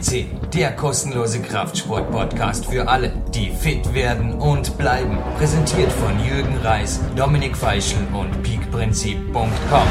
CC, 0.00 0.26
der 0.54 0.72
kostenlose 0.76 1.42
Kraftsport-Podcast 1.42 2.70
für 2.70 2.88
alle, 2.88 3.12
die 3.34 3.50
fit 3.50 3.94
werden 3.94 4.34
und 4.34 4.76
bleiben. 4.78 5.18
Präsentiert 5.38 5.90
von 5.90 6.12
Jürgen 6.20 6.56
Reis, 6.62 7.00
Dominik 7.16 7.56
Feischl 7.56 7.96
und 8.12 8.30
peakprinzip.com. 8.42 9.88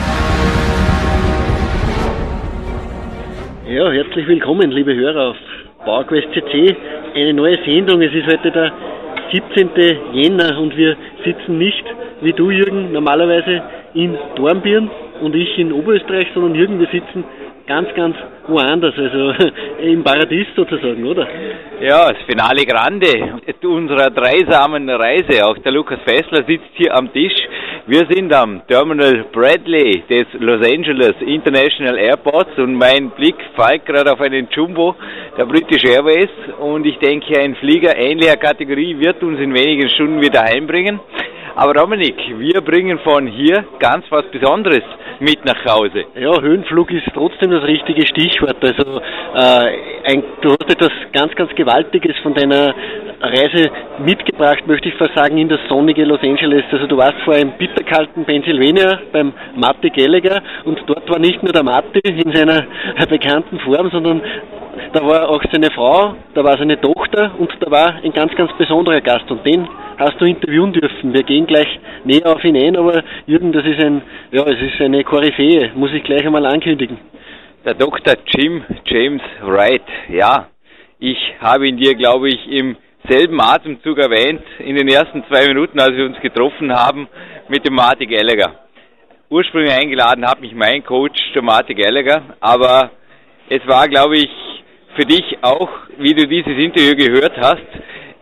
Ja, 3.67 3.91
herzlich 3.91 4.27
willkommen, 4.27 4.71
liebe 4.71 4.93
Hörer 4.93 5.29
auf 5.29 5.37
PowerQuest 5.83 6.27
CC. 6.33 6.75
Eine 7.15 7.33
neue 7.33 7.57
Sendung. 7.65 8.01
Es 8.01 8.13
ist 8.13 8.27
heute 8.27 8.51
der 8.51 8.71
17. 9.31 9.69
Jänner 10.13 10.59
und 10.59 10.75
wir 10.77 10.95
sitzen 11.25 11.57
nicht, 11.57 11.83
wie 12.21 12.33
du 12.33 12.51
Jürgen, 12.51 12.91
normalerweise 12.91 13.63
in 13.93 14.17
Dornbirn 14.35 14.89
und 15.21 15.35
ich 15.35 15.57
in 15.57 15.71
Oberösterreich, 15.71 16.27
sondern 16.33 16.55
Jürgen, 16.55 16.79
wir 16.79 16.87
sitzen 16.87 17.23
ganz, 17.67 17.93
ganz 17.95 18.15
woanders, 18.47 18.93
also 18.97 19.33
im 19.81 20.03
Paradies 20.03 20.47
sozusagen, 20.55 21.05
oder? 21.05 21.27
Ja, 21.81 22.11
das 22.11 22.21
Finale 22.27 22.65
Grande 22.65 23.41
unserer 23.65 24.09
dreisamen 24.09 24.89
Reise. 24.89 25.45
Auch 25.45 25.57
der 25.57 25.71
Lukas 25.71 25.99
Fessler 26.05 26.43
sitzt 26.47 26.69
hier 26.73 26.95
am 26.95 27.11
Tisch. 27.11 27.33
Wir 27.87 28.03
sind 28.09 28.33
am 28.33 28.61
Terminal 28.67 29.25
Bradley 29.31 30.03
des 30.09 30.25
Los 30.39 30.65
Angeles 30.65 31.13
International 31.21 31.97
Airports 31.97 32.57
und 32.57 32.75
mein 32.75 33.11
Blick 33.11 33.35
fällt 33.55 33.85
gerade 33.85 34.11
auf 34.11 34.21
einen 34.21 34.47
Jumbo 34.51 34.95
der 35.37 35.45
British 35.45 35.83
Airways 35.83 36.29
und 36.59 36.85
ich 36.85 36.97
denke, 36.97 37.39
ein 37.39 37.55
Flieger 37.55 37.95
ähnlicher 37.97 38.37
Kategorie 38.37 38.97
wird 38.99 39.21
uns 39.21 39.39
in 39.39 39.53
wenigen 39.53 39.89
Stunden 39.89 40.21
wieder 40.21 40.43
heimbringen. 40.43 40.99
Aber 41.57 41.73
Dominik, 41.73 42.15
wir 42.37 42.59
bringen 42.59 42.99
von 42.99 43.27
hier 43.27 43.63
ganz 43.79 44.03
was 44.09 44.25
Besonderes 44.25 44.83
mit 45.21 45.45
nach 45.45 45.63
Hause. 45.65 46.03
Ja, 46.19 46.41
Höhenflug 46.41 46.91
ist 46.91 47.07
trotzdem 47.13 47.51
das 47.51 47.63
richtige 47.63 48.05
Stichwort. 48.05 48.57
Also 48.61 48.99
äh, 48.99 50.11
ein, 50.11 50.23
du 50.41 50.49
hast 50.49 50.69
etwas 50.69 50.91
ganz, 51.13 51.33
ganz 51.35 51.55
Gewaltiges 51.55 52.17
von 52.23 52.33
deiner 52.33 52.75
Reise 53.21 53.71
mitgebracht, 53.99 54.67
möchte 54.67 54.89
ich 54.89 54.95
fast 54.95 55.15
sagen, 55.15 55.37
in 55.37 55.47
das 55.47 55.61
sonnige 55.69 56.03
Los 56.03 56.19
Angeles. 56.23 56.65
Also 56.73 56.87
du 56.87 56.97
warst 56.97 57.21
vor 57.23 57.37
im 57.37 57.51
bitterkalten 57.51 58.25
Pennsylvania 58.25 58.99
beim 59.13 59.31
Marty 59.55 59.91
Gallagher 59.91 60.41
und 60.65 60.83
dort 60.87 61.09
war 61.09 61.19
nicht 61.19 61.41
nur 61.41 61.53
der 61.53 61.63
Marty 61.63 62.01
in 62.03 62.35
seiner 62.35 62.65
bekannten 63.09 63.59
Form, 63.59 63.89
sondern 63.91 64.21
da 64.91 65.01
war 65.05 65.29
auch 65.29 65.41
seine 65.51 65.71
Frau, 65.71 66.15
da 66.33 66.43
war 66.43 66.57
seine 66.57 66.79
Tochter 66.81 67.31
und 67.37 67.49
da 67.61 67.71
war 67.71 67.95
ein 68.03 68.11
ganz, 68.11 68.35
ganz 68.35 68.51
besonderer 68.57 68.99
Gast 68.99 69.31
und 69.31 69.45
den 69.45 69.65
hast 69.97 70.19
du 70.19 70.25
interviewen 70.25 70.73
dürfen. 70.73 71.13
Wir 71.13 71.23
gehen 71.23 71.44
gleich 71.47 71.67
näher 72.03 72.27
auf 72.27 72.43
ihn 72.43 72.55
ein, 72.55 72.75
aber 72.75 73.03
Jürgen, 73.25 73.51
das 73.51 73.65
ist 73.65 73.83
ein, 73.83 74.01
ja, 74.31 74.43
es 74.43 74.61
ist 74.61 74.81
eine 74.81 75.03
Koryphäe, 75.03 75.71
muss 75.75 75.91
ich 75.93 76.03
gleich 76.03 76.25
einmal 76.25 76.45
ankündigen. 76.45 76.97
Der 77.65 77.73
Dr. 77.73 78.15
Jim 78.27 78.63
James 78.85 79.21
Wright, 79.41 79.81
ja, 80.09 80.47
ich 80.99 81.17
habe 81.39 81.67
ihn 81.67 81.77
dir, 81.77 81.95
glaube 81.95 82.29
ich, 82.29 82.47
im 82.47 82.77
selben 83.09 83.39
Atemzug 83.39 83.97
erwähnt, 83.97 84.41
in 84.59 84.75
den 84.75 84.87
ersten 84.87 85.23
zwei 85.27 85.47
Minuten, 85.47 85.79
als 85.79 85.95
wir 85.95 86.05
uns 86.05 86.19
getroffen 86.21 86.73
haben 86.73 87.07
mit 87.49 87.65
dem 87.67 87.75
Marty 87.75 88.05
Gallagher. 88.05 88.59
Ursprünglich 89.29 89.73
eingeladen 89.73 90.25
hat 90.25 90.41
mich 90.41 90.53
mein 90.53 90.83
Coach, 90.83 91.19
der 91.33 91.41
Marty 91.41 91.73
Gallagher, 91.73 92.21
aber 92.39 92.91
es 93.49 93.65
war, 93.67 93.87
glaube 93.87 94.17
ich, 94.17 94.29
für 94.95 95.05
dich 95.05 95.37
auch, 95.41 95.69
wie 95.97 96.13
du 96.13 96.27
dieses 96.27 96.57
Interview 96.57 96.95
gehört 96.95 97.37
hast, 97.37 97.65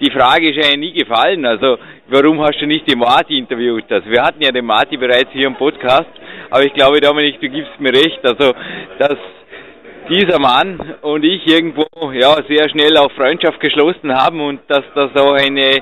die 0.04 0.12
Frage 0.12 0.50
ist 0.50 0.58
ja 0.58 0.76
nie 0.76 0.92
gefallen. 0.92 1.46
Also 1.46 1.78
warum 2.08 2.42
hast 2.42 2.60
du 2.60 2.68
nicht 2.68 2.90
den 2.90 3.00
Marty 3.00 3.38
interviewt? 3.38 3.90
Also 3.90 4.10
wir 4.10 4.22
hatten 4.22 4.42
ja 4.42 4.52
den 4.52 4.66
Marty 4.66 4.98
bereits 4.98 5.32
hier 5.32 5.48
im 5.48 5.56
Podcast, 5.56 6.10
aber 6.50 6.64
ich 6.64 6.74
glaube, 6.74 7.00
Dominik, 7.00 7.40
du 7.40 7.50
gibst 7.50 7.80
mir 7.80 7.94
recht. 7.94 8.20
Also 8.24 8.54
dass 9.00 9.18
dieser 10.10 10.40
Mann 10.40 10.96
und 11.02 11.24
ich 11.24 11.48
irgendwo 11.48 11.88
ja 12.12 12.36
sehr 12.50 12.70
schnell 12.70 12.98
auch 12.98 13.12
Freundschaft 13.14 13.60
geschlossen 13.62 14.14
haben 14.14 14.42
und 14.42 14.60
dass 14.68 14.84
das 14.94 15.16
auch 15.16 15.34
eine 15.34 15.82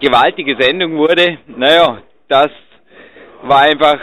gewaltige 0.00 0.56
Sendung 0.58 0.96
wurde. 0.96 1.38
Naja, 1.48 1.98
das 2.28 2.50
war 3.42 3.62
einfach, 3.62 3.98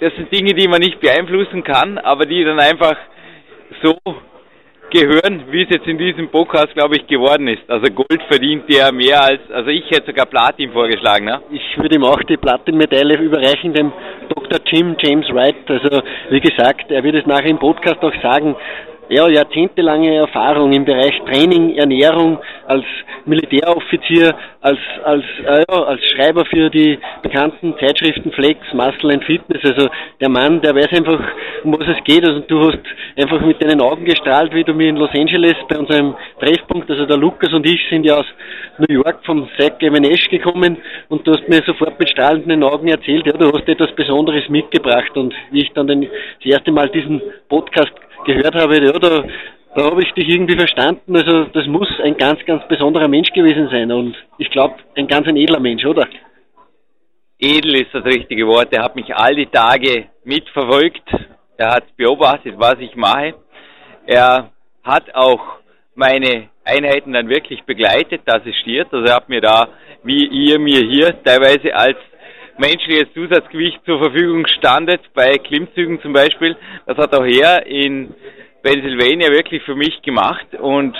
das 0.00 0.14
sind 0.14 0.32
Dinge, 0.32 0.54
die 0.54 0.68
man 0.68 0.80
nicht 0.80 1.00
beeinflussen 1.00 1.64
kann, 1.64 1.98
aber 1.98 2.26
die 2.26 2.44
dann 2.44 2.60
einfach 2.60 2.96
so 3.82 3.98
gehören, 4.90 5.44
wie 5.50 5.62
es 5.62 5.68
jetzt 5.70 5.86
in 5.86 5.98
diesem 5.98 6.28
Podcast, 6.28 6.72
glaube 6.74 6.96
ich, 6.96 7.06
geworden 7.06 7.48
ist. 7.48 7.68
Also 7.68 7.92
Gold 7.92 8.22
verdient 8.28 8.64
der 8.68 8.92
mehr 8.92 9.22
als, 9.22 9.40
also 9.50 9.70
ich 9.70 9.84
hätte 9.90 10.06
sogar 10.06 10.26
Platin 10.26 10.72
vorgeschlagen. 10.72 11.26
Ne? 11.26 11.40
Ich 11.50 11.78
würde 11.78 11.96
ihm 11.96 12.04
auch 12.04 12.22
die 12.22 12.36
Platin-Medaille 12.36 13.18
überreichen, 13.18 13.72
dem 13.72 13.92
Dr. 14.28 14.60
Jim 14.66 14.96
James 14.98 15.26
Wright. 15.32 15.56
Also 15.68 16.02
wie 16.30 16.40
gesagt, 16.40 16.90
er 16.90 17.02
wird 17.02 17.16
es 17.16 17.26
nachher 17.26 17.50
im 17.50 17.58
Podcast 17.58 18.02
auch 18.02 18.14
sagen, 18.22 18.56
ja, 19.08 19.28
jahrzehntelange 19.28 20.16
Erfahrung 20.16 20.72
im 20.72 20.84
Bereich 20.84 21.18
Training, 21.26 21.76
Ernährung, 21.76 22.38
als 22.66 22.84
Militäroffizier, 23.24 24.34
als, 24.60 24.78
als, 25.04 25.24
äh, 25.44 25.64
ja, 25.68 25.82
als 25.82 26.00
Schreiber 26.10 26.44
für 26.46 26.70
die 26.70 26.98
bekannten 27.22 27.74
Zeitschriften 27.78 28.32
Flex, 28.32 28.60
Muscle 28.72 29.12
and 29.12 29.24
Fitness. 29.24 29.62
Also 29.64 29.88
der 30.20 30.28
Mann, 30.28 30.60
der 30.60 30.74
weiß 30.74 30.92
einfach, 30.92 31.20
um 31.64 31.72
was 31.72 31.88
es 31.88 32.04
geht. 32.04 32.26
Also 32.26 32.40
du 32.40 32.68
hast 32.68 32.80
einfach 33.16 33.40
mit 33.40 33.62
deinen 33.62 33.80
Augen 33.80 34.04
gestrahlt, 34.04 34.54
wie 34.54 34.64
du 34.64 34.74
mir 34.74 34.88
in 34.88 34.96
Los 34.96 35.10
Angeles 35.14 35.56
bei 35.68 35.78
unserem 35.78 36.14
Treffpunkt, 36.40 36.90
also 36.90 37.06
der 37.06 37.16
Lukas 37.16 37.52
und 37.52 37.66
ich 37.66 37.80
sind 37.90 38.04
ja 38.04 38.16
aus 38.16 38.26
New 38.78 38.94
York 38.94 39.24
vom 39.24 39.48
Zach 39.58 39.80
Evanesh 39.80 40.28
gekommen 40.28 40.78
und 41.08 41.26
du 41.26 41.32
hast 41.32 41.48
mir 41.48 41.62
sofort 41.66 41.98
mit 41.98 42.10
strahlenden 42.10 42.62
Augen 42.62 42.88
erzählt, 42.88 43.26
ja, 43.26 43.32
du 43.32 43.52
hast 43.52 43.68
etwas 43.68 43.92
Besonderes 43.92 44.48
mitgebracht 44.48 45.16
und 45.16 45.34
wie 45.50 45.62
ich 45.62 45.72
dann 45.72 45.86
den, 45.86 46.02
das 46.02 46.52
erste 46.52 46.72
Mal 46.72 46.88
diesen 46.88 47.20
Podcast 47.48 47.92
gehört 48.24 48.54
habe, 48.54 48.84
ja, 48.84 48.92
da, 48.92 49.24
da 49.74 49.84
habe 49.84 50.02
ich 50.02 50.12
dich 50.12 50.28
irgendwie 50.28 50.56
verstanden. 50.56 51.16
Also 51.16 51.44
das 51.44 51.66
muss 51.66 51.88
ein 52.02 52.16
ganz, 52.16 52.44
ganz 52.44 52.66
besonderer 52.68 53.08
Mensch 53.08 53.30
gewesen 53.32 53.68
sein 53.70 53.90
und 53.92 54.16
ich 54.38 54.50
glaube, 54.50 54.76
ein 54.96 55.06
ganz 55.06 55.26
ein 55.28 55.36
edler 55.36 55.60
Mensch, 55.60 55.84
oder? 55.84 56.06
Edel 57.38 57.76
ist 57.76 57.94
das 57.94 58.04
richtige 58.04 58.46
Wort. 58.46 58.72
Er 58.72 58.82
hat 58.82 58.96
mich 58.96 59.14
all 59.14 59.34
die 59.34 59.46
Tage 59.46 60.06
mitverfolgt. 60.24 61.08
Er 61.56 61.70
hat 61.70 61.96
beobachtet, 61.96 62.54
was 62.58 62.78
ich 62.80 62.96
mache. 62.96 63.34
Er 64.06 64.50
hat 64.82 65.14
auch 65.14 65.40
meine 65.94 66.48
Einheiten 66.64 67.12
dann 67.12 67.28
wirklich 67.28 67.62
begleitet, 67.64 68.22
assistiert. 68.26 68.88
Also 68.92 69.06
er 69.06 69.14
hat 69.16 69.28
mir 69.28 69.40
da, 69.40 69.68
wie 70.02 70.26
ihr 70.26 70.58
mir 70.58 70.80
hier 70.80 71.22
teilweise 71.22 71.74
als 71.74 71.96
menschliches 72.58 73.12
Zusatzgewicht 73.14 73.80
zur 73.84 73.98
Verfügung 73.98 74.46
standet, 74.46 75.00
bei 75.14 75.38
Klimmzügen 75.38 76.00
zum 76.02 76.12
Beispiel. 76.12 76.56
Das 76.86 76.96
hat 76.98 77.14
auch 77.14 77.24
er 77.24 77.66
in 77.66 78.14
Pennsylvania 78.62 79.30
wirklich 79.30 79.62
für 79.62 79.74
mich 79.74 80.02
gemacht 80.02 80.46
und 80.60 80.96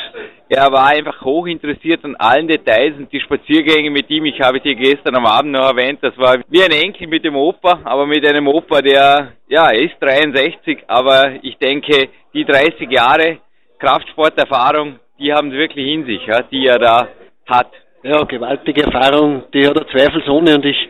er 0.49 0.73
war 0.73 0.87
einfach 0.87 1.21
hoch 1.23 1.47
interessiert 1.47 2.05
an 2.05 2.17
allen 2.17 2.49
Details 2.49 2.95
und 2.97 3.13
die 3.13 3.21
Spaziergänge 3.21 3.91
mit 3.91 4.09
ihm, 4.09 4.25
ich 4.25 4.41
habe 4.41 4.61
dir 4.61 4.75
gestern 4.75 5.17
am 5.17 5.27
Abend 5.27 5.53
noch 5.53 5.69
erwähnt, 5.69 5.99
das 6.01 6.17
war 6.17 6.39
wie 6.49 6.63
ein 6.63 6.71
Enkel 6.71 7.09
mit 7.09 7.25
dem 7.25 7.37
Opa, 7.37 7.81
aber 7.85 8.07
mit 8.07 8.27
einem 8.27 8.49
Opa, 8.49 8.81
der, 8.81 9.33
ja, 9.49 9.71
er 9.71 9.83
ist 9.83 9.97
63, 10.01 10.85
aber 10.87 11.35
ich 11.43 11.59
denke, 11.59 12.09
die 12.33 12.45
30 12.45 12.91
Jahre 12.91 13.39
Kraftsporterfahrung, 13.79 14.99
die 15.19 15.33
haben 15.33 15.49
es 15.49 15.55
wirklich 15.55 15.87
in 15.87 16.07
sich, 16.07 16.25
ja, 16.27 16.43
die 16.43 16.67
er 16.67 16.79
da 16.79 17.09
hat. 17.47 17.71
Ja, 18.03 18.23
gewaltige 18.23 18.85
Erfahrung, 18.85 19.43
die 19.53 19.67
hat 19.67 19.77
er 19.77 19.89
zweifelsohne 19.89 20.55
und 20.55 20.65
ich 20.65 20.89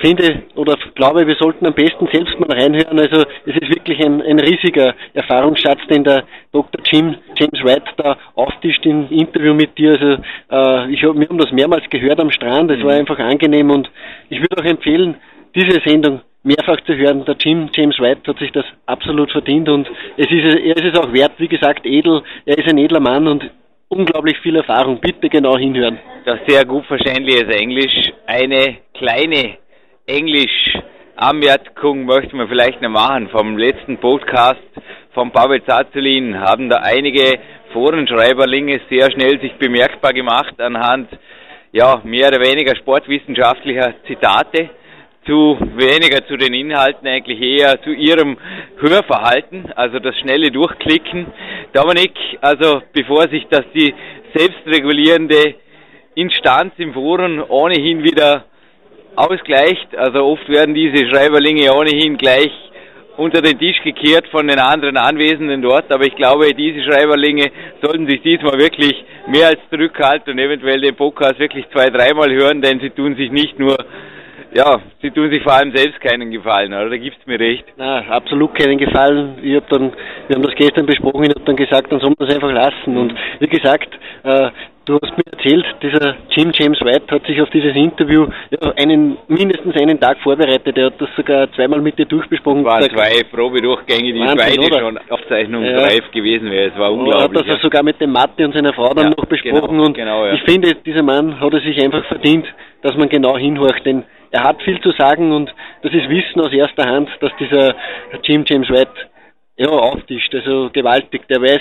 finde 0.00 0.42
oder 0.56 0.76
glaube, 0.94 1.26
wir 1.26 1.36
sollten 1.36 1.66
am 1.66 1.74
besten 1.74 2.08
selbst 2.12 2.38
mal 2.40 2.50
reinhören. 2.50 2.98
Also 2.98 3.24
es 3.46 3.54
ist 3.54 3.68
wirklich 3.68 3.98
ein, 4.04 4.22
ein 4.22 4.40
riesiger 4.40 4.94
Erfahrungsschatz, 5.14 5.80
den 5.88 6.04
der 6.04 6.24
Dr. 6.52 6.82
Jim, 6.84 7.16
James 7.36 7.64
Wright 7.64 7.84
da 7.96 8.16
auftischt 8.34 8.84
im 8.86 9.08
Interview 9.10 9.54
mit 9.54 9.76
dir. 9.78 9.92
Also 9.92 10.22
äh, 10.50 10.92
ich 10.92 11.02
hab, 11.04 11.14
wir 11.14 11.28
haben 11.28 11.38
das 11.38 11.52
mehrmals 11.52 11.88
gehört 11.90 12.20
am 12.20 12.30
Strand, 12.30 12.70
es 12.70 12.82
war 12.82 12.94
mhm. 12.94 13.00
einfach 13.00 13.18
angenehm 13.18 13.70
und 13.70 13.90
ich 14.28 14.40
würde 14.40 14.60
auch 14.60 14.64
empfehlen, 14.64 15.16
diese 15.54 15.80
Sendung 15.84 16.20
mehrfach 16.42 16.80
zu 16.86 16.96
hören. 16.96 17.24
Der 17.24 17.36
Jim 17.38 17.68
James 17.74 17.98
Wright 17.98 18.26
hat 18.26 18.38
sich 18.38 18.52
das 18.52 18.64
absolut 18.86 19.30
verdient 19.30 19.68
und 19.68 19.88
es 20.16 20.26
ist, 20.30 20.56
er 20.56 20.76
ist 20.76 20.94
es 20.94 20.98
auch 20.98 21.12
wert, 21.12 21.32
wie 21.38 21.48
gesagt, 21.48 21.84
edel, 21.84 22.22
er 22.46 22.58
ist 22.58 22.68
ein 22.68 22.78
edler 22.78 23.00
Mann 23.00 23.28
und 23.28 23.50
unglaublich 23.88 24.38
viel 24.38 24.56
Erfahrung. 24.56 25.00
Bitte 25.00 25.28
genau 25.28 25.58
hinhören. 25.58 25.98
Das 26.24 26.38
sehr 26.46 26.64
gut 26.64 26.86
verständliches 26.86 27.48
Englisch. 27.48 28.12
Eine 28.26 28.78
kleine 28.94 29.58
Englisch-Anmerkung 30.10 32.04
möchte 32.04 32.34
man 32.34 32.48
vielleicht 32.48 32.82
noch 32.82 32.90
machen. 32.90 33.28
Vom 33.28 33.56
letzten 33.56 33.98
Podcast 33.98 34.58
von 35.14 35.30
Pavel 35.30 35.62
Zazulin 35.64 36.40
haben 36.40 36.68
da 36.68 36.78
einige 36.78 37.38
Forenschreiberlinge 37.72 38.80
sehr 38.90 39.08
schnell 39.12 39.40
sich 39.40 39.52
bemerkbar 39.54 40.12
gemacht 40.12 40.60
anhand 40.60 41.08
ja, 41.72 42.00
mehr 42.02 42.28
oder 42.28 42.40
weniger 42.40 42.74
sportwissenschaftlicher 42.74 43.94
Zitate 44.08 44.70
zu 45.26 45.56
weniger 45.76 46.26
zu 46.26 46.36
den 46.36 46.54
Inhalten, 46.54 47.06
eigentlich 47.06 47.40
eher 47.40 47.80
zu 47.82 47.90
ihrem 47.90 48.36
Hörverhalten, 48.80 49.72
also 49.76 50.00
das 50.00 50.16
schnelle 50.16 50.50
Durchklicken. 50.50 51.26
Dominik, 51.72 52.18
also 52.40 52.82
bevor 52.92 53.28
sich 53.28 53.46
das 53.48 53.62
die 53.72 53.94
selbstregulierende 54.34 55.54
Instanz 56.16 56.72
im 56.78 56.94
Forum 56.94 57.44
ohnehin 57.48 58.02
wieder 58.02 58.46
ausgleicht. 59.16 59.96
Also 59.96 60.24
oft 60.24 60.48
werden 60.48 60.74
diese 60.74 61.08
Schreiberlinge 61.08 61.72
ohnehin 61.74 62.16
gleich 62.16 62.50
unter 63.16 63.42
den 63.42 63.58
Tisch 63.58 63.80
gekehrt 63.82 64.26
von 64.28 64.48
den 64.48 64.58
anderen 64.58 64.96
Anwesenden 64.96 65.62
dort. 65.62 65.92
Aber 65.92 66.04
ich 66.04 66.16
glaube, 66.16 66.54
diese 66.54 66.82
Schreiberlinge 66.82 67.50
sollten 67.82 68.08
sich 68.08 68.22
diesmal 68.22 68.58
wirklich 68.58 68.94
mehr 69.28 69.48
als 69.48 69.60
zurückhalten 69.70 70.32
und 70.32 70.38
eventuell 70.38 70.80
den 70.80 70.96
Podcast 70.96 71.38
wirklich 71.38 71.66
zwei, 71.70 71.90
dreimal 71.90 72.32
hören, 72.32 72.62
denn 72.62 72.80
sie 72.80 72.90
tun 72.90 73.16
sich 73.16 73.30
nicht 73.30 73.58
nur 73.58 73.76
ja, 74.52 74.80
sie 75.00 75.10
tun 75.10 75.30
sich 75.30 75.42
vor 75.42 75.52
allem 75.52 75.74
selbst 75.74 76.00
keinen 76.00 76.30
Gefallen, 76.30 76.72
oder? 76.72 76.90
Da 76.90 76.96
gibt's 76.96 77.24
mir 77.26 77.38
recht. 77.38 77.64
Na, 77.76 78.00
absolut 78.08 78.54
keinen 78.54 78.78
Gefallen. 78.78 79.38
Ich 79.42 79.54
hab 79.54 79.68
dann, 79.68 79.92
wir 80.26 80.36
haben 80.36 80.42
das 80.42 80.54
gestern 80.56 80.86
besprochen, 80.86 81.22
ich 81.24 81.30
habe 81.30 81.44
dann 81.44 81.56
gesagt, 81.56 81.92
dann 81.92 82.00
soll 82.00 82.10
man 82.18 82.26
das 82.26 82.34
einfach 82.34 82.52
lassen. 82.52 82.96
Und 82.96 83.14
wie 83.38 83.46
gesagt, 83.46 83.88
äh, 84.24 84.50
du 84.90 84.98
hast 85.02 85.16
mir 85.16 85.24
erzählt, 85.32 85.64
dieser 85.82 86.16
Jim 86.30 86.52
James 86.54 86.80
White 86.80 87.06
hat 87.10 87.26
sich 87.26 87.40
auf 87.40 87.50
dieses 87.50 87.74
Interview 87.74 88.26
ja, 88.50 88.72
einen, 88.76 89.16
mindestens 89.28 89.74
einen 89.76 89.98
Tag 90.00 90.18
vorbereitet. 90.20 90.76
Er 90.76 90.86
hat 90.86 91.00
das 91.00 91.08
sogar 91.16 91.50
zweimal 91.52 91.80
mit 91.80 91.98
dir 91.98 92.06
durchbesprochen. 92.06 92.64
Waren 92.64 92.82
zwei 92.90 93.22
Probedurchgänge, 93.30 94.12
die 94.12 94.20
Wahnsinn, 94.20 94.38
beide 94.38 94.60
oder? 94.60 94.80
schon 94.80 94.98
Aufzeichnung 95.08 95.64
ja. 95.64 95.88
gewesen 96.12 96.50
wäre. 96.50 96.70
Es 96.72 96.78
war 96.78 96.92
unglaublich. 96.92 97.20
Er 97.20 97.24
hat 97.24 97.36
das 97.36 97.46
ja. 97.46 97.62
sogar 97.62 97.82
mit 97.82 98.00
dem 98.00 98.12
Mathe 98.12 98.44
und 98.44 98.54
seiner 98.54 98.72
Frau 98.72 98.92
dann 98.94 99.10
noch 99.10 99.26
besprochen. 99.26 99.68
Genau, 99.68 99.84
und 99.84 99.94
genau, 99.94 100.26
ich 100.26 100.42
finde, 100.42 100.74
dieser 100.74 101.02
Mann 101.02 101.40
hat 101.40 101.54
es 101.54 101.62
sich 101.62 101.82
einfach 101.82 102.04
verdient, 102.06 102.46
dass 102.82 102.96
man 102.96 103.08
genau 103.08 103.36
hinhorcht, 103.38 103.84
denn 103.86 104.04
er 104.30 104.44
hat 104.44 104.62
viel 104.62 104.80
zu 104.80 104.92
sagen 104.92 105.32
und 105.32 105.52
das 105.82 105.92
ist 105.92 106.08
Wissen 106.08 106.40
aus 106.40 106.52
erster 106.52 106.88
Hand, 106.88 107.08
dass 107.20 107.32
dieser 107.38 107.74
Jim 108.22 108.44
James 108.46 108.68
White 108.68 108.92
ja, 109.56 109.68
auftischt, 109.68 110.34
also 110.34 110.70
gewaltig. 110.72 111.28
Der 111.28 111.42
weiß, 111.42 111.60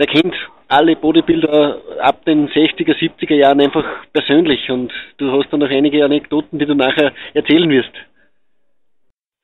der 0.00 0.08
kennt 0.08 0.34
alle 0.66 0.96
Bodybuilder 0.96 1.80
ab 2.00 2.24
den 2.24 2.48
60er, 2.48 2.96
70er 2.96 3.34
Jahren 3.34 3.60
einfach 3.60 3.84
persönlich 4.12 4.68
und 4.70 4.92
du 5.18 5.30
hast 5.30 5.52
dann 5.52 5.60
noch 5.60 5.70
einige 5.70 6.04
Anekdoten, 6.04 6.58
die 6.58 6.66
du 6.66 6.74
nachher 6.74 7.12
erzählen 7.34 7.70
wirst. 7.70 7.92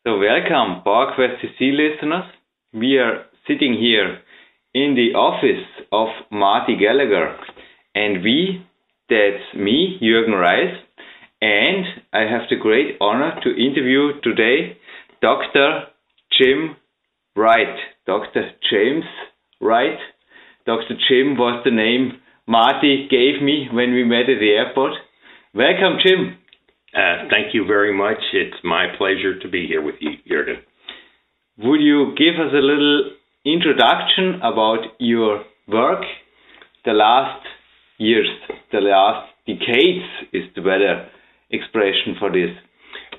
So, 0.05 0.21
welcome, 0.21 0.83
PowerQuest 0.83 1.41
CC 1.41 1.71
listeners. 1.71 2.25
We 2.73 3.01
are 3.01 3.27
sitting 3.47 3.75
here 3.75 4.19
in 4.73 4.97
the 4.97 5.15
office 5.15 5.65
of 5.93 6.09
Marty 6.31 6.77
Gallagher 6.77 7.37
and 7.95 8.25
we, 8.25 8.63
that's 9.09 9.55
me, 9.55 9.99
Jürgen 10.01 10.35
Reis, 10.35 10.73
And 11.41 11.85
I 12.15 12.21
have 12.21 12.49
the 12.49 12.57
great 12.57 12.97
honor 13.01 13.39
to 13.43 13.51
interview 13.51 14.21
today 14.23 14.79
Dr. 15.21 15.85
Jim 16.33 16.77
Wright. 17.35 17.77
Dr. 18.07 18.53
James 18.71 19.05
Wright. 19.61 19.99
Dr. 20.67 20.95
Jim 21.09 21.37
was 21.37 21.63
the 21.65 21.71
name 21.71 22.21
Marty 22.49 23.09
gave 23.11 23.43
me 23.43 23.69
when 23.73 23.93
we 23.93 24.05
met 24.05 24.31
at 24.31 24.39
the 24.39 24.51
airport. 24.51 24.93
Welcome, 25.55 25.99
Jim. 26.05 26.39
Uh, 26.95 27.29
thank 27.31 27.55
you 27.55 27.67
very 27.67 27.93
much. 27.97 28.19
It's 28.33 28.57
my 28.63 28.87
pleasure 28.97 29.39
to 29.39 29.49
be 29.49 29.67
here 29.67 29.83
with 29.83 29.97
you, 30.01 30.11
Jürgen. 30.31 30.63
Would 31.59 31.81
you 31.81 32.15
give 32.17 32.35
us 32.35 32.53
a 32.53 32.63
little 32.63 33.11
introduction 33.45 34.41
about 34.43 34.85
your 34.99 35.45
work? 35.69 36.03
The 36.85 36.93
last 36.93 37.45
years, 37.99 38.29
the 38.73 38.81
last 38.81 39.31
decades 39.47 40.05
is 40.33 40.45
the 40.55 40.63
better 40.63 41.09
expression 41.51 42.17
for 42.19 42.31
this? 42.31 42.51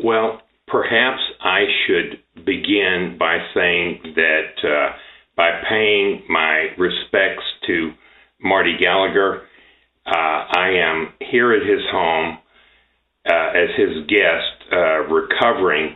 Well, 0.03 0.41
perhaps 0.67 1.21
I 1.41 1.61
should 1.85 2.45
begin 2.45 3.17
by 3.19 3.37
saying 3.53 4.13
that 4.15 4.63
uh, 4.63 4.95
by 5.37 5.61
paying 5.69 6.23
my 6.27 6.69
respects 6.77 7.43
to 7.67 7.91
Marty 8.41 8.75
Gallagher, 8.79 9.43
uh, 10.05 10.09
I 10.09 10.69
am 10.81 11.13
here 11.19 11.53
at 11.53 11.61
his 11.61 11.81
home 11.91 12.39
uh, 13.29 13.49
as 13.55 13.69
his 13.77 14.07
guest, 14.07 14.73
uh, 14.73 15.03
recovering 15.07 15.95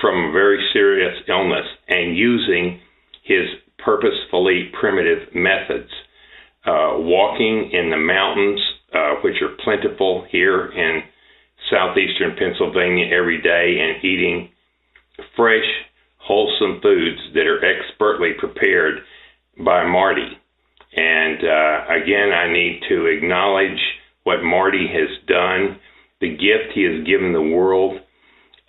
from 0.00 0.28
a 0.28 0.32
very 0.32 0.68
serious 0.72 1.14
illness 1.28 1.66
and 1.88 2.16
using 2.16 2.80
his 3.22 3.46
purposefully 3.78 4.70
primitive 4.78 5.34
methods. 5.34 5.90
Uh, 6.66 6.92
walking 6.98 7.70
in 7.72 7.90
the 7.90 7.96
mountains, 7.96 8.60
uh, 8.92 9.14
which 9.24 9.36
are 9.40 9.56
plentiful 9.64 10.26
here 10.30 10.66
in 10.66 11.02
southeastern 11.70 12.36
Pennsylvania 12.36 13.06
every 13.06 13.40
day 13.40 13.78
and 13.80 14.04
eating 14.04 14.50
fresh, 15.36 15.64
wholesome 16.30 16.80
foods 16.80 17.18
that 17.34 17.48
are 17.48 17.58
expertly 17.64 18.30
prepared 18.38 19.00
by 19.58 19.84
Marty. 19.84 20.38
And 20.94 21.38
uh, 21.42 21.86
again, 21.90 22.30
I 22.30 22.52
need 22.52 22.82
to 22.88 23.06
acknowledge 23.06 23.80
what 24.22 24.44
Marty 24.44 24.86
has 24.86 25.08
done, 25.26 25.80
the 26.20 26.30
gift 26.30 26.72
he 26.72 26.84
has 26.84 27.04
given 27.04 27.32
the 27.32 27.42
world, 27.42 27.98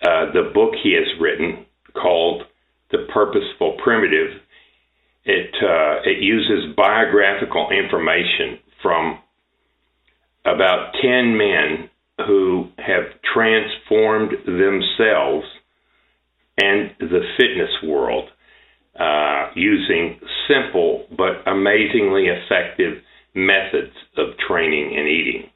uh, 0.02 0.32
the 0.32 0.50
book 0.52 0.74
he 0.82 0.94
has 0.94 1.06
written 1.20 1.64
called 1.94 2.42
The 2.90 3.06
Purposeful 3.14 3.76
Primitive. 3.84 4.40
It, 5.24 5.54
uh, 5.62 6.02
it 6.04 6.20
uses 6.20 6.74
biographical 6.76 7.68
information 7.70 8.58
from 8.82 9.20
about 10.44 10.94
10 11.00 11.38
men 11.38 11.90
who 12.26 12.70
have 12.78 13.04
transformed 13.32 14.32
themselves 14.46 15.46
and 16.58 16.90
the 16.98 17.20
fitness 17.36 17.70
world 17.84 18.28
uh, 18.98 19.50
using 19.54 20.20
simple 20.48 21.06
but 21.16 21.46
amazingly 21.50 22.26
effective 22.26 23.02
methods 23.34 23.92
of 24.16 24.36
training 24.46 24.94
and 24.96 25.08
eating. 25.08 25.50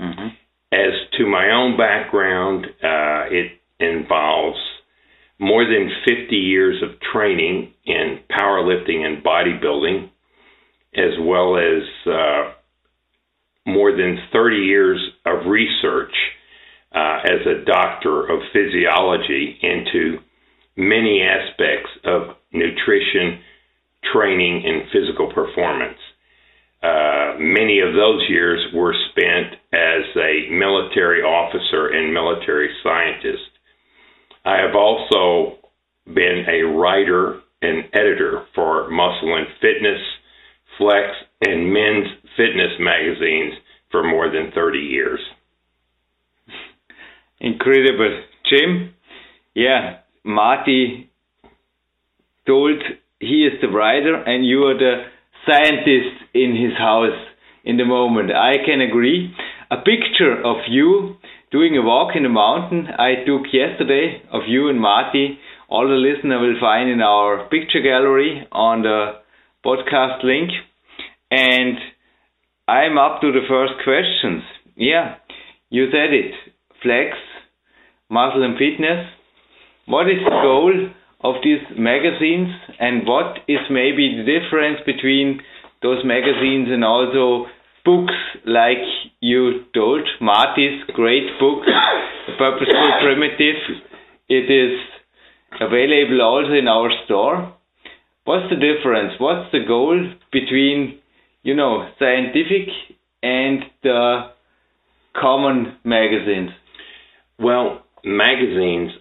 Mm-hmm. 0.00 0.28
As 0.72 0.92
to 1.18 1.26
my 1.26 1.50
own 1.50 1.76
background, 1.76 2.66
uh, 2.82 3.26
it 3.30 3.52
involves 3.78 4.58
more 5.38 5.64
than 5.64 5.90
50 6.04 6.36
years 6.36 6.82
of 6.82 7.00
training 7.12 7.72
in 7.86 8.20
powerlifting 8.30 9.04
and 9.04 9.24
bodybuilding, 9.24 10.10
as 10.94 11.18
well 11.20 11.56
as 11.56 11.82
uh, 12.06 12.52
more 13.66 13.92
than 13.92 14.18
30 14.32 14.56
years 14.56 15.00
of 15.24 15.46
research 15.46 16.12
uh, 16.92 17.20
as 17.24 17.46
a 17.46 17.64
doctor 17.64 18.28
of 18.28 18.40
physiology 18.52 19.58
into 19.62 20.18
many 20.76 21.22
aspects 21.22 21.90
of 22.04 22.36
nutrition, 22.52 23.40
training, 24.12 24.62
and 24.64 24.90
physical 24.92 25.32
performance. 25.32 25.98
Uh, 26.82 27.36
many 27.38 27.80
of 27.80 27.94
those 27.94 28.24
years 28.28 28.60
were 28.74 28.94
spent 29.10 29.54
as 29.72 30.04
a 30.16 30.48
military 30.50 31.20
officer 31.20 31.88
and 31.88 32.12
military 32.12 32.70
scientist. 32.82 33.50
I 34.44 34.56
have 34.56 34.74
also 34.74 35.58
been 36.06 36.46
a 36.48 36.62
writer 36.62 37.40
and 37.60 37.84
editor 37.92 38.46
for 38.54 38.88
Muscle 38.88 39.36
and 39.36 39.46
Fitness, 39.60 40.00
Flex, 40.78 41.08
and 41.42 41.70
Men's 41.72 42.08
Fitness 42.36 42.72
magazines 42.80 43.54
for 43.90 44.02
more 44.02 44.30
than 44.30 44.50
30 44.54 44.78
years. 44.78 45.20
Incredible. 47.40 48.22
Jim? 48.48 48.94
Yeah, 49.54 49.98
Marty 50.24 51.10
told 52.46 52.82
he 53.18 53.46
is 53.46 53.60
the 53.60 53.68
writer 53.68 54.14
and 54.14 54.44
you 54.44 54.64
are 54.64 54.78
the 54.78 55.04
scientist 55.46 56.24
in 56.34 56.56
his 56.56 56.76
house 56.76 57.16
in 57.64 57.76
the 57.76 57.84
moment. 57.84 58.30
I 58.30 58.56
can 58.64 58.80
agree. 58.80 59.34
A 59.70 59.76
picture 59.76 60.40
of 60.44 60.56
you 60.68 61.16
doing 61.52 61.76
a 61.76 61.82
walk 61.82 62.16
in 62.16 62.22
the 62.22 62.28
mountain 62.28 62.86
I 62.98 63.24
took 63.26 63.52
yesterday 63.52 64.22
of 64.32 64.42
you 64.48 64.68
and 64.68 64.80
Marty. 64.80 65.38
All 65.68 65.86
the 65.86 65.94
listener 65.94 66.40
will 66.40 66.58
find 66.60 66.90
in 66.90 67.00
our 67.00 67.48
picture 67.48 67.80
gallery 67.80 68.46
on 68.50 68.82
the 68.82 69.20
podcast 69.64 70.24
link. 70.24 70.50
And 71.30 71.76
I'm 72.66 72.98
up 72.98 73.20
to 73.20 73.32
the 73.32 73.46
first 73.48 73.74
questions. 73.84 74.42
Yeah, 74.76 75.16
you 75.68 75.86
said 75.90 76.12
it. 76.12 76.32
Flex, 76.82 77.16
muscle 78.08 78.42
and 78.42 78.56
fitness. 78.58 79.06
What 79.86 80.06
is 80.08 80.18
the 80.24 80.30
goal 80.30 80.72
of 81.22 81.34
these 81.44 81.60
magazines 81.76 82.48
and 82.78 83.06
what 83.06 83.38
is 83.48 83.58
maybe 83.70 84.16
the 84.16 84.24
difference 84.24 84.78
between 84.86 85.40
those 85.82 86.04
magazines 86.04 86.68
and 86.70 86.84
also 86.84 87.46
books 87.84 88.14
like 88.46 88.84
you 89.20 89.64
told, 89.74 90.06
Marty's 90.20 90.82
great 90.94 91.28
book, 91.38 91.64
Purposeful 92.38 92.92
Primitive. 93.02 93.56
It 94.28 94.50
is 94.50 94.78
available 95.60 96.20
also 96.22 96.52
in 96.52 96.68
our 96.68 96.90
store. 97.04 97.54
What's 98.24 98.48
the 98.50 98.56
difference? 98.56 99.14
What's 99.18 99.50
the 99.52 99.64
goal 99.66 99.98
between 100.30 101.00
you 101.42 101.54
know, 101.54 101.88
scientific 101.98 102.68
and 103.22 103.60
the 103.82 104.30
common 105.20 105.76
magazines? 105.84 106.50
Well, 107.38 107.82
magazines 108.04 108.92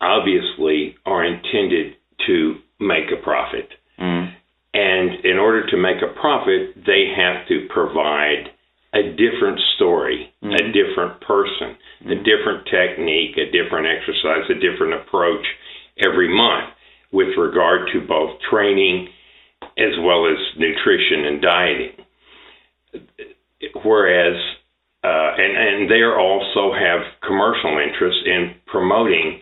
obviously 0.00 0.96
are 1.04 1.24
intended 1.24 1.94
to 2.26 2.56
make 2.80 3.10
a 3.12 3.22
profit. 3.22 3.68
Mm. 3.98 4.32
And 4.74 5.24
in 5.24 5.38
order 5.38 5.66
to 5.66 5.76
make 5.76 6.02
a 6.02 6.18
profit, 6.20 6.74
they 6.86 7.12
have 7.16 7.48
to 7.48 7.66
provide 7.72 8.50
a 8.94 9.02
different 9.16 9.60
story, 9.76 10.32
mm-hmm. 10.42 10.54
a 10.54 10.72
different 10.72 11.20
person, 11.20 11.76
mm-hmm. 12.00 12.12
a 12.12 12.16
different 12.16 12.66
technique, 12.70 13.36
a 13.36 13.50
different 13.50 13.86
exercise, 13.86 14.48
a 14.50 14.54
different 14.54 14.94
approach 14.94 15.44
every 15.98 16.28
month. 16.34 16.74
with 17.10 17.28
regard 17.38 17.88
to 17.92 18.06
both 18.06 18.38
training 18.50 19.08
as 19.78 19.94
well 20.00 20.26
as 20.26 20.36
nutrition 20.58 21.24
and 21.24 21.42
dieting. 21.42 21.92
Whereas, 23.82 24.36
uh, 25.02 25.30
and, 25.38 25.56
and 25.56 25.90
they 25.90 26.02
also 26.04 26.72
have 26.74 27.00
commercial 27.26 27.78
interests 27.78 28.22
in 28.26 28.54
promoting 28.66 29.40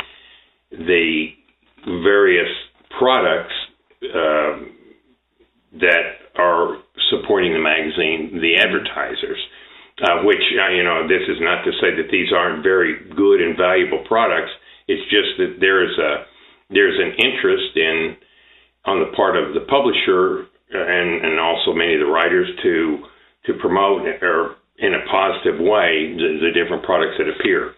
the 0.78 1.28
various 2.02 2.50
products 2.99 3.54
uh, 4.02 4.59
that 5.80 6.06
are 6.37 6.78
supporting 7.11 7.52
the 7.52 7.61
magazine, 7.61 8.40
the 8.40 8.56
advertisers. 8.56 9.38
Uh, 9.97 10.21
which 10.25 10.45
uh, 10.61 10.68
you 10.76 10.85
know, 10.85 11.09
this 11.09 11.25
is 11.25 11.40
not 11.40 11.64
to 11.64 11.73
say 11.80 11.88
that 11.97 12.12
these 12.12 12.28
aren't 12.28 12.62
very 12.62 13.00
good 13.16 13.40
and 13.40 13.56
valuable 13.56 14.04
products. 14.04 14.52
It's 14.88 15.00
just 15.09 15.40
that 15.40 15.56
there 15.59 15.88
is 15.88 15.97
a 15.97 16.26
there's 16.68 17.00
an 17.00 17.16
interest 17.16 17.73
in 17.76 18.16
on 18.85 19.00
the 19.00 19.16
part 19.16 19.37
of 19.37 19.54
the 19.54 19.64
publisher 19.64 20.52
uh, 20.68 20.76
and 20.76 21.25
and 21.25 21.40
also 21.40 21.73
many 21.73 21.95
of 21.95 22.00
the 22.00 22.12
writers 22.12 22.45
to 22.62 23.09
to 23.47 23.54
promote 23.54 24.04
or 24.21 24.56
in 24.78 24.92
a 24.92 25.00
positive 25.11 25.59
way 25.61 26.12
the, 26.12 26.45
the 26.45 26.52
different 26.52 26.85
products 26.85 27.16
that 27.16 27.33
appear. 27.33 27.73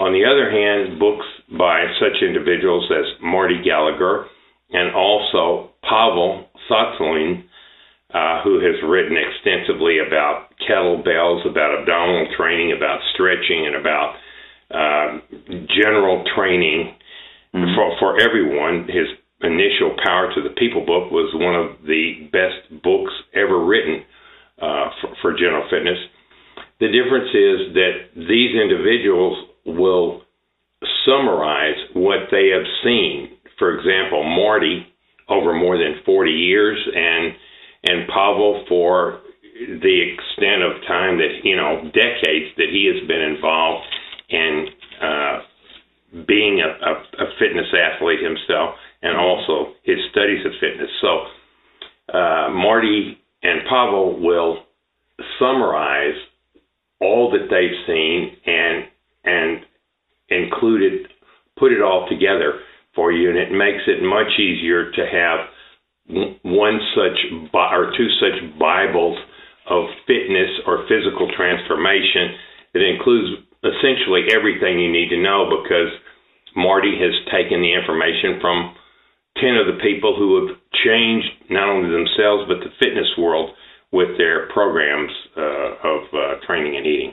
On 0.00 0.12
the 0.12 0.24
other 0.24 0.50
hand, 0.50 0.98
books 0.98 1.26
by 1.50 1.84
such 2.00 2.22
individuals 2.22 2.90
as 2.90 3.20
Marty 3.22 3.60
Gallagher 3.62 4.26
and 4.70 4.94
also 4.94 5.70
Pavel 5.82 6.48
Tsatsouline 6.68 7.44
uh, 8.12 8.42
who 8.44 8.60
has 8.60 8.76
written 8.84 9.16
extensively 9.16 9.96
about 10.06 10.52
kettlebells, 10.68 11.48
about 11.48 11.80
abdominal 11.80 12.28
training, 12.36 12.76
about 12.76 13.00
stretching, 13.14 13.64
and 13.66 13.76
about 13.76 14.16
uh, 14.68 15.08
general 15.72 16.22
training 16.36 16.92
mm-hmm. 17.54 17.74
for, 17.74 17.96
for 17.98 18.20
everyone. 18.20 18.84
His 18.84 19.08
initial 19.40 19.96
Power 20.04 20.28
to 20.34 20.42
the 20.42 20.54
People 20.60 20.84
book 20.84 21.10
was 21.10 21.32
one 21.34 21.56
of 21.56 21.86
the 21.86 22.28
best 22.30 22.82
books 22.82 23.12
ever 23.32 23.64
written 23.64 24.04
uh, 24.60 24.92
for, 25.00 25.08
for 25.22 25.32
general 25.32 25.64
fitness. 25.70 25.98
The 26.80 26.92
difference 26.92 27.32
is 27.32 27.72
that 27.72 28.28
these 28.28 28.52
individuals 28.52 29.48
will 29.64 30.22
summarize 31.04 31.76
what 31.94 32.28
they 32.30 32.48
have 32.48 32.66
seen. 32.84 33.30
For 33.58 33.78
example, 33.78 34.22
Marty 34.24 34.86
over 35.28 35.54
more 35.54 35.78
than 35.78 36.02
40 36.04 36.30
years 36.30 36.78
and 36.94 37.34
and 37.84 38.08
Pavel 38.08 38.64
for 38.68 39.20
the 39.54 40.14
extent 40.14 40.62
of 40.62 40.82
time 40.86 41.18
that 41.18 41.40
you 41.44 41.56
know 41.56 41.82
decades 41.92 42.54
that 42.56 42.68
he 42.70 42.90
has 42.92 43.06
been 43.08 43.20
involved 43.20 43.84
in 44.28 44.66
uh, 45.00 45.38
being 46.26 46.60
a, 46.60 46.68
a, 46.68 47.24
a 47.24 47.26
fitness 47.38 47.66
athlete 47.72 48.20
himself 48.22 48.74
and 49.02 49.16
also 49.16 49.74
his 49.82 49.98
studies 50.10 50.44
of 50.46 50.52
fitness. 50.60 50.90
So 51.00 51.26
uh, 52.16 52.50
Marty 52.50 53.18
and 53.42 53.62
Pavel 53.68 54.20
will 54.20 54.64
summarize 55.38 56.14
all 57.00 57.30
that 57.32 57.48
they've 57.50 57.86
seen 57.86 58.36
and 58.46 58.84
and 59.24 59.60
include 60.28 60.82
it, 60.82 61.10
put 61.58 61.72
it 61.72 61.82
all 61.82 62.06
together 62.08 62.60
for 62.94 63.12
you, 63.12 63.30
and 63.30 63.38
it 63.38 63.52
makes 63.52 63.82
it 63.86 64.02
much 64.02 64.38
easier 64.38 64.90
to 64.92 65.02
have 65.06 65.48
one 66.42 66.80
such 66.94 67.18
or 67.54 67.92
two 67.96 68.08
such 68.20 68.58
Bibles 68.58 69.18
of 69.70 69.86
fitness 70.06 70.50
or 70.66 70.84
physical 70.88 71.30
transformation 71.36 72.34
that 72.74 72.82
includes 72.82 73.46
essentially 73.62 74.26
everything 74.34 74.80
you 74.80 74.90
need 74.90 75.08
to 75.10 75.22
know 75.22 75.46
because 75.62 75.92
Marty 76.56 76.98
has 76.98 77.14
taken 77.30 77.62
the 77.62 77.72
information 77.72 78.40
from 78.40 78.74
10 79.38 79.56
of 79.56 79.66
the 79.66 79.80
people 79.80 80.14
who 80.18 80.42
have 80.42 80.56
changed 80.84 81.30
not 81.48 81.68
only 81.68 81.88
themselves 81.88 82.44
but 82.48 82.60
the 82.60 82.74
fitness 82.80 83.08
world 83.16 83.54
with 83.92 84.18
their 84.18 84.48
programs 84.48 85.12
uh, 85.36 85.88
of 85.88 86.00
uh, 86.12 86.18
training 86.46 86.76
and 86.76 86.86
eating. 86.86 87.12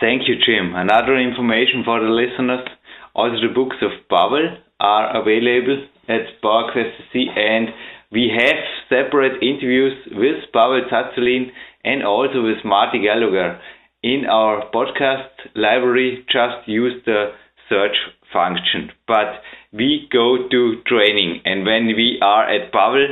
Thank 0.00 0.22
you, 0.28 0.34
Jim. 0.36 0.74
Another 0.74 1.16
information 1.18 1.82
for 1.84 2.00
the 2.00 2.08
listeners 2.08 2.66
also 3.14 3.36
the 3.36 3.54
books 3.54 3.76
of 3.82 3.90
Pavel 4.08 4.56
are 4.80 5.20
available 5.20 5.84
at 6.08 6.40
PowerQuest 6.42 7.14
and 7.36 7.68
we 8.10 8.32
have 8.34 8.56
separate 8.88 9.42
interviews 9.42 9.94
with 10.12 10.50
Pavel 10.52 10.82
Tsatsouline 10.90 11.50
and 11.84 12.02
also 12.02 12.42
with 12.42 12.64
Marty 12.64 13.00
Gallagher 13.02 13.60
in 14.02 14.24
our 14.26 14.70
podcast 14.72 15.28
library. 15.54 16.24
Just 16.32 16.66
use 16.66 17.02
the 17.04 17.32
search 17.68 17.96
function. 18.32 18.90
But 19.06 19.42
we 19.72 20.08
go 20.12 20.48
to 20.50 20.82
training, 20.86 21.42
and 21.44 21.64
when 21.64 21.86
we 21.86 22.18
are 22.22 22.48
at 22.48 22.72
Pavel 22.72 23.06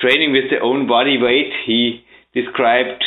training 0.00 0.32
with 0.32 0.50
the 0.50 0.60
own 0.64 0.86
body 0.86 1.18
weight, 1.20 1.52
he 1.66 2.02
described, 2.34 3.04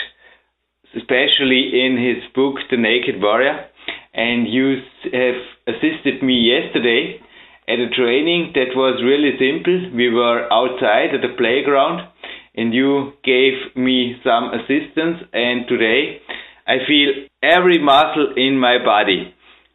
especially 0.96 1.84
in 1.86 1.98
his 1.98 2.24
book 2.34 2.56
The 2.70 2.78
Naked 2.78 3.22
Warrior, 3.22 3.66
and 4.14 4.48
you 4.48 4.78
have 5.12 5.42
assisted 5.68 6.22
me 6.22 6.38
yesterday 6.54 7.20
at 7.68 7.80
a 7.80 7.90
training 7.90 8.52
that 8.56 8.76
was 8.76 9.02
really 9.04 9.34
simple. 9.40 9.96
We 9.96 10.10
were 10.10 10.52
outside 10.52 11.16
at 11.16 11.22
the 11.22 11.36
playground 11.38 12.08
and 12.56 12.74
you 12.74 13.14
gave 13.24 13.54
me 13.76 14.16
some 14.24 14.52
assistance 14.54 15.26
and 15.34 15.66
today 15.68 16.20
I 16.68 16.78
feel 16.88 17.26
every 17.42 17.82
muscle 17.82 18.34
in 18.36 18.60
my 18.60 18.78
body. 18.84 19.34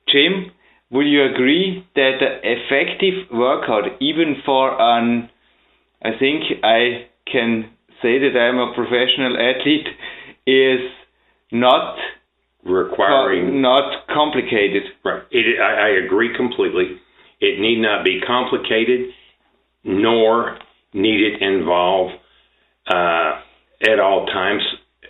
Jim, 0.09 0.53
would 0.91 1.07
you 1.07 1.25
agree 1.25 1.85
that 1.97 2.19
an 2.21 2.41
effective 2.43 3.31
workout, 3.33 4.01
even 4.01 4.37
for 4.45 4.73
an, 4.81 5.29
I 6.03 6.11
think 6.19 6.45
I 6.63 7.09
can 7.31 7.71
say 8.01 8.19
that 8.19 8.39
I'm 8.39 8.59
a 8.59 8.73
professional 8.75 9.37
athlete, 9.37 9.89
is 10.47 10.81
not 11.53 11.97
requiring 12.65 13.63
not 13.63 14.07
complicated. 14.09 14.83
Right. 15.05 15.23
It, 15.31 15.61
I, 15.61 15.89
I 15.89 16.05
agree 16.05 16.37
completely. 16.37 17.01
It 17.41 17.61
need 17.61 17.81
not 17.81 18.05
be 18.05 18.21
complicated, 18.27 19.11
nor 19.85 20.59
need 20.93 21.21
it 21.21 21.43
involve 21.43 22.11
uh, 22.91 23.41
at 23.83 24.01
all 24.01 24.27
times 24.27 24.63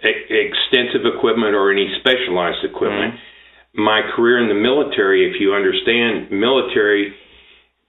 extensive 0.02 1.02
equipment 1.07 1.54
or 1.54 1.73
any 1.73 1.88
specialized 2.00 2.64
equipment. 2.64 3.14
Mm-hmm. 3.14 3.83
My 3.83 4.02
career 4.14 4.42
in 4.42 4.49
the 4.49 4.54
military, 4.54 5.28
if 5.30 5.40
you 5.40 5.54
understand, 5.54 6.30
military 6.30 7.14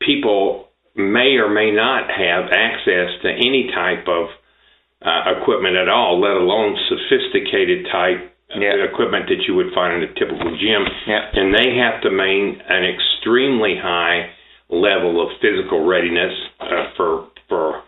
people 0.02 0.70
may 0.96 1.38
or 1.38 1.50
may 1.50 1.72
not 1.72 2.10
have 2.10 2.52
access 2.52 3.10
to 3.24 3.30
any 3.30 3.72
type 3.74 4.08
of 4.08 4.28
uh, 5.02 5.40
equipment 5.40 5.76
at 5.76 5.88
all, 5.88 6.20
let 6.20 6.36
alone 6.36 6.78
sophisticated 6.90 7.88
type 7.92 8.36
yeah. 8.56 8.86
equipment 8.86 9.30
that 9.30 9.46
you 9.48 9.56
would 9.56 9.74
find 9.74 10.02
in 10.02 10.10
a 10.10 10.14
typical 10.14 10.52
gym. 10.58 10.84
Yeah. 11.08 11.30
And 11.34 11.54
they 11.54 11.78
have 11.78 12.02
to 12.04 12.10
maintain 12.10 12.62
an 12.68 12.84
extremely 12.86 13.76
high 13.78 14.32
level 14.70 15.22
of 15.22 15.34
physical 15.42 15.86
readiness 15.86 16.34
uh, 16.60 16.94
for 16.98 17.28
for 17.48 17.84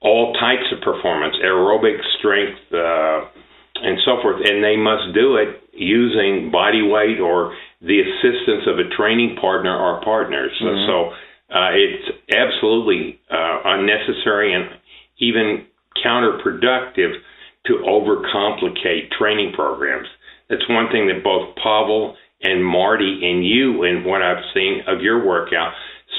all 0.00 0.32
types 0.40 0.64
of 0.72 0.80
performance, 0.80 1.36
aerobic 1.44 1.98
strength, 2.18 2.58
uh, 2.72 3.28
and 3.82 3.98
so 4.04 4.16
forth. 4.22 4.40
And 4.44 4.64
they 4.64 4.76
must 4.76 5.14
do 5.14 5.36
it 5.36 5.60
using 5.72 6.50
body 6.50 6.82
weight 6.82 7.20
or 7.20 7.54
the 7.82 8.00
assistance 8.00 8.64
of 8.66 8.78
a 8.78 8.88
training 8.96 9.36
partner 9.40 9.76
or 9.76 10.02
partners. 10.02 10.52
Mm-hmm. 10.62 10.86
So 10.88 10.96
uh, 11.54 11.70
it's 11.74 12.08
absolutely 12.32 13.20
uh, 13.30 13.60
unnecessary 13.64 14.54
and 14.54 14.70
even 15.18 15.66
counterproductive 16.04 17.12
to 17.66 17.84
overcomplicate 17.86 19.10
training 19.18 19.52
programs. 19.54 20.08
That's 20.48 20.68
one 20.68 20.90
thing 20.90 21.06
that 21.08 21.22
both 21.22 21.54
Pavel 21.56 22.16
and 22.42 22.64
Marty 22.64 23.20
and 23.22 23.46
you 23.46 23.84
and 23.84 24.04
what 24.04 24.22
I've 24.22 24.42
seen 24.54 24.82
of 24.86 25.00
your 25.02 25.24
workout 25.24 25.72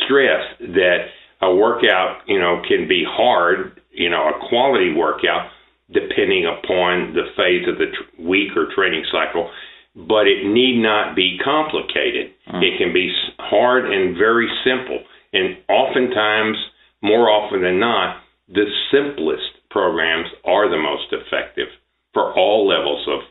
stress 0.05 0.43
that 0.60 1.07
a 1.41 1.53
workout, 1.53 2.21
you 2.27 2.39
know, 2.39 2.62
can 2.67 2.88
be 2.88 3.03
hard, 3.07 3.81
you 3.91 4.10
know, 4.10 4.29
a 4.29 4.48
quality 4.50 4.93
workout 4.93 5.50
depending 5.91 6.45
upon 6.45 7.13
the 7.13 7.27
phase 7.36 7.67
of 7.67 7.77
the 7.77 7.91
tr- 7.91 8.21
week 8.21 8.55
or 8.55 8.67
training 8.74 9.03
cycle, 9.12 9.51
but 9.95 10.27
it 10.27 10.45
need 10.45 10.81
not 10.81 11.15
be 11.15 11.38
complicated. 11.43 12.31
Mm. 12.48 12.63
It 12.63 12.77
can 12.77 12.93
be 12.93 13.12
hard 13.39 13.91
and 13.91 14.15
very 14.17 14.48
simple. 14.63 15.00
And 15.33 15.57
oftentimes, 15.67 16.57
more 17.01 17.29
often 17.29 17.62
than 17.62 17.79
not, 17.79 18.21
the 18.48 18.65
simplest 18.91 19.61
programs 19.72 20.28
are 20.46 20.70
the 20.70 20.78
most 20.78 21.12
effective 21.12 21.68
for 22.13 22.34
all 22.34 22.68
levels 22.68 23.08
of 23.08 23.22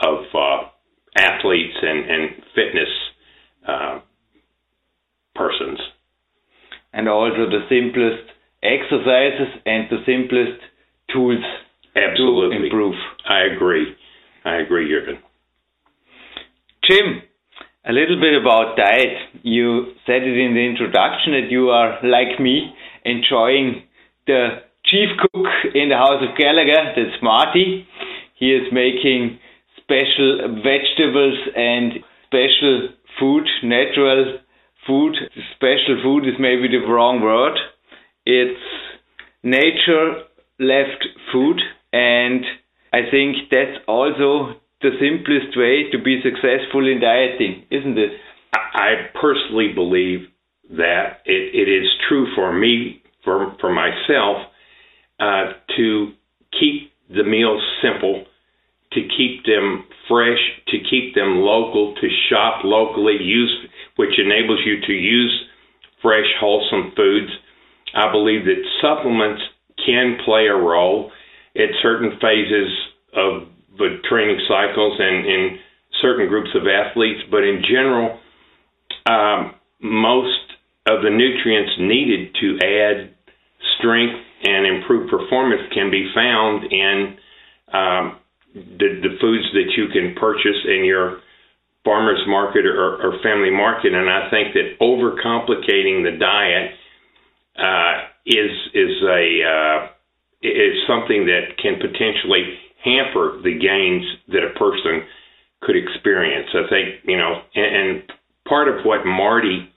of 0.00 0.24
uh, 0.34 0.68
athletes 1.16 1.76
and, 1.80 2.10
and 2.10 2.30
fitness 2.54 2.88
uh, 3.68 4.00
persons. 5.34 5.78
And 6.92 7.08
also 7.08 7.46
the 7.50 7.66
simplest 7.68 8.30
exercises 8.62 9.60
and 9.66 9.88
the 9.90 10.02
simplest 10.06 10.60
tools 11.12 11.44
Absolutely. 11.94 12.58
to 12.58 12.64
improve. 12.64 12.94
I 13.28 13.42
agree. 13.54 13.94
I 14.44 14.56
agree, 14.56 14.90
Jürgen. 14.90 15.20
Jim, 16.88 17.22
a 17.86 17.92
little 17.92 18.20
bit 18.20 18.34
about 18.40 18.76
diet. 18.76 19.42
you 19.42 19.92
said 20.06 20.22
it 20.22 20.36
in 20.36 20.54
the 20.54 20.66
introduction 20.66 21.32
that 21.32 21.50
you 21.50 21.68
are 21.70 21.98
like 22.02 22.40
me 22.40 22.74
enjoying 23.04 23.84
the 24.26 24.63
chief 24.94 25.10
cook 25.18 25.50
in 25.74 25.88
the 25.88 25.96
house 25.96 26.22
of 26.22 26.38
Gallagher, 26.38 26.94
that's 26.94 27.18
Marty. 27.20 27.84
He 28.38 28.54
is 28.54 28.70
making 28.70 29.40
special 29.82 30.62
vegetables 30.62 31.34
and 31.56 31.98
special 32.26 32.94
food, 33.18 33.42
natural 33.64 34.38
food. 34.86 35.16
Special 35.56 35.98
food 36.00 36.28
is 36.28 36.38
maybe 36.38 36.68
the 36.68 36.86
wrong 36.86 37.20
word. 37.20 37.58
It's 38.24 38.62
nature 39.42 40.30
left 40.60 41.02
food, 41.32 41.58
and 41.92 42.44
I 42.92 43.10
think 43.10 43.50
that's 43.50 43.82
also 43.88 44.54
the 44.80 44.94
simplest 45.02 45.58
way 45.58 45.90
to 45.90 45.98
be 45.98 46.22
successful 46.22 46.86
in 46.86 47.00
dieting, 47.00 47.66
isn't 47.68 47.98
it? 47.98 48.12
I 48.54 49.10
personally 49.20 49.72
believe 49.74 50.28
that 50.70 51.18
it, 51.26 51.50
it 51.50 51.68
is 51.68 51.90
true 52.08 52.28
for 52.36 52.52
me, 52.52 53.02
for 53.24 53.56
for 53.60 53.72
myself, 53.72 54.53
uh, 55.20 55.52
to 55.76 56.12
keep 56.58 56.92
the 57.08 57.24
meals 57.24 57.62
simple, 57.82 58.24
to 58.92 59.00
keep 59.16 59.44
them 59.44 59.84
fresh, 60.08 60.38
to 60.68 60.78
keep 60.90 61.14
them 61.14 61.38
local, 61.38 61.94
to 61.94 62.08
shop 62.30 62.64
locally, 62.64 63.16
use 63.20 63.66
which 63.96 64.18
enables 64.18 64.60
you 64.64 64.80
to 64.86 64.92
use 64.92 65.44
fresh, 66.02 66.26
wholesome 66.40 66.92
foods. 66.96 67.30
I 67.94 68.10
believe 68.10 68.44
that 68.44 68.62
supplements 68.80 69.42
can 69.84 70.18
play 70.24 70.46
a 70.46 70.54
role 70.54 71.10
at 71.56 71.68
certain 71.82 72.18
phases 72.20 72.70
of 73.14 73.48
the 73.78 73.98
training 74.08 74.40
cycles 74.48 74.98
and 74.98 75.26
in 75.26 75.58
certain 76.02 76.28
groups 76.28 76.50
of 76.54 76.66
athletes, 76.66 77.20
but 77.30 77.44
in 77.44 77.62
general, 77.62 78.18
um, 79.06 79.54
most 79.80 80.40
of 80.86 81.02
the 81.02 81.10
nutrients 81.10 81.72
needed 81.78 82.34
to 82.40 82.58
add 82.64 83.14
strength 83.78 84.20
and 84.44 84.66
improved 84.66 85.10
performance 85.10 85.62
can 85.72 85.90
be 85.90 86.10
found 86.14 86.64
in 86.70 87.16
um, 87.72 88.18
the, 88.54 89.00
the 89.02 89.16
foods 89.20 89.44
that 89.52 89.72
you 89.76 89.88
can 89.88 90.14
purchase 90.14 90.60
in 90.68 90.84
your 90.84 91.20
farmers 91.84 92.20
market 92.26 92.66
or, 92.66 93.02
or 93.02 93.18
family 93.22 93.50
market. 93.50 93.92
And 93.94 94.08
I 94.08 94.30
think 94.30 94.54
that 94.54 94.78
overcomplicating 94.80 96.04
the 96.04 96.16
diet 96.18 96.72
uh, 97.56 98.08
is 98.26 98.50
is 98.74 99.02
a 99.02 99.24
uh, 99.44 99.88
is 100.42 100.76
something 100.86 101.26
that 101.26 101.56
can 101.60 101.76
potentially 101.76 102.58
hamper 102.84 103.40
the 103.42 103.58
gains 103.58 104.04
that 104.28 104.44
a 104.44 104.58
person 104.58 105.06
could 105.62 105.76
experience. 105.76 106.48
I 106.54 106.68
think 106.68 106.88
you 107.04 107.16
know, 107.16 107.42
and, 107.54 107.76
and 107.76 108.02
part 108.46 108.68
of 108.68 108.84
what 108.84 109.06
Marty 109.06 109.70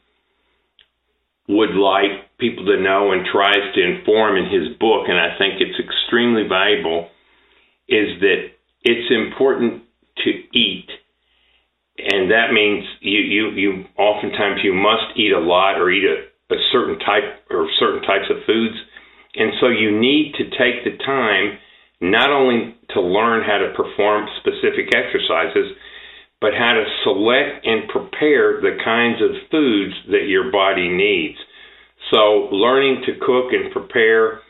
would 1.47 1.75
like 1.75 2.37
people 2.37 2.65
to 2.65 2.79
know 2.79 3.11
and 3.11 3.25
tries 3.25 3.73
to 3.73 3.81
inform 3.81 4.37
in 4.37 4.45
his 4.45 4.77
book, 4.77 5.07
and 5.07 5.17
I 5.17 5.37
think 5.37 5.61
it's 5.61 5.79
extremely 5.79 6.43
valuable, 6.47 7.09
is 7.87 8.19
that 8.19 8.51
it's 8.83 9.11
important 9.11 9.83
to 10.23 10.29
eat. 10.53 10.89
And 11.97 12.29
that 12.31 12.53
means 12.53 12.85
you, 13.01 13.19
you, 13.19 13.49
you 13.51 13.85
oftentimes 13.97 14.61
you 14.63 14.73
must 14.73 15.17
eat 15.17 15.31
a 15.31 15.39
lot 15.39 15.79
or 15.79 15.89
eat 15.89 16.03
a, 16.03 16.53
a 16.53 16.57
certain 16.71 16.99
type 16.99 17.47
or 17.49 17.67
certain 17.79 18.01
types 18.03 18.29
of 18.29 18.45
foods. 18.45 18.75
And 19.35 19.53
so 19.59 19.69
you 19.69 19.97
need 19.97 20.33
to 20.37 20.43
take 20.51 20.83
the 20.83 20.97
time 21.03 21.57
not 22.01 22.29
only 22.29 22.75
to 22.93 23.01
learn 23.01 23.43
how 23.43 23.57
to 23.57 23.73
perform 23.73 24.27
specific 24.39 24.93
exercises, 24.93 25.73
but 26.39 26.51
how 26.53 26.73
to 26.73 26.85
select 27.03 27.65
and 27.65 27.89
prepare 27.89 28.61
the 28.61 28.77
kinds 28.83 29.21
of 29.21 29.49
foods 29.49 29.93
that 30.11 30.27
your 30.27 30.51
body 30.51 30.87
needs. 30.89 31.37
So 32.11 32.49
learning 32.51 33.03
to 33.05 33.13
cook 33.19 33.51
and 33.51 33.71
prepare 33.71 34.41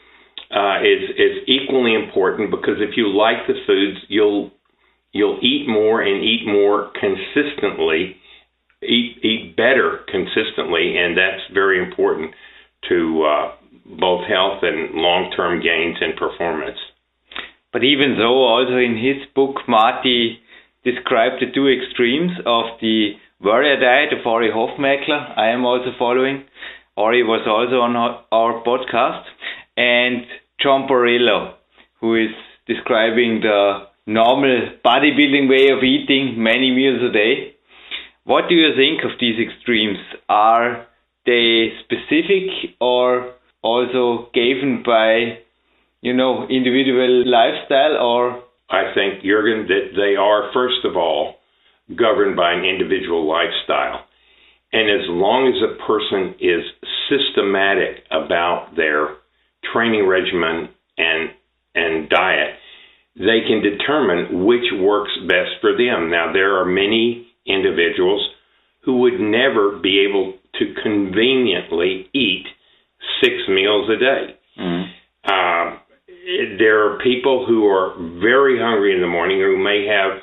uh, 0.51 0.79
is 0.81 1.09
is 1.17 1.43
equally 1.47 1.93
important 1.93 2.51
because 2.51 2.79
if 2.79 2.95
you 2.95 3.09
like 3.09 3.47
the 3.47 3.55
foods, 3.65 3.99
you'll 4.07 4.51
you'll 5.11 5.39
eat 5.41 5.67
more 5.67 6.01
and 6.01 6.23
eat 6.23 6.45
more 6.45 6.91
consistently, 6.99 8.17
eat 8.83 9.17
eat 9.23 9.55
better 9.55 10.05
consistently, 10.07 10.97
and 10.97 11.17
that's 11.17 11.43
very 11.53 11.83
important 11.83 12.31
to 12.89 13.23
uh, 13.23 13.51
both 13.99 14.27
health 14.27 14.59
and 14.61 14.93
long 14.95 15.31
term 15.35 15.61
gains 15.61 15.97
in 16.01 16.15
performance. 16.17 16.77
But 17.73 17.83
even 17.83 18.17
though, 18.17 18.43
also 18.43 18.77
in 18.77 18.97
his 18.97 19.27
book, 19.35 19.57
Marty 19.67 20.39
described 20.87 21.41
the 21.41 21.51
two 21.53 21.67
extremes 21.67 22.31
of 22.45 22.79
the 22.79 23.11
warrior 23.41 23.77
diet 23.79 24.13
of 24.13 24.25
Ori 24.25 24.49
Hofmekler. 24.49 25.37
I 25.37 25.49
am 25.49 25.65
also 25.65 25.91
following. 25.99 26.45
Ori 26.95 27.23
was 27.23 27.43
also 27.45 27.81
on 27.81 27.95
our 27.95 28.63
podcast 28.63 29.25
and 29.75 30.25
John 30.61 30.87
Borrello, 30.87 31.55
who 31.99 32.15
is 32.15 32.31
describing 32.67 33.41
the 33.41 33.87
normal 34.05 34.69
bodybuilding 34.85 35.49
way 35.49 35.67
of 35.75 35.83
eating 35.83 36.41
many 36.41 36.71
meals 36.71 37.01
a 37.03 37.11
day. 37.11 37.55
What 38.23 38.45
do 38.47 38.55
you 38.55 38.73
think 38.75 39.03
of 39.03 39.19
these 39.19 39.37
extremes? 39.39 39.99
Are 40.29 40.87
they 41.25 41.73
specific 41.83 42.75
or 42.79 43.33
also 43.61 44.29
given 44.33 44.83
by, 44.85 45.39
you 46.01 46.13
know, 46.13 46.47
individual 46.47 47.27
lifestyle 47.27 47.97
or? 48.01 48.46
I 48.69 48.93
think, 48.93 49.23
Jurgen, 49.23 49.67
that 49.67 49.95
they 49.95 50.15
are, 50.15 50.51
first 50.53 50.83
of 50.83 50.97
all, 50.97 51.35
governed 51.95 52.35
by 52.35 52.53
an 52.53 52.65
individual 52.65 53.27
lifestyle. 53.27 54.05
And 54.73 54.89
as 54.89 55.07
long 55.07 55.47
as 55.47 55.61
a 55.63 55.79
person 55.87 56.35
is 56.39 56.63
systematic 57.09 58.03
about 58.11 58.75
their 58.75 59.15
training 59.73 60.05
regimen 60.07 60.69
and 60.97 61.31
and 61.73 62.09
diet, 62.09 62.55
they 63.15 63.41
can 63.47 63.61
determine 63.61 64.45
which 64.45 64.65
works 64.73 65.11
best 65.27 65.61
for 65.61 65.73
them. 65.77 66.09
Now 66.09 66.33
there 66.33 66.57
are 66.59 66.65
many 66.65 67.27
individuals 67.45 68.27
who 68.83 68.99
would 69.01 69.19
never 69.19 69.77
be 69.77 70.05
able 70.09 70.33
to 70.55 70.73
conveniently 70.81 72.09
eat 72.13 72.45
six 73.21 73.33
meals 73.47 73.89
a 73.89 73.99
day. 73.99 74.35
Mm-hmm. 74.59 74.91
Uh, 75.23 75.56
there 76.27 76.91
are 76.91 76.99
people 76.99 77.45
who 77.47 77.65
are 77.67 77.95
very 78.19 78.59
hungry 78.59 78.93
in 78.93 79.01
the 79.01 79.07
morning 79.07 79.39
who 79.39 79.57
may 79.57 79.87
have 79.87 80.19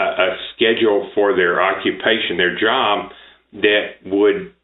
a, 0.00 0.22
a 0.22 0.36
schedule 0.54 1.10
for 1.14 1.36
their 1.36 1.60
occupation, 1.60 2.36
their 2.36 2.58
job 2.58 3.10
that 3.52 4.00
would 4.06 4.54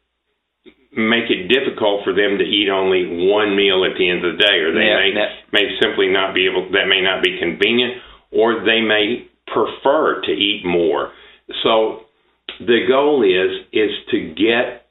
make 0.91 1.29
it 1.29 1.47
difficult 1.47 2.03
for 2.03 2.13
them 2.13 2.37
to 2.37 2.43
eat 2.43 2.67
only 2.67 3.29
one 3.29 3.55
meal 3.55 3.85
at 3.85 3.95
the 3.97 4.09
end 4.09 4.25
of 4.25 4.35
the 4.35 4.43
day, 4.43 4.57
or 4.59 4.73
they 4.73 4.89
yeah, 4.89 4.97
may 4.97 5.13
that, 5.13 5.31
may 5.53 5.65
simply 5.79 6.09
not 6.09 6.33
be 6.33 6.49
able. 6.49 6.67
That 6.73 6.89
may 6.89 6.99
not 6.99 7.23
be 7.23 7.37
convenient, 7.39 8.01
or 8.33 8.65
they 8.65 8.81
may 8.81 9.29
prefer 9.47 10.21
to 10.21 10.31
eat 10.31 10.65
more. 10.65 11.13
So 11.63 12.09
the 12.59 12.89
goal 12.89 13.23
is 13.23 13.69
is 13.71 13.91
to 14.09 14.33
get 14.35 14.89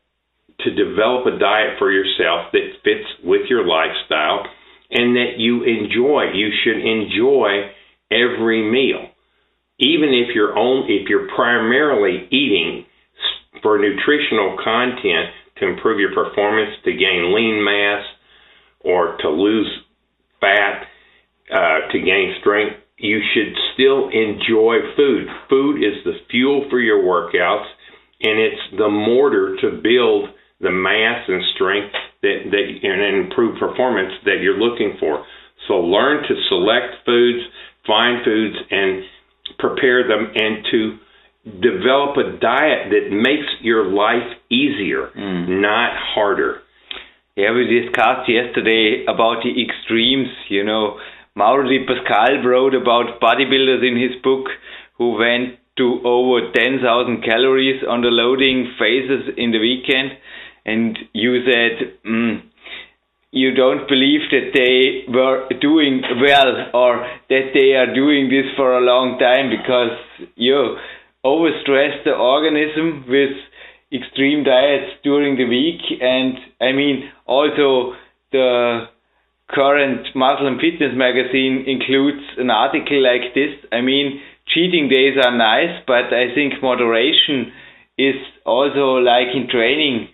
to 0.60 0.70
develop 0.72 1.26
a 1.26 1.38
diet 1.38 1.76
for 1.78 1.90
yourself 1.90 2.52
that 2.52 2.80
fits 2.84 3.08
with 3.24 3.50
your 3.50 3.66
lifestyle 3.66 4.46
and 4.90 5.16
that 5.16 5.38
you 5.38 5.62
enjoy. 5.64 6.32
You 6.34 6.50
should 6.64 6.78
enjoy 6.78 7.70
every 8.10 8.70
meal, 8.70 9.08
even 9.78 10.10
if 10.10 10.34
you're 10.34 10.56
on 10.56 10.90
if 10.90 11.08
you're 11.08 11.28
primarily 11.34 12.26
eating 12.30 12.86
for 13.62 13.78
nutritional 13.78 14.56
content 14.62 15.30
to 15.58 15.68
improve 15.68 16.00
your 16.00 16.14
performance, 16.14 16.70
to 16.84 16.92
gain 16.92 17.34
lean 17.34 17.62
mass, 17.62 18.04
or 18.80 19.16
to 19.20 19.28
lose 19.28 19.68
fat, 20.40 20.86
uh, 21.52 21.92
to 21.92 21.98
gain 21.98 22.34
strength, 22.40 22.76
you 22.96 23.20
should 23.34 23.54
still 23.74 24.08
enjoy 24.08 24.76
food. 24.96 25.26
Food 25.48 25.76
is 25.78 26.04
the 26.04 26.18
fuel 26.30 26.66
for 26.70 26.80
your 26.80 27.02
workouts, 27.02 27.66
and 28.22 28.38
it's 28.38 28.76
the 28.76 28.88
mortar 28.88 29.56
to 29.60 29.80
build 29.82 30.30
the 30.60 30.70
mass 30.70 31.24
and 31.28 31.42
strength 31.54 31.94
that, 32.22 32.50
that 32.50 32.66
and 32.82 33.26
improve 33.26 33.58
performance 33.58 34.12
that 34.24 34.40
you're 34.42 34.58
looking 34.58 34.96
for. 35.00 35.24
So 35.68 35.74
learn 35.74 36.22
to 36.22 36.34
select 36.48 37.04
foods, 37.04 37.44
find 37.86 38.24
foods, 38.24 38.56
and 38.70 39.04
prepare 39.58 40.06
them, 40.06 40.32
and 40.34 40.64
to 40.70 40.98
develop 41.60 42.16
a 42.16 42.38
diet 42.38 42.90
that 42.90 43.08
makes 43.10 43.48
your 43.62 43.86
life 43.86 44.36
easier, 44.50 45.10
mm. 45.16 45.60
not 45.60 45.96
harder. 45.96 46.60
Yeah, 47.36 47.52
we 47.54 47.64
discussed 47.64 48.28
yesterday 48.28 49.04
about 49.08 49.42
the 49.42 49.54
extremes. 49.56 50.28
You 50.48 50.64
know, 50.64 50.98
Mauro 51.34 51.64
Pascal 51.86 52.42
wrote 52.44 52.74
about 52.74 53.20
bodybuilders 53.20 53.86
in 53.86 53.96
his 53.96 54.20
book 54.22 54.46
who 54.98 55.16
went 55.16 55.56
to 55.78 56.02
over 56.04 56.52
10,000 56.52 57.22
calories 57.24 57.82
on 57.88 58.02
the 58.02 58.08
loading 58.08 58.74
phases 58.78 59.32
in 59.38 59.52
the 59.52 59.58
weekend. 59.58 60.12
And 60.70 60.98
you 61.12 61.42
said, 61.44 61.98
mm, 62.06 62.42
you 63.32 63.54
don't 63.54 63.88
believe 63.88 64.22
that 64.30 64.50
they 64.54 65.10
were 65.12 65.48
doing 65.60 66.02
well 66.20 66.70
or 66.74 67.06
that 67.28 67.50
they 67.54 67.74
are 67.74 67.94
doing 67.94 68.28
this 68.28 68.46
for 68.56 68.76
a 68.76 68.80
long 68.80 69.18
time 69.18 69.50
because 69.50 69.98
you 70.36 70.76
overstress 71.24 72.02
the 72.04 72.12
organism 72.12 73.04
with 73.08 73.34
extreme 73.92 74.44
diets 74.44 74.92
during 75.02 75.36
the 75.36 75.46
week. 75.46 75.80
And 76.00 76.34
I 76.60 76.72
mean, 76.72 77.10
also 77.26 77.94
the 78.32 78.86
current 79.48 80.06
Muscle 80.14 80.46
and 80.46 80.60
Fitness 80.60 80.94
magazine 80.94 81.64
includes 81.66 82.22
an 82.38 82.50
article 82.50 83.02
like 83.02 83.34
this. 83.34 83.54
I 83.72 83.80
mean, 83.80 84.20
cheating 84.46 84.88
days 84.88 85.16
are 85.22 85.36
nice, 85.36 85.82
but 85.86 86.14
I 86.14 86.34
think 86.34 86.54
moderation 86.62 87.52
is 87.98 88.16
also 88.46 88.98
like 88.98 89.34
in 89.34 89.48
training 89.48 90.08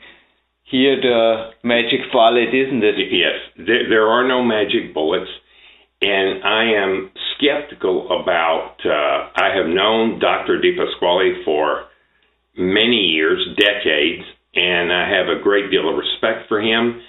here 0.67 1.01
the 1.01 1.51
magic 1.63 2.11
bullet, 2.13 2.53
isn't 2.53 2.83
it? 2.83 2.97
Yes, 3.11 3.39
there, 3.57 3.89
there 3.89 4.07
are 4.09 4.27
no 4.27 4.43
magic 4.43 4.93
bullets, 4.93 5.31
and 6.03 6.43
I 6.45 6.65
am 6.75 7.11
skeptical 7.37 8.07
about. 8.21 8.77
Uh, 8.85 9.31
I 9.35 9.55
have 9.57 9.67
known 9.67 10.19
Dr. 10.19 10.61
DiPasquale 10.61 11.45
for 11.45 11.85
many 12.59 13.15
years, 13.15 13.47
decades, 13.57 14.25
and 14.55 14.93
I 14.93 15.09
have 15.09 15.29
a 15.29 15.43
great 15.43 15.71
deal 15.71 15.89
of 15.89 15.97
respect 15.97 16.49
for 16.49 16.61
him. 16.61 17.01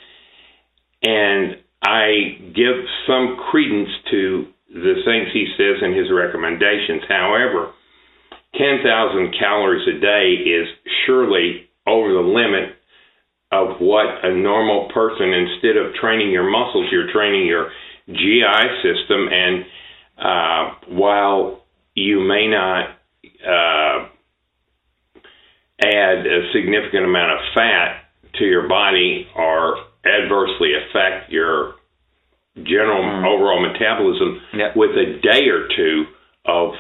And 1.02 1.58
I 1.82 2.38
give 2.54 2.86
some 3.08 3.38
credence 3.50 3.90
to 4.12 4.48
the 4.70 5.02
things 5.06 5.30
he 5.34 5.48
says 5.58 5.82
and 5.82 5.96
his 5.96 6.12
recommendations. 6.12 7.04
However, 7.08 7.72
10,000 8.56 9.34
calories 9.40 9.88
a 9.88 10.00
day 10.00 10.50
is 10.50 10.68
surely 11.06 11.70
over 11.86 12.14
the 12.14 12.20
limit 12.20 12.77
of 13.52 13.80
what 13.80 14.26
a 14.26 14.36
normal 14.36 14.90
person, 14.94 15.34
instead 15.34 15.78
of 15.78 15.94
training 15.96 16.32
your 16.32 16.50
muscles, 16.50 16.88
you're 16.92 17.12
training 17.12 17.46
your 17.46 17.72
GI 18.08 18.64
system. 18.84 19.30
And 19.32 19.66
uh, 20.18 20.76
while 20.90 21.64
you 21.96 22.20
may 22.20 22.48
not 22.48 22.90
uh, 23.46 24.08
add 25.84 26.26
a 26.26 26.52
significant 26.54 27.06
amount 27.06 27.32
of 27.32 27.40
fat 27.56 28.04
to 28.36 28.46
your 28.46 28.68
body 28.68 29.28
or 29.36 29.78
adversely 30.06 30.72
affect 30.74 31.32
your 31.32 31.76
general 32.56 33.04
mm. 33.04 33.26
overall 33.26 33.62
metabolism 33.62 34.42
yep. 34.54 34.76
with 34.76 34.92
a 34.92 35.20
day 35.22 35.48
or 35.50 35.68
two 35.76 36.06
of 36.46 36.74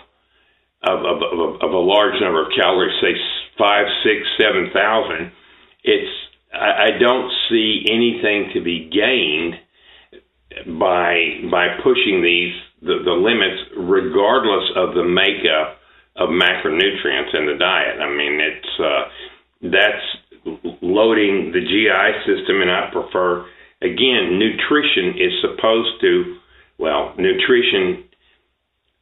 of, 0.83 0.99
of, 0.99 1.17
of, 1.25 1.61
of 1.61 1.71
a 1.73 1.83
large 1.83 2.13
number 2.21 2.45
of 2.45 2.53
calories, 2.55 2.93
say 3.01 3.17
five, 3.57 3.85
six, 4.05 4.21
seven 4.39 4.69
thousand, 4.71 5.31
it's 5.83 6.13
I, 6.53 6.87
I 6.87 6.99
don't 6.99 7.31
see 7.49 7.85
anything 7.89 8.51
to 8.53 8.63
be 8.63 8.89
gained 8.89 9.55
by 10.79 11.41
by 11.51 11.77
pushing 11.83 12.21
these 12.23 12.53
the, 12.81 13.01
the 13.03 13.11
limits, 13.11 13.73
regardless 13.77 14.69
of 14.75 14.93
the 14.95 15.03
makeup 15.03 15.77
of 16.15 16.29
macronutrients 16.29 17.33
in 17.33 17.45
the 17.45 17.57
diet. 17.59 17.99
I 18.01 18.09
mean, 18.09 18.39
it's 18.39 18.73
uh, 18.79 19.03
that's 19.61 20.81
loading 20.81 21.51
the 21.51 21.61
GI 21.61 22.07
system, 22.25 22.61
and 22.61 22.71
I 22.71 22.89
prefer 22.91 23.45
again 23.81 24.39
nutrition 24.39 25.19
is 25.19 25.33
supposed 25.41 26.01
to 26.01 26.37
well 26.77 27.13
nutrition 27.17 28.07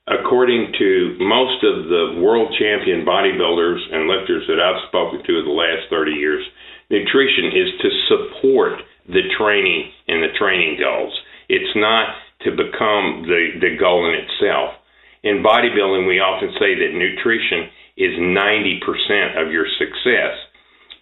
according 0.07 0.71
to 0.77 1.17
most 1.19 1.63
of 1.65 1.89
the 1.89 2.21
world 2.21 2.53
champion 2.59 3.05
bodybuilders 3.05 3.81
and 3.91 4.07
lifters 4.07 4.45
that 4.47 4.61
I've 4.61 4.87
spoken 4.87 5.25
to 5.25 5.39
in 5.39 5.45
the 5.45 5.51
last 5.51 5.89
30 5.89 6.11
years, 6.11 6.45
nutrition 6.89 7.51
is 7.53 7.69
to 7.81 7.89
support 8.07 8.81
the 9.07 9.23
training 9.37 9.91
and 10.07 10.23
the 10.23 10.33
training 10.37 10.77
goals. 10.79 11.13
It's 11.49 11.75
not 11.75 12.15
to 12.43 12.51
become 12.51 13.23
the, 13.27 13.59
the 13.61 13.77
goal 13.79 14.05
in 14.09 14.15
itself. 14.15 14.75
In 15.23 15.41
bodybuilding, 15.41 16.07
we 16.07 16.19
often 16.19 16.49
say 16.59 16.75
that 16.75 16.93
nutrition 16.93 17.69
is 17.97 18.13
90% 18.19 19.41
of 19.41 19.51
your 19.51 19.65
success, 19.79 20.35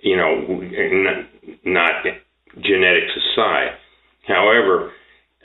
you 0.01 0.15
know, 0.15 0.63
not 1.65 2.05
genetics 2.61 3.11
aside. 3.17 3.75
However, 4.27 4.91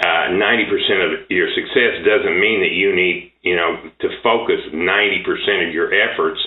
uh, 0.01 0.31
90% 0.31 0.71
of 1.03 1.31
your 1.31 1.49
success 1.55 2.07
doesn't 2.07 2.39
mean 2.39 2.61
that 2.61 2.71
you 2.71 2.95
need, 2.95 3.33
you 3.43 3.57
know, 3.57 3.91
to 4.01 4.09
focus 4.23 4.61
90% 4.73 5.69
of 5.69 5.75
your 5.75 5.91
efforts 5.93 6.39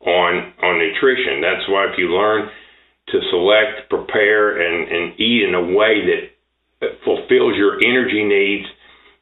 on 0.00 0.52
on 0.62 0.78
nutrition. 0.78 1.40
That's 1.40 1.68
why 1.68 1.88
if 1.92 1.98
you 1.98 2.12
learn 2.12 2.48
to 3.08 3.20
select, 3.30 3.90
prepare, 3.90 4.60
and, 4.60 4.88
and 4.88 5.20
eat 5.20 5.42
in 5.46 5.54
a 5.54 5.74
way 5.76 6.02
that 6.06 6.34
fulfills 7.04 7.56
your 7.56 7.76
energy 7.76 8.24
needs, 8.24 8.66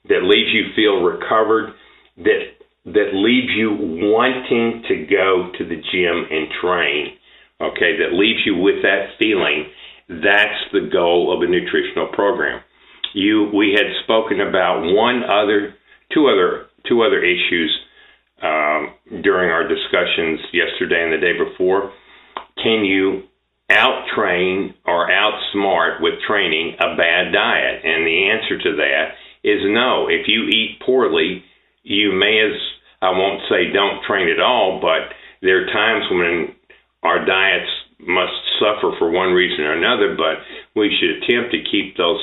that 0.09 0.23
leaves 0.23 0.51
you 0.53 0.73
feel 0.75 1.03
recovered, 1.03 1.75
that 2.19 2.59
that 2.85 3.15
leaves 3.15 3.53
you 3.55 3.71
wanting 3.71 4.83
to 4.89 5.07
go 5.07 5.53
to 5.57 5.65
the 5.65 5.77
gym 5.77 6.27
and 6.29 6.49
train, 6.61 7.15
okay, 7.61 7.99
that 8.03 8.13
leaves 8.13 8.41
you 8.45 8.57
with 8.57 8.83
that 8.83 9.15
feeling, 9.21 9.71
that's 10.09 10.67
the 10.73 10.91
goal 10.93 11.33
of 11.33 11.47
a 11.47 11.51
nutritional 11.51 12.09
program. 12.13 12.61
You 13.15 13.51
we 13.55 13.77
had 13.77 13.87
spoken 14.03 14.41
about 14.41 14.83
one 14.83 15.23
other, 15.23 15.75
two 16.13 16.27
other, 16.27 16.67
two 16.89 17.03
other 17.03 17.23
issues 17.23 17.71
um, 18.43 18.95
during 19.23 19.51
our 19.51 19.69
discussions 19.69 20.41
yesterday 20.53 21.05
and 21.05 21.13
the 21.13 21.19
day 21.19 21.39
before. 21.39 21.93
Can 22.57 22.85
you 22.85 23.23
out 23.73 24.07
train 24.15 24.75
or 24.87 25.09
outsmart 25.09 26.01
with 26.01 26.15
training 26.27 26.77
a 26.79 26.97
bad 26.97 27.33
diet? 27.33 27.85
And 27.85 28.07
the 28.07 28.31
answer 28.31 28.59
to 28.59 28.77
that 28.77 29.15
is 29.43 29.61
no. 29.65 30.09
If 30.09 30.29
you 30.29 30.45
eat 30.45 30.81
poorly, 30.85 31.43
you 31.83 32.13
may 32.13 32.39
as 32.41 32.59
I 33.01 33.11
won't 33.11 33.43
say 33.51 33.73
don't 33.73 34.05
train 34.05 34.29
at 34.31 34.41
all, 34.41 34.79
but 34.81 35.15
there 35.43 35.65
are 35.65 35.73
times 35.73 36.05
when 36.11 36.55
our 37.03 37.25
diets 37.25 37.71
must 37.99 38.33
suffer 38.59 38.95
for 38.99 39.11
one 39.11 39.33
reason 39.33 39.65
or 39.65 39.75
another, 39.75 40.15
but 40.17 40.43
we 40.79 40.95
should 40.99 41.23
attempt 41.23 41.53
to 41.53 41.71
keep 41.71 41.97
those 41.97 42.23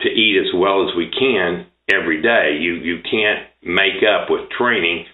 to 0.00 0.08
eat 0.08 0.40
as 0.40 0.52
well 0.54 0.88
as 0.88 0.96
we 0.96 1.10
can 1.10 1.66
every 1.92 2.22
day. 2.22 2.58
You 2.60 2.74
you 2.74 2.98
can't 3.08 3.46
make 3.62 4.02
up 4.02 4.30
with 4.30 4.50
training 4.50 5.06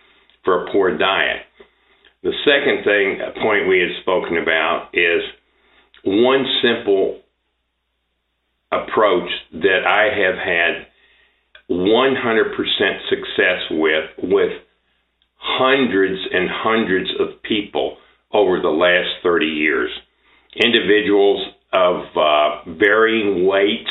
for 0.45 0.65
a 0.65 0.73
poor 0.73 0.97
diet. 0.97 1.43
The 2.23 2.33
second 2.45 2.85
thing 2.85 3.21
a 3.21 3.33
point 3.41 3.69
we 3.69 3.81
had 3.81 4.01
spoken 4.03 4.39
about 4.39 4.91
is 4.93 5.23
one 6.05 6.45
simple 6.63 7.21
approach 8.71 9.29
that 9.53 9.87
I 9.87 10.05
have 10.15 10.37
had 10.37 10.87
100% 11.71 13.09
success 13.09 13.61
with 13.71 14.11
with 14.23 14.53
hundreds 15.37 16.21
and 16.33 16.49
hundreds 16.51 17.11
of 17.21 17.43
people 17.43 17.97
over 18.33 18.61
the 18.61 18.69
last 18.69 19.09
30 19.23 19.47
years. 19.47 19.91
Individuals 20.55 21.47
of 21.73 22.05
uh, 22.17 22.71
varying 22.79 23.47
weights, 23.47 23.91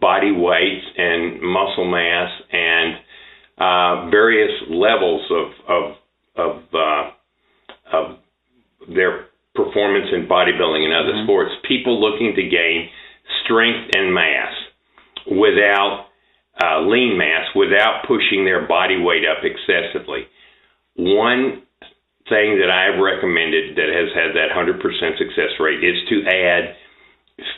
body 0.00 0.32
weights, 0.32 0.84
and 0.96 1.40
muscle 1.40 1.90
mass 1.90 2.30
and 2.52 2.94
uh, 3.58 4.10
various 4.10 4.52
levels 4.70 5.22
of 5.30 5.52
of 5.68 5.94
of, 6.36 6.62
uh, 6.74 7.10
of 7.92 8.18
their 8.94 9.26
performance 9.58 10.06
in 10.14 10.30
bodybuilding 10.30 10.86
and 10.86 10.94
other 10.94 11.18
mm-hmm. 11.18 11.26
sports. 11.26 11.50
People 11.66 11.98
looking 11.98 12.38
to 12.38 12.42
gain 12.46 12.88
strength 13.42 13.90
and 13.92 14.14
mass 14.14 14.54
without 15.26 16.06
uh, 16.62 16.80
lean 16.86 17.18
mass, 17.18 17.50
without 17.54 18.06
pushing 18.06 18.44
their 18.46 18.66
body 18.66 18.98
weight 19.02 19.26
up 19.26 19.42
excessively. 19.42 20.30
One 20.94 21.62
thing 22.28 22.60
that 22.60 22.70
I've 22.70 23.00
recommended 23.00 23.76
that 23.76 23.90
has 23.90 24.10
had 24.14 24.36
that 24.38 24.54
100% 24.54 25.18
success 25.18 25.52
rate 25.58 25.82
is 25.82 25.96
to 26.08 26.26
add 26.26 26.76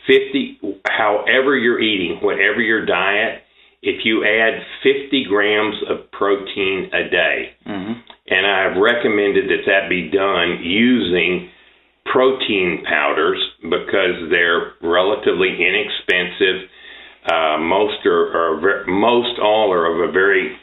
50, 0.07 0.81
however 0.87 1.57
you're 1.57 1.81
eating, 1.81 2.19
whatever 2.23 2.61
your 2.61 2.85
diet, 2.85 3.43
if 3.83 4.05
you 4.05 4.25
add 4.25 4.63
50 4.83 5.25
grams 5.29 5.77
of 5.89 6.11
protein 6.13 6.91
a 6.93 7.09
day, 7.09 7.57
mm-hmm. 7.67 7.93
and 8.29 8.47
I've 8.47 8.77
recommended 8.77 9.49
that 9.49 9.65
that 9.67 9.89
be 9.89 10.11
done 10.11 10.61
using 10.63 11.49
protein 12.13 12.85
powders 12.89 13.39
because 13.63 14.31
they're 14.31 14.73
relatively 14.83 15.55
inexpensive. 15.55 16.69
Uh, 17.25 17.59
most 17.59 18.05
are, 18.07 18.33
are 18.33 18.87
most 18.87 19.39
all 19.39 19.73
are 19.73 19.87
of 19.87 20.09
a 20.09 20.13
very 20.13 20.57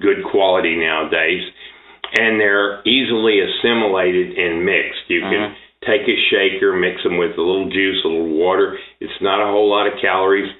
good 0.00 0.24
quality 0.30 0.76
nowadays, 0.76 1.42
and 2.18 2.40
they're 2.40 2.80
easily 2.88 3.40
assimilated 3.40 4.38
and 4.38 4.64
mixed. 4.64 5.08
You 5.08 5.20
can 5.20 5.32
mm-hmm 5.32 5.54
take 5.86 6.02
a 6.02 6.16
shaker, 6.30 6.74
mix 6.74 7.02
them 7.02 7.18
with 7.18 7.38
a 7.38 7.42
little 7.42 7.70
juice, 7.70 8.02
a 8.04 8.08
little 8.08 8.34
water. 8.34 8.78
It's 9.00 9.20
not 9.20 9.40
a 9.40 9.50
whole 9.50 9.70
lot 9.70 9.86
of 9.86 10.00
calories. 10.00 10.50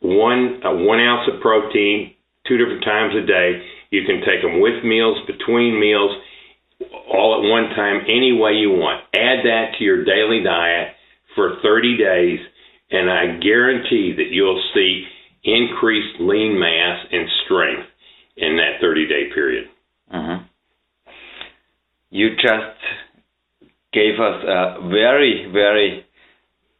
One 0.00 0.60
uh, 0.64 0.74
one 0.82 0.98
ounce 0.98 1.28
of 1.28 1.40
protein, 1.40 2.14
two 2.48 2.56
different 2.56 2.84
times 2.84 3.14
a 3.14 3.26
day. 3.26 3.62
You 3.90 4.02
can 4.04 4.24
take 4.24 4.42
them 4.42 4.60
with 4.60 4.82
meals, 4.84 5.18
between 5.26 5.78
meals, 5.78 6.10
all 7.12 7.42
at 7.42 7.48
one 7.48 7.70
time, 7.76 8.02
any 8.06 8.32
way 8.32 8.52
you 8.52 8.70
want. 8.70 9.04
Add 9.14 9.44
that 9.44 9.78
to 9.78 9.84
your 9.84 10.04
daily 10.04 10.42
diet 10.42 10.94
for 11.34 11.56
30 11.62 11.96
days, 11.98 12.40
and 12.90 13.10
I 13.10 13.38
guarantee 13.40 14.14
that 14.16 14.30
you'll 14.30 14.62
see 14.74 15.06
increased 15.44 16.20
lean 16.20 16.58
mass 16.58 17.06
and 17.10 17.28
strength 17.44 17.88
in 18.36 18.56
that 18.56 18.80
30 18.80 19.08
day 19.08 19.34
period. 19.34 19.68
Mm-hmm. 20.12 20.44
You 22.10 22.36
just 22.36 22.78
gave 23.92 24.20
us 24.20 24.44
a 24.44 24.88
very, 24.88 25.50
very, 25.52 26.04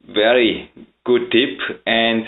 very 0.06 0.70
good 1.04 1.30
tip. 1.30 1.78
And 1.86 2.24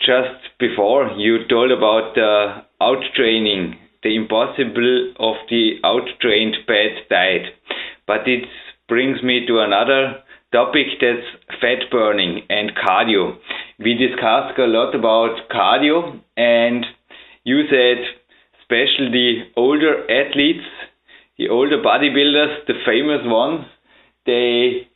just 0.00 0.58
before 0.58 1.08
you 1.16 1.46
told 1.48 1.70
about 1.72 2.14
the 2.14 2.62
out 2.80 3.02
training, 3.14 3.78
the 4.06 4.14
impossible 4.14 5.12
of 5.18 5.34
the 5.50 5.82
out 5.82 6.06
trained 6.20 6.56
bad 6.66 6.94
diet. 7.10 7.46
But 8.06 8.28
it 8.28 8.44
brings 8.88 9.20
me 9.20 9.44
to 9.48 9.58
another 9.58 10.22
topic 10.52 10.86
that's 11.00 11.26
fat 11.60 11.90
burning 11.90 12.42
and 12.48 12.70
cardio. 12.76 13.36
We 13.80 13.94
discussed 13.94 14.58
a 14.58 14.66
lot 14.66 14.94
about 14.94 15.50
cardio, 15.50 16.20
and 16.36 16.86
you 17.42 17.64
said, 17.68 17.98
especially 18.60 19.10
the 19.10 19.42
older 19.56 20.04
athletes, 20.08 20.66
the 21.36 21.48
older 21.48 21.82
bodybuilders, 21.82 22.64
the 22.68 22.78
famous 22.86 23.22
ones, 23.24 23.66
they 24.24 24.88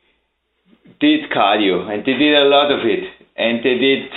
did 1.01 1.31
cardio 1.31 1.91
and 1.91 2.05
they 2.05 2.15
did 2.15 2.35
a 2.35 2.49
lot 2.49 2.71
of 2.71 2.87
it. 2.87 3.05
And 3.37 3.59
they 3.59 3.75
did, 3.75 4.09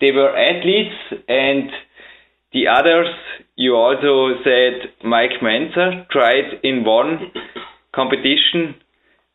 they 0.00 0.10
were 0.10 0.36
athletes, 0.36 0.96
and 1.28 1.70
the 2.52 2.68
others, 2.68 3.08
you 3.56 3.74
also 3.74 4.38
said 4.44 4.92
Mike 5.04 5.40
Mentzer 5.42 6.08
tried 6.08 6.60
in 6.62 6.84
one 6.84 7.32
competition 7.94 8.74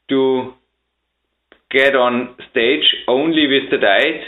to 0.10 0.54
get 1.72 1.96
on 1.96 2.36
stage 2.52 2.86
only 3.08 3.48
with 3.48 3.70
the 3.72 3.78
diet, 3.78 4.22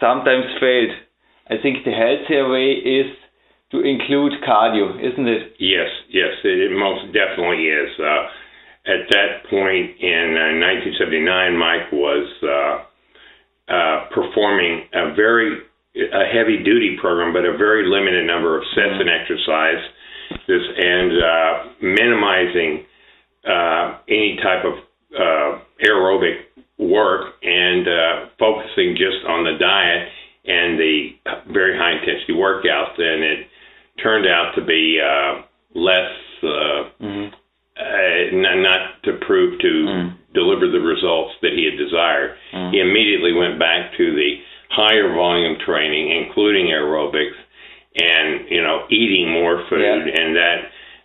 sometimes 0.00 0.44
failed. 0.60 0.94
I 1.50 1.56
think 1.62 1.84
the 1.84 1.92
healthier 1.92 2.48
way 2.50 2.72
is 2.72 3.06
to 3.70 3.80
include 3.80 4.32
cardio, 4.46 4.96
isn't 4.96 5.28
it? 5.28 5.54
Yes, 5.58 5.88
yes, 6.10 6.32
it 6.44 6.72
most 6.72 7.12
definitely 7.12 7.64
is. 7.66 7.90
Uh, 7.98 8.28
at 8.88 9.04
that 9.10 9.44
point 9.50 10.00
in 10.00 10.36
uh, 10.36 10.56
1979, 10.96 11.56
Mike 11.56 11.92
was 11.92 12.26
uh, 12.42 13.72
uh, 13.72 14.08
performing 14.14 14.88
a 14.94 15.14
very 15.14 15.67
a 15.98 16.24
heavy 16.30 16.62
duty 16.62 16.96
program, 17.00 17.32
but 17.32 17.44
a 17.44 17.56
very 17.56 17.88
limited 17.88 18.26
number 18.26 18.56
of 18.56 18.64
sets 18.74 18.94
mm-hmm. 18.94 19.00
and 19.00 19.10
exercise, 19.10 19.82
this 20.46 20.62
and 20.76 21.10
uh, 21.12 21.52
minimizing 21.82 22.86
uh, 23.48 23.98
any 24.08 24.38
type 24.42 24.64
of 24.64 24.74
uh, 25.14 25.58
aerobic 25.82 26.46
work 26.78 27.34
and 27.42 27.88
uh, 27.88 28.30
focusing 28.38 28.94
just 28.94 29.26
on 29.26 29.44
the 29.44 29.58
diet 29.58 30.08
and 30.46 30.78
the 30.78 31.10
very 31.52 31.76
high 31.76 31.92
intensity 31.92 32.32
workouts, 32.32 32.98
and 32.98 33.22
it 33.22 33.46
turned 34.02 34.26
out 34.26 34.52
to 34.54 34.64
be 34.64 34.98
uh, 35.02 35.42
less 35.74 36.10
uh, 36.42 36.88
mm-hmm. 37.02 37.34
uh, 37.76 38.54
not 38.62 39.02
to 39.04 39.18
prove 39.26 39.60
to 39.60 39.66
mm. 39.66 40.16
deliver 40.32 40.70
the 40.70 40.80
results 40.80 41.34
that 41.42 41.52
he 41.52 41.64
had 41.64 41.76
desired. 41.76 42.36
Mm. 42.54 42.72
He 42.72 42.80
immediately 42.80 43.32
went 43.32 43.58
back 43.58 43.92
to 43.98 44.14
the 44.14 44.40
higher 44.70 45.14
volume 45.14 45.56
training, 45.64 46.24
including 46.24 46.66
aerobics, 46.66 47.36
and 47.96 48.48
you 48.50 48.62
know 48.62 48.86
eating 48.90 49.30
more 49.30 49.64
food, 49.68 49.80
yeah. 50.06 50.20
and 50.20 50.36
that 50.36 50.58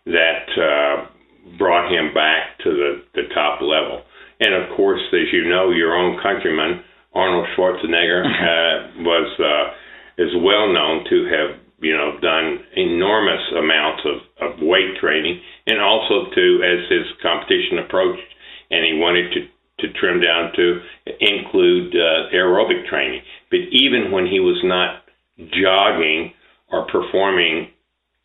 that 0.05 0.45
uh, 0.59 1.57
brought 1.57 1.91
him 1.91 2.13
back 2.13 2.57
to 2.63 2.69
the 2.69 3.03
the 3.15 3.27
top 3.33 3.61
level. 3.61 4.03
And 4.39 4.53
of 4.53 4.75
course, 4.75 5.01
as 5.13 5.31
you 5.31 5.47
know, 5.47 5.71
your 5.71 5.95
own 5.95 6.19
countryman 6.21 6.83
Arnold 7.13 7.47
Schwarzenegger 7.55 8.25
uh, 8.25 9.03
was 9.03 9.29
uh, 9.39 10.23
is 10.23 10.31
well 10.41 10.71
known 10.73 11.05
to 11.09 11.25
have 11.25 11.59
you 11.79 11.95
know 11.95 12.19
done 12.21 12.59
enormous 12.75 13.41
amounts 13.57 14.03
of, 14.05 14.17
of 14.41 14.59
weight 14.61 14.97
training, 14.99 15.39
and 15.67 15.81
also 15.81 16.29
to 16.33 16.45
as 16.63 16.89
his 16.89 17.05
competition 17.21 17.79
approached, 17.79 18.27
and 18.71 18.85
he 18.85 18.99
wanted 18.99 19.33
to 19.33 19.47
to 19.79 19.91
trim 19.93 20.21
down 20.21 20.51
to 20.55 20.79
include 21.19 21.95
uh, 21.95 22.29
aerobic 22.33 22.87
training. 22.87 23.21
But 23.49 23.59
even 23.71 24.11
when 24.11 24.27
he 24.27 24.39
was 24.39 24.59
not 24.63 25.03
jogging 25.37 26.33
or 26.71 26.85
performing, 26.87 27.69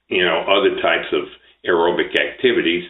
you 0.08 0.24
know, 0.24 0.44
other 0.44 0.80
types 0.80 1.08
of 1.12 1.24
aerobic 1.66 2.14
activities, 2.18 2.84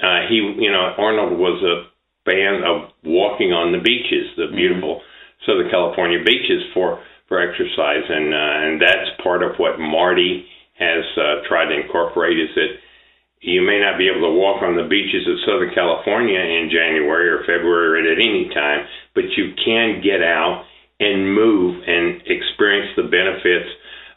uh, 0.00 0.26
he, 0.28 0.36
you 0.36 0.70
know, 0.70 0.92
Arnold 0.98 1.38
was 1.38 1.62
a 1.62 1.88
fan 2.24 2.62
of 2.64 2.90
walking 3.04 3.52
on 3.52 3.72
the 3.72 3.78
beaches, 3.78 4.32
the 4.36 4.44
mm-hmm. 4.44 4.56
beautiful 4.56 4.94
mm-hmm. 4.96 5.50
Southern 5.50 5.70
California 5.70 6.18
beaches 6.24 6.62
for 6.72 7.02
for 7.28 7.40
exercise, 7.40 8.04
and 8.08 8.34
uh, 8.34 8.54
and 8.64 8.80
that's 8.80 9.22
part 9.22 9.42
of 9.42 9.56
what 9.56 9.78
Marty 9.78 10.46
has 10.78 11.04
uh, 11.16 11.46
tried 11.48 11.68
to 11.68 11.80
incorporate. 11.80 12.38
Is 12.38 12.52
that 12.54 12.72
you 13.44 13.60
may 13.60 13.76
not 13.76 14.00
be 14.00 14.08
able 14.08 14.24
to 14.24 14.40
walk 14.40 14.64
on 14.64 14.72
the 14.72 14.88
beaches 14.88 15.28
of 15.28 15.36
Southern 15.44 15.68
California 15.76 16.40
in 16.40 16.72
January 16.72 17.28
or 17.28 17.44
February 17.44 18.00
or 18.00 18.12
at 18.12 18.16
any 18.16 18.48
time, 18.56 18.88
but 19.14 19.28
you 19.36 19.52
can 19.60 20.00
get 20.00 20.24
out 20.24 20.64
and 20.98 21.28
move 21.28 21.84
and 21.84 22.24
experience 22.24 22.96
the 22.96 23.04
benefits 23.04 23.68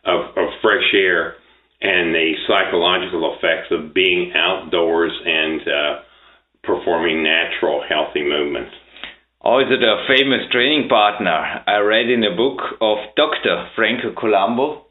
of, 0.07 0.31
of 0.39 0.47
fresh 0.63 0.87
air 0.95 1.35
and 1.83 2.15
the 2.15 2.39
psychological 2.47 3.35
effects 3.35 3.67
of 3.69 3.93
being 3.93 4.31
outdoors 4.31 5.11
and 5.11 5.61
uh, 5.67 5.93
performing 6.63 7.21
natural, 7.21 7.83
healthy 7.83 8.23
movements. 8.23 8.71
Also, 9.41 9.75
the 9.75 10.07
famous 10.07 10.47
training 10.51 10.87
partner 10.87 11.63
I 11.67 11.77
read 11.83 12.09
in 12.09 12.23
a 12.23 12.35
book 12.35 12.59
of 12.79 12.97
Dr. 13.15 13.69
Franco 13.75 14.15
Columbu 14.15 14.87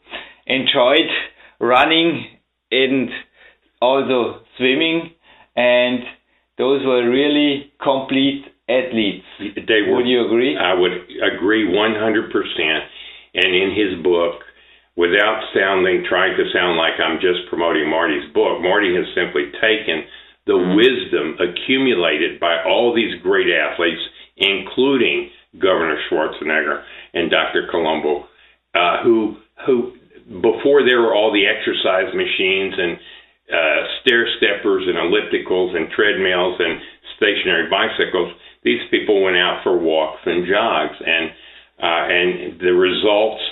enjoyed 0.47 1.09
running 1.59 2.37
and 2.71 3.09
also 3.81 4.43
swimming, 4.57 5.11
and 5.57 6.01
those 6.59 6.85
were 6.85 7.09
really 7.09 7.73
complete 7.83 8.45
athletes. 8.69 9.25
They 9.39 9.83
were, 9.87 9.97
would 9.97 10.07
you 10.09 10.27
agree? 10.27 10.57
I 10.57 10.75
would 10.75 10.93
agree 10.93 11.69
100%. 11.69 12.79
And 13.35 13.55
in 13.55 13.71
his 13.77 14.03
book, 14.03 14.41
without 14.97 15.45
sounding, 15.55 16.05
trying 16.09 16.37
to 16.37 16.51
sound 16.53 16.77
like 16.77 16.99
I'm 16.99 17.21
just 17.21 17.49
promoting 17.49 17.89
Marty's 17.89 18.33
book, 18.33 18.61
Marty 18.63 18.95
has 18.97 19.05
simply 19.15 19.53
taken 19.61 20.09
the 20.47 20.55
mm-hmm. 20.55 20.77
wisdom 20.77 21.37
accumulated 21.37 22.41
by 22.41 22.65
all 22.65 22.95
these 22.95 23.21
great 23.23 23.49
athletes, 23.53 24.01
including 24.37 25.31
Governor 25.61 25.99
Schwarzenegger 26.09 26.83
and 27.15 27.31
Dr. 27.31 27.69
Columbu, 27.73 28.25
uh, 28.75 29.03
who 29.03 29.37
who 29.67 29.93
before 30.27 30.85
there 30.85 31.01
were 31.01 31.15
all 31.15 31.33
the 31.33 31.47
exercise 31.47 32.13
machines 32.15 32.75
and 32.77 32.99
uh, 33.53 33.81
stair 34.03 34.27
steppers 34.39 34.85
and 34.87 34.99
ellipticals 34.99 35.77
and 35.77 35.91
treadmills 35.91 36.59
and 36.59 36.81
stationary 37.17 37.71
bicycles, 37.71 38.33
these 38.65 38.83
people 38.91 39.23
went 39.23 39.37
out 39.37 39.63
for 39.63 39.79
walks 39.79 40.21
and 40.27 40.47
jogs, 40.47 40.97
and 41.05 41.31
uh, 41.79 42.05
and 42.09 42.61
the 42.61 42.73
results 42.73 43.43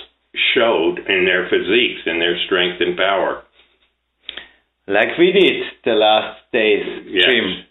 showed 0.53 0.99
in 1.07 1.25
their 1.25 1.47
physiques 1.47 2.01
and 2.05 2.19
their 2.19 2.35
strength 2.45 2.81
and 2.81 2.97
power. 2.97 3.43
Like 4.87 5.17
we 5.17 5.31
did 5.31 5.63
the 5.83 5.93
last 5.93 6.41
days, 6.51 6.85
yes. 7.07 7.25
Jim. 7.25 7.65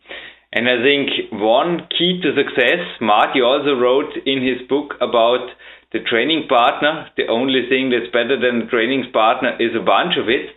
And 0.54 0.68
I 0.68 0.78
think 0.82 1.32
one 1.32 1.88
key 1.90 2.22
to 2.22 2.30
success, 2.34 2.87
Marty 3.00 3.42
also 3.42 3.74
wrote 3.74 4.14
in 4.24 4.38
his 4.40 4.66
book 4.68 4.94
about 5.00 5.50
the 5.92 5.98
training 6.08 6.46
partner. 6.48 7.10
The 7.16 7.26
only 7.26 7.66
thing 7.68 7.90
that's 7.90 8.10
better 8.10 8.38
than 8.38 8.62
a 8.62 8.70
training 8.70 9.10
partner 9.12 9.54
is 9.58 9.74
a 9.74 9.84
bunch 9.84 10.14
of 10.16 10.28
it. 10.28 10.54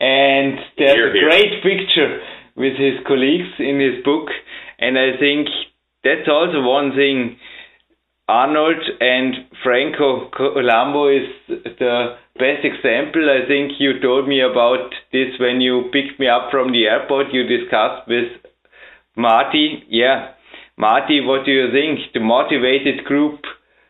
And 0.00 0.58
there's 0.76 0.94
here, 0.94 1.10
a 1.10 1.20
great 1.20 1.62
picture 1.62 2.20
with 2.56 2.74
his 2.74 2.98
colleagues 3.06 3.50
in 3.58 3.80
his 3.80 4.04
book. 4.04 4.28
And 4.78 4.98
I 4.98 5.16
think 5.18 5.48
that's 6.04 6.28
also 6.28 6.62
one 6.62 6.92
thing 6.94 7.36
Arnold 8.28 8.82
and 9.00 9.34
Franco 9.64 10.30
Columbu 10.30 11.16
is 11.16 11.28
the 11.78 12.16
best 12.34 12.62
example. 12.62 13.24
I 13.24 13.48
think 13.48 13.72
you 13.78 14.00
told 14.00 14.28
me 14.28 14.42
about 14.42 14.92
this 15.12 15.32
when 15.40 15.60
you 15.60 15.88
picked 15.92 16.20
me 16.20 16.28
up 16.28 16.50
from 16.50 16.72
the 16.72 16.84
airport. 16.84 17.32
You 17.32 17.44
discussed 17.44 18.06
with 18.06 18.28
Marty. 19.16 19.82
Yeah, 19.88 20.32
Marty, 20.76 21.20
what 21.20 21.46
do 21.46 21.52
you 21.52 21.72
think? 21.72 22.12
The 22.12 22.20
motivated 22.20 23.04
group, 23.04 23.40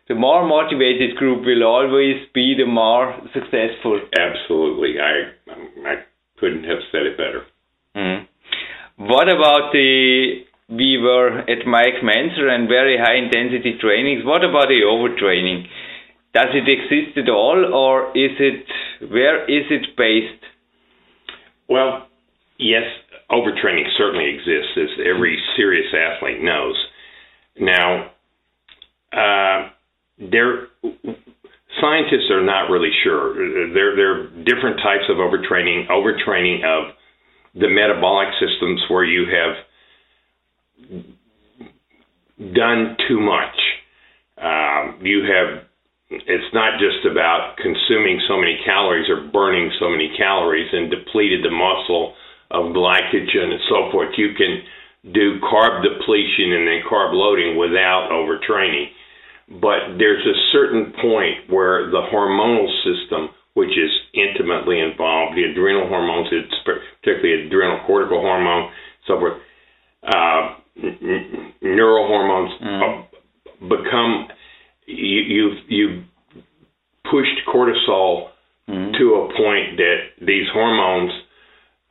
the 0.08 0.14
more 0.14 0.46
motivated 0.46 1.16
group 1.16 1.44
will 1.44 1.64
always 1.64 2.16
be 2.34 2.54
the 2.56 2.66
more 2.66 3.14
successful. 3.32 4.00
Absolutely. 4.18 4.96
I 5.00 5.32
I 5.86 5.94
couldn't 6.38 6.64
have 6.64 6.78
said 6.90 7.02
it 7.02 7.16
better. 7.16 7.44
Mm. 7.96 8.26
What 8.96 9.28
about 9.28 9.72
the 9.72 10.44
we 10.68 10.98
were 10.98 11.38
at 11.38 11.66
Mike 11.66 12.04
Mentzer 12.04 12.48
and 12.48 12.68
very 12.68 12.98
high 12.98 13.16
intensity 13.16 13.78
trainings. 13.80 14.24
What 14.24 14.44
about 14.44 14.68
the 14.68 14.84
overtraining? 14.84 15.64
Does 16.34 16.52
it 16.52 16.68
exist 16.68 17.16
at 17.16 17.30
all, 17.30 17.72
or 17.72 18.10
is 18.10 18.36
it 18.38 18.66
where 19.10 19.44
is 19.44 19.64
it 19.70 19.96
based? 19.96 20.44
Well, 21.68 22.06
yes, 22.58 22.84
overtraining 23.30 23.88
certainly 23.96 24.28
exists, 24.28 24.76
as 24.76 25.06
every 25.06 25.38
serious 25.56 25.86
athlete 25.94 26.42
knows. 26.42 26.76
Now, 27.58 28.10
uh, 29.12 29.70
there 30.18 30.68
scientists 31.80 32.30
are 32.30 32.42
not 32.42 32.70
really 32.70 32.90
sure. 33.04 33.34
There, 33.72 33.96
there 33.96 34.12
are 34.12 34.26
different 34.44 34.78
types 34.82 35.04
of 35.08 35.16
overtraining. 35.16 35.88
Overtraining 35.88 36.64
of 36.64 36.94
the 37.54 37.68
metabolic 37.68 38.28
systems, 38.40 38.80
where 38.88 39.04
you 39.04 39.26
have 39.26 39.56
done 42.54 42.96
too 43.08 43.20
much. 43.20 43.56
Um, 44.40 45.00
you 45.02 45.22
have 45.24 45.64
it's 46.10 46.54
not 46.54 46.80
just 46.80 47.04
about 47.04 47.56
consuming 47.58 48.20
so 48.28 48.38
many 48.38 48.58
calories 48.64 49.10
or 49.10 49.28
burning 49.28 49.70
so 49.78 49.90
many 49.90 50.10
calories 50.16 50.68
and 50.72 50.90
depleted 50.90 51.44
the 51.44 51.50
muscle 51.50 52.14
of 52.50 52.72
glycogen 52.72 53.52
and 53.52 53.60
so 53.68 53.92
forth. 53.92 54.16
You 54.16 54.32
can 54.32 54.62
do 55.12 55.38
carb 55.40 55.82
depletion 55.82 56.52
and 56.52 56.66
then 56.66 56.80
carb 56.90 57.12
loading 57.12 57.58
without 57.58 58.08
overtraining. 58.10 58.88
But 59.50 59.96
there's 59.96 60.24
a 60.26 60.36
certain 60.52 60.92
point 61.00 61.48
where 61.48 61.90
the 61.90 62.02
hormonal 62.12 62.68
system, 62.84 63.30
which 63.54 63.70
is 63.70 63.90
intimately 64.12 64.78
involved, 64.78 65.36
the 65.36 65.44
adrenal 65.44 65.88
hormones, 65.88 66.28
it's 66.30 66.54
particularly 66.64 67.46
adrenal 67.46 67.80
cortical 67.86 68.20
hormone, 68.20 68.70
so 69.06 69.18
forth, 69.18 69.40
uh, 70.06 70.54
n- 70.76 71.54
neural 71.62 72.06
hormones 72.06 72.52
mm. 72.60 73.68
become 73.68 74.28
you 74.86 75.20
you 75.20 75.50
you 75.68 76.04
pushed 77.10 77.40
cortisol 77.48 78.28
mm. 78.68 78.92
to 78.98 79.04
a 79.14 79.28
point 79.34 79.76
that 79.78 79.96
these 80.20 80.46
hormones 80.52 81.12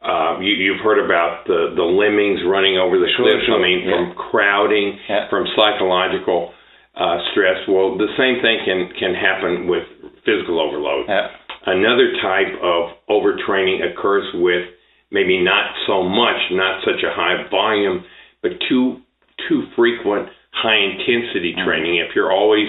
uh, 0.01 0.39
you, 0.39 0.53
you've 0.53 0.81
heard 0.83 1.03
about 1.03 1.45
the, 1.47 1.73
the 1.75 1.83
lemmings 1.83 2.39
running 2.45 2.77
over 2.77 2.99
the 2.99 3.09
sure, 3.17 3.25
cliffs. 3.25 3.45
Sure. 3.45 3.57
I 3.57 3.61
mean, 3.61 3.81
yeah. 3.81 3.91
from 3.91 4.15
crowding, 4.15 4.99
yeah. 5.09 5.29
from 5.29 5.47
psychological 5.57 6.53
uh, 6.97 7.17
stress. 7.31 7.61
Well, 7.67 7.97
the 7.97 8.09
same 8.17 8.41
thing 8.41 8.59
can 8.65 8.89
can 8.97 9.13
happen 9.13 9.67
with 9.67 9.85
physical 10.25 10.59
overload. 10.59 11.05
Yeah. 11.07 11.27
Another 11.65 12.13
type 12.21 12.53
of 12.63 12.97
overtraining 13.09 13.83
occurs 13.91 14.25
with 14.35 14.65
maybe 15.11 15.43
not 15.43 15.71
so 15.85 16.03
much, 16.03 16.39
not 16.51 16.81
such 16.83 17.03
a 17.03 17.13
high 17.13 17.47
volume, 17.49 18.03
but 18.41 18.51
too 18.67 19.01
too 19.47 19.63
frequent 19.75 20.29
high 20.51 20.77
intensity 20.77 21.53
mm-hmm. 21.53 21.67
training. 21.67 21.97
If 21.97 22.15
you're 22.15 22.31
always 22.31 22.67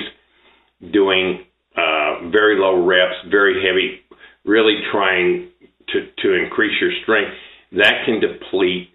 doing 0.92 1.44
uh, 1.76 2.28
very 2.30 2.58
low 2.58 2.84
reps, 2.84 3.14
very 3.30 3.64
heavy, 3.64 4.00
really 4.44 4.78
trying 4.92 5.50
to, 5.88 6.06
to 6.22 6.34
increase 6.34 6.76
your 6.80 6.90
strength, 7.02 7.32
that 7.72 8.04
can 8.04 8.20
deplete 8.20 8.90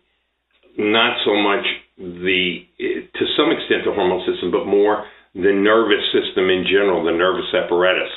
not 0.78 1.18
so 1.26 1.34
much 1.36 1.66
the, 1.98 2.66
to 2.80 3.26
some 3.38 3.52
extent, 3.52 3.86
the 3.86 3.94
hormone 3.94 4.26
system, 4.32 4.52
but 4.52 4.66
more 4.66 5.06
the 5.36 5.54
nervous 5.54 6.04
system 6.14 6.50
in 6.50 6.66
general, 6.70 7.04
the 7.04 7.12
nervous 7.12 7.50
apparatus. 7.54 8.12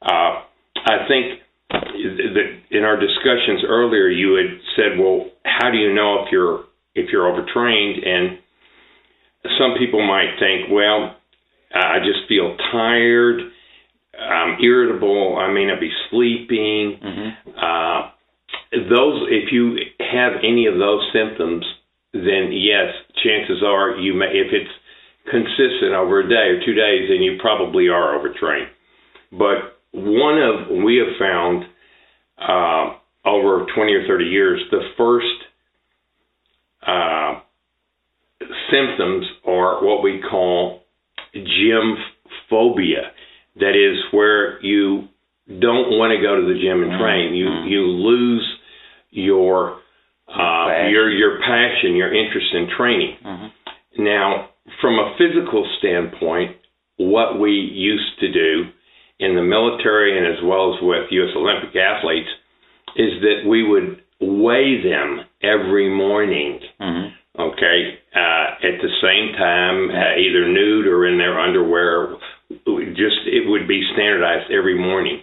Uh, 0.00 0.42
I 0.86 1.06
think 1.08 1.40
that 1.70 2.48
in 2.70 2.84
our 2.84 2.98
discussions 2.98 3.64
earlier, 3.66 4.08
you 4.08 4.34
had 4.34 4.60
said, 4.76 4.98
"Well, 4.98 5.30
how 5.44 5.70
do 5.70 5.78
you 5.78 5.92
know 5.92 6.24
if 6.24 6.32
you're 6.32 6.64
if 6.94 7.10
you're 7.10 7.28
overtrained?" 7.28 8.04
And 8.04 8.38
some 9.58 9.74
people 9.78 10.06
might 10.06 10.38
think, 10.38 10.70
"Well, 10.70 11.16
I 11.74 11.98
just 11.98 12.28
feel 12.28 12.56
tired." 12.70 13.52
I'm 14.18 14.60
irritable. 14.60 15.36
I 15.38 15.50
may 15.52 15.64
not 15.64 15.80
be 15.80 15.90
sleeping. 16.10 17.00
Mm-hmm. 17.02 17.50
Uh, 17.56 18.10
those, 18.72 19.26
if 19.30 19.52
you 19.52 19.78
have 19.98 20.32
any 20.44 20.66
of 20.66 20.78
those 20.78 21.00
symptoms, 21.12 21.64
then 22.12 22.52
yes, 22.52 22.92
chances 23.24 23.62
are 23.64 23.96
you 23.96 24.14
may. 24.14 24.26
If 24.26 24.52
it's 24.52 24.70
consistent 25.30 25.92
over 25.94 26.20
a 26.20 26.28
day 26.28 26.50
or 26.50 26.60
two 26.64 26.74
days, 26.74 27.08
then 27.08 27.22
you 27.22 27.38
probably 27.40 27.88
are 27.88 28.18
overtrained. 28.18 28.68
But 29.30 29.78
one 29.92 30.38
of 30.38 30.84
we 30.84 30.96
have 30.96 31.16
found 31.18 31.64
uh, 32.38 32.96
over 33.28 33.66
20 33.74 33.92
or 33.92 34.06
30 34.06 34.24
years, 34.24 34.60
the 34.70 34.80
first 34.96 35.26
uh, 36.86 37.40
symptoms 38.70 39.26
are 39.46 39.84
what 39.84 40.02
we 40.02 40.22
call 40.28 40.82
gym 41.34 41.96
phobia. 42.50 43.12
That 43.56 43.76
is 43.76 44.02
where 44.12 44.60
you 44.64 45.08
don't 45.46 45.98
want 45.98 46.16
to 46.16 46.22
go 46.22 46.36
to 46.36 46.42
the 46.42 46.58
gym 46.60 46.82
and 46.82 46.98
train. 47.00 47.34
You 47.34 47.46
mm-hmm. 47.46 47.68
you 47.68 47.80
lose 47.80 48.56
your 49.10 49.78
uh, 50.28 50.88
your 50.88 51.10
your 51.10 51.38
passion, 51.40 51.96
your 51.96 52.14
interest 52.14 52.46
in 52.54 52.68
training. 52.76 53.16
Mm-hmm. 53.24 54.04
Now, 54.04 54.48
from 54.80 54.94
a 54.94 55.14
physical 55.18 55.68
standpoint, 55.78 56.56
what 56.96 57.40
we 57.40 57.50
used 57.50 58.18
to 58.20 58.32
do 58.32 58.70
in 59.18 59.34
the 59.34 59.42
military 59.42 60.16
and 60.18 60.26
as 60.26 60.42
well 60.44 60.74
as 60.74 60.82
with 60.82 61.10
U.S. 61.10 61.34
Olympic 61.36 61.74
athletes 61.76 62.28
is 62.96 63.20
that 63.22 63.48
we 63.48 63.66
would 63.66 64.02
weigh 64.20 64.82
them 64.82 65.20
every 65.42 65.88
morning. 65.88 66.60
Mm-hmm. 66.80 67.14
Okay, 67.40 67.98
uh, 68.14 68.60
at 68.60 68.76
the 68.82 68.92
same 69.00 69.32
time, 69.38 69.88
uh, 69.88 70.20
either 70.20 70.46
nude 70.52 70.86
or 70.86 71.06
in 71.06 71.16
their 71.16 71.40
underwear. 71.40 72.16
Just 72.50 73.24
it 73.24 73.48
would 73.48 73.66
be 73.66 73.88
standardized 73.94 74.52
every 74.52 74.78
morning. 74.78 75.22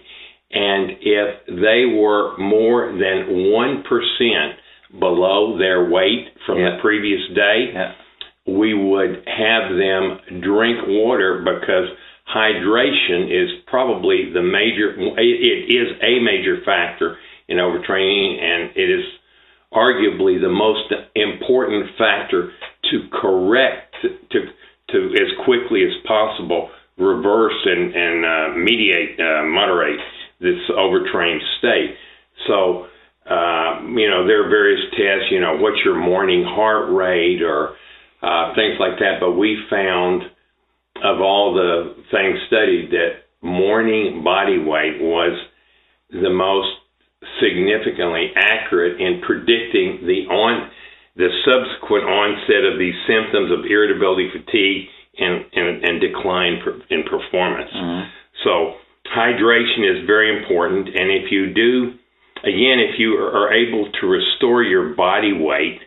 And 0.50 0.90
if 1.00 1.46
they 1.46 1.86
were 1.86 2.36
more 2.36 2.90
than 2.90 3.46
1% 3.54 4.98
below 4.98 5.56
their 5.56 5.88
weight 5.88 6.34
from 6.44 6.58
yeah. 6.58 6.74
the 6.74 6.82
previous 6.82 7.20
day, 7.36 7.70
yeah. 7.72 7.92
We 8.46 8.74
would 8.74 9.24
have 9.26 9.70
them 9.76 10.40
drink 10.40 10.78
water 10.86 11.44
because 11.44 11.88
hydration 12.34 13.26
is 13.30 13.50
probably 13.66 14.30
the 14.32 14.42
major, 14.42 14.94
it 15.18 15.68
is 15.68 15.96
a 16.02 16.20
major 16.22 16.62
factor 16.64 17.16
in 17.48 17.58
overtraining, 17.58 18.40
and 18.40 18.70
it 18.76 18.90
is 18.90 19.04
arguably 19.72 20.40
the 20.40 20.48
most 20.48 20.92
important 21.14 21.90
factor 21.98 22.52
to 22.90 23.08
correct, 23.12 23.94
to, 24.02 24.40
to 24.90 25.14
as 25.14 25.44
quickly 25.44 25.84
as 25.84 25.92
possible 26.06 26.70
reverse 26.98 27.56
and, 27.64 27.94
and 27.94 28.24
uh, 28.24 28.58
mediate, 28.58 29.18
uh, 29.18 29.44
moderate 29.44 30.00
this 30.40 30.58
overtrained 30.76 31.40
state. 31.58 31.94
So, 32.46 32.86
uh, 33.28 33.80
you 33.94 34.08
know, 34.08 34.26
there 34.26 34.44
are 34.44 34.48
various 34.48 34.80
tests, 34.92 35.30
you 35.30 35.40
know, 35.40 35.56
what's 35.56 35.78
your 35.84 35.98
morning 35.98 36.44
heart 36.44 36.90
rate 36.92 37.42
or 37.42 37.76
uh, 38.22 38.54
things 38.54 38.76
like 38.78 38.98
that. 38.98 39.18
But 39.20 39.32
we 39.32 39.58
found 39.68 40.22
of 41.02 41.20
all 41.20 41.54
the 41.54 41.96
things 42.10 42.38
studied 42.46 42.90
that 42.90 43.24
morning 43.42 44.22
body 44.22 44.58
weight 44.58 45.00
was 45.00 45.38
the 46.10 46.30
most 46.30 46.68
significantly 47.40 48.32
accurate 48.36 49.00
in 49.00 49.20
predicting 49.24 50.04
the 50.06 50.28
on 50.28 50.70
the 51.16 51.28
subsequent 51.44 52.04
onset 52.04 52.64
of 52.64 52.78
these 52.78 52.94
symptoms 53.06 53.50
of 53.50 53.64
irritability, 53.64 54.30
fatigue, 54.32 54.88
and 55.18 55.44
and, 55.52 55.84
and 55.84 56.00
decline 56.00 56.60
in 56.90 57.04
performance. 57.04 57.70
Mm-hmm. 57.74 58.08
So 58.44 58.74
hydration 59.14 59.84
is 59.84 60.06
very 60.06 60.36
important. 60.38 60.88
And 60.88 61.10
if 61.10 61.30
you 61.30 61.52
do, 61.52 61.92
again, 62.42 62.78
if 62.80 62.98
you 62.98 63.14
are 63.14 63.52
able 63.52 63.90
to 64.00 64.06
restore 64.06 64.62
your 64.62 64.94
body 64.94 65.32
weight 65.32 65.80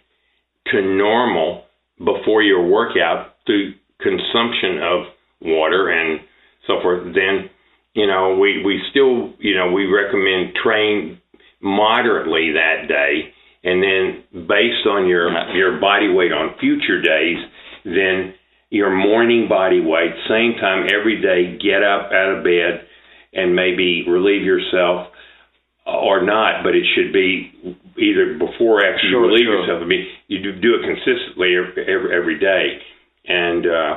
to 0.71 0.81
normal 0.81 1.62
before 1.97 2.41
your 2.41 2.67
workout 2.67 3.36
through 3.45 3.73
consumption 3.99 4.79
of 4.82 5.06
water 5.41 5.89
and 5.89 6.21
so 6.67 6.82
forth, 6.82 7.03
then 7.13 7.49
you 7.93 8.08
know 8.08 8.38
we 8.38 8.63
we 8.63 8.82
still 8.91 9.34
you 9.39 9.56
know 9.56 9.71
we 9.71 9.86
recommend 9.86 10.56
train 10.56 11.19
moderately 11.62 12.53
that 12.53 12.88
day, 12.88 13.34
and 13.63 13.82
then 13.82 14.47
based 14.47 14.88
on 14.88 15.08
your 15.08 15.29
your 15.56 15.79
body 15.79 16.10
weight 16.10 16.32
on 16.32 16.58
future 16.60 17.01
days, 17.01 17.38
then 17.86 18.34
your 18.69 18.93
morning 18.95 19.47
body 19.47 19.79
weight, 19.79 20.13
same 20.27 20.56
time 20.60 20.88
every 20.91 21.21
day, 21.21 21.58
get 21.62 21.84
up 21.84 22.12
out 22.12 22.38
of 22.38 22.43
bed 22.43 22.88
and 23.32 23.56
maybe 23.56 24.03
relieve 24.08 24.43
yourself 24.43 25.08
or 25.86 26.23
not, 26.25 26.63
but 26.63 26.76
it 26.76 26.84
should 26.95 27.13
be 27.13 27.78
either 27.97 28.37
before 28.37 28.81
or 28.81 28.85
after 28.85 29.05
sure, 29.09 29.21
you 29.21 29.27
relieve 29.27 29.45
sure. 29.45 29.59
yourself. 29.61 29.81
I 29.81 29.85
mean, 29.85 30.05
you 30.27 30.41
do, 30.41 30.59
do 30.59 30.75
it 30.75 30.81
consistently 30.83 31.55
every, 31.55 31.83
every, 31.85 32.09
every 32.15 32.37
day, 32.39 32.79
and 33.27 33.65
uh, 33.65 33.93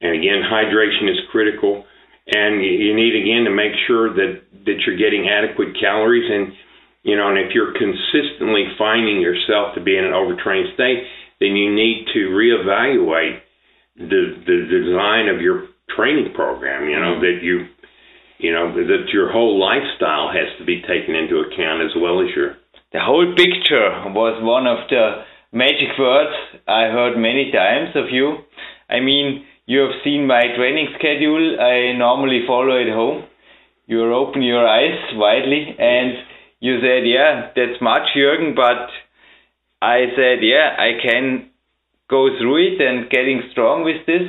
and 0.00 0.12
again, 0.14 0.44
hydration 0.44 1.10
is 1.10 1.18
critical, 1.30 1.84
and 2.26 2.62
you, 2.62 2.70
you 2.70 2.92
need 2.94 3.16
again 3.16 3.44
to 3.44 3.54
make 3.54 3.72
sure 3.86 4.12
that 4.12 4.42
that 4.66 4.78
you're 4.84 5.00
getting 5.00 5.28
adequate 5.28 5.76
calories, 5.80 6.28
and 6.28 6.52
you 7.02 7.16
know, 7.16 7.28
and 7.28 7.38
if 7.38 7.54
you're 7.54 7.72
consistently 7.72 8.68
finding 8.76 9.20
yourself 9.20 9.74
to 9.74 9.80
be 9.80 9.96
in 9.96 10.04
an 10.04 10.12
overtrained 10.12 10.74
state, 10.74 11.08
then 11.40 11.56
you 11.56 11.72
need 11.74 12.06
to 12.12 12.30
reevaluate 12.36 13.40
the 13.96 14.44
the 14.44 14.58
design 14.68 15.28
of 15.32 15.40
your 15.40 15.68
training 15.96 16.34
program. 16.34 16.88
You 16.88 17.00
know 17.00 17.16
mm-hmm. 17.16 17.24
that 17.24 17.38
you 17.42 17.66
you 18.38 18.52
know 18.52 18.74
that 18.74 19.08
your 19.12 19.32
whole 19.32 19.58
lifestyle 19.58 20.28
has 20.28 20.52
to 20.58 20.64
be 20.64 20.82
taken 20.82 21.14
into 21.14 21.40
account 21.40 21.82
as 21.82 21.96
well 21.96 22.20
as 22.20 22.28
your 22.36 22.57
the 22.92 23.00
whole 23.00 23.34
picture 23.36 23.90
was 24.12 24.42
one 24.42 24.66
of 24.66 24.88
the 24.88 25.24
magic 25.52 25.96
words 25.98 26.34
I 26.66 26.82
heard 26.88 27.16
many 27.16 27.50
times 27.52 27.90
of 27.94 28.10
you. 28.10 28.38
I 28.88 29.00
mean, 29.00 29.44
you 29.66 29.80
have 29.80 30.00
seen 30.04 30.26
my 30.26 30.42
training 30.56 30.88
schedule. 30.98 31.60
I 31.60 31.96
normally 31.96 32.44
follow 32.46 32.80
at 32.80 32.88
home. 32.88 33.24
You 33.86 34.12
open 34.14 34.42
your 34.42 34.66
eyes 34.66 34.98
widely 35.14 35.76
and 35.78 36.12
you 36.60 36.80
said, 36.80 37.06
yeah, 37.06 37.50
that's 37.54 37.80
much, 37.80 38.02
Jürgen, 38.16 38.54
but 38.56 38.88
I 39.80 40.06
said, 40.16 40.42
yeah, 40.42 40.74
I 40.78 40.98
can 41.02 41.50
go 42.10 42.28
through 42.38 42.74
it 42.74 42.80
and 42.80 43.10
getting 43.10 43.42
strong 43.52 43.84
with 43.84 44.04
this. 44.06 44.26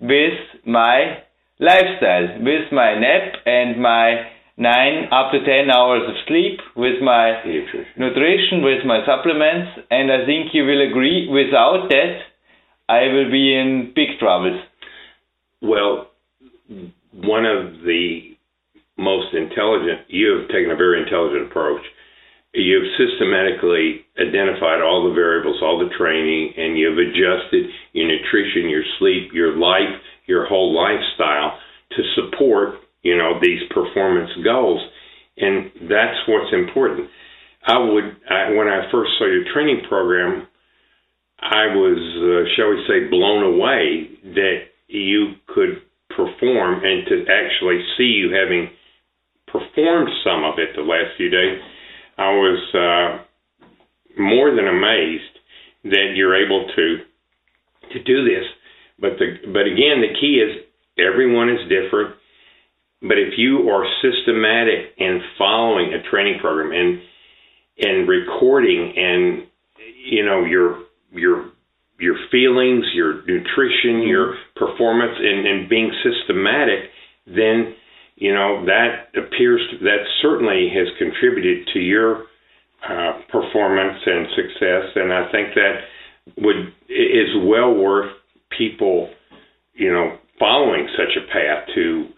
with 0.00 0.38
my 0.64 1.18
lifestyle, 1.58 2.38
with 2.40 2.70
my 2.72 2.94
nap 2.98 3.34
and 3.46 3.80
my 3.82 4.30
nine 4.58 5.06
up 5.12 5.30
to 5.32 5.38
ten 5.46 5.70
hours 5.70 6.02
of 6.08 6.14
sleep, 6.26 6.60
with 6.76 7.00
my 7.00 7.40
Nutrition. 7.46 7.86
nutrition, 7.96 8.62
with 8.62 8.84
my 8.84 9.06
supplements, 9.06 9.86
and 9.90 10.10
I 10.10 10.26
think 10.26 10.52
you 10.52 10.64
will 10.64 10.82
agree. 10.90 11.28
Without 11.30 11.88
that, 11.88 12.20
I 12.88 13.08
will 13.14 13.30
be 13.30 13.54
in 13.54 13.92
big 13.94 14.18
troubles. 14.18 14.60
Well, 15.62 16.10
one 17.12 17.46
of 17.46 17.80
the 17.86 18.36
most 18.98 19.32
intelligent, 19.32 20.06
you 20.08 20.38
have 20.38 20.48
taken 20.48 20.70
a 20.70 20.76
very 20.76 21.02
intelligent 21.02 21.46
approach. 21.50 21.82
You've 22.52 22.90
systematically 22.98 24.06
identified 24.18 24.82
all 24.82 25.08
the 25.08 25.14
variables, 25.14 25.62
all 25.62 25.78
the 25.78 25.94
training, 25.96 26.54
and 26.56 26.76
you've 26.76 26.98
adjusted 26.98 27.70
your 27.92 28.08
nutrition, 28.08 28.68
your 28.68 28.82
sleep, 28.98 29.30
your 29.32 29.56
life, 29.56 30.00
your 30.26 30.46
whole 30.46 30.74
lifestyle 30.74 31.58
to 31.92 32.02
support, 32.14 32.80
you 33.02 33.16
know, 33.16 33.38
these 33.40 33.60
performance 33.70 34.30
goals. 34.44 34.80
And 35.36 35.70
that's 35.88 36.18
what's 36.26 36.52
important. 36.52 37.08
I 37.66 37.78
would, 37.78 38.16
I, 38.28 38.50
when 38.50 38.68
I 38.68 38.90
first 38.90 39.12
saw 39.18 39.26
your 39.26 39.44
training 39.52 39.82
program, 39.88 40.46
I 41.40 41.66
was, 41.66 41.98
uh, 41.98 42.50
shall 42.56 42.70
we 42.70 42.84
say, 42.88 43.08
blown 43.08 43.44
away 43.44 44.10
that 44.34 44.58
you 44.88 45.34
could 45.46 45.82
perform 46.10 46.82
and 46.82 47.06
to 47.06 47.24
actually 47.30 47.84
see 47.96 48.10
you 48.18 48.34
having 48.34 48.70
performed 49.46 50.08
some 50.24 50.44
of 50.44 50.58
it 50.58 50.74
the 50.74 50.82
last 50.82 51.16
few 51.16 51.30
days. 51.30 51.60
I 52.16 52.30
was 52.30 52.60
uh, 52.74 54.20
more 54.20 54.50
than 54.54 54.66
amazed 54.66 55.38
that 55.84 56.12
you're 56.14 56.36
able 56.36 56.66
to 56.74 56.96
to 57.92 58.02
do 58.02 58.24
this. 58.24 58.44
But 58.98 59.12
the 59.18 59.52
but 59.52 59.66
again, 59.66 60.02
the 60.02 60.18
key 60.20 60.42
is 60.42 60.64
everyone 60.98 61.48
is 61.48 61.60
different. 61.68 62.16
But 63.00 63.18
if 63.18 63.34
you 63.38 63.70
are 63.70 63.86
systematic 64.02 64.94
in 64.98 65.20
following 65.36 65.92
a 65.94 66.02
training 66.10 66.40
program 66.40 66.72
and 66.72 67.00
and 67.80 68.08
recording 68.08 68.92
and 68.96 69.46
you 70.04 70.24
know 70.24 70.44
your 70.44 70.84
your 71.12 71.50
your 72.00 72.16
feelings, 72.30 72.84
your 72.94 73.22
nutrition, 73.26 74.06
your 74.06 74.36
performance, 74.54 75.18
and, 75.18 75.46
and 75.46 75.68
being 75.68 75.92
systematic, 76.02 76.90
then 77.26 77.74
you 78.16 78.34
know 78.34 78.64
that 78.66 79.08
appears 79.16 79.60
to, 79.70 79.84
that 79.84 80.04
certainly 80.20 80.70
has 80.74 80.88
contributed 80.98 81.68
to 81.74 81.78
your 81.78 82.24
uh, 82.88 83.20
performance 83.30 83.98
and 84.06 84.26
success, 84.34 84.84
and 84.96 85.12
I 85.12 85.30
think 85.30 85.54
that 85.54 85.74
would 86.36 86.74
is 86.88 87.28
well 87.44 87.74
worth 87.74 88.10
people, 88.56 89.10
you 89.74 89.92
know, 89.92 90.18
following 90.38 90.88
such 90.96 91.16
a 91.16 91.26
path 91.32 91.68
to 91.74 92.08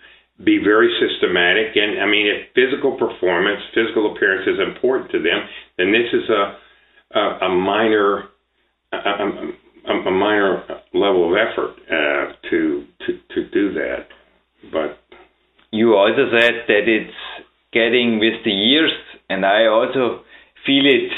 be 0.45 0.59
very 0.62 0.88
systematic. 1.01 1.76
And 1.76 2.01
I 2.01 2.07
mean, 2.07 2.26
if 2.26 2.53
physical 2.55 2.97
performance, 2.97 3.61
physical 3.74 4.14
appearance 4.14 4.49
is 4.49 4.59
important 4.59 5.11
to 5.12 5.18
them, 5.22 5.41
then 5.78 5.93
this 5.93 6.09
is 6.12 6.28
a 6.28 6.57
a, 7.18 7.47
a 7.47 7.49
minor. 7.49 8.28
A, 8.93 8.97
a, 8.97 9.93
a 9.93 10.11
minor 10.11 10.62
level 10.93 11.30
of 11.30 11.36
effort 11.38 11.70
uh, 11.88 12.32
to, 12.51 12.84
to 13.07 13.18
to 13.34 13.51
do 13.51 13.72
that, 13.72 14.09
but 14.70 14.99
you 15.70 15.95
also 15.95 16.28
said 16.30 16.66
that 16.66 16.84
it's 16.86 17.14
getting 17.72 18.18
with 18.18 18.45
the 18.45 18.51
years, 18.51 18.93
and 19.28 19.47
I 19.47 19.66
also 19.66 20.22
feel 20.66 20.86
it. 20.86 21.12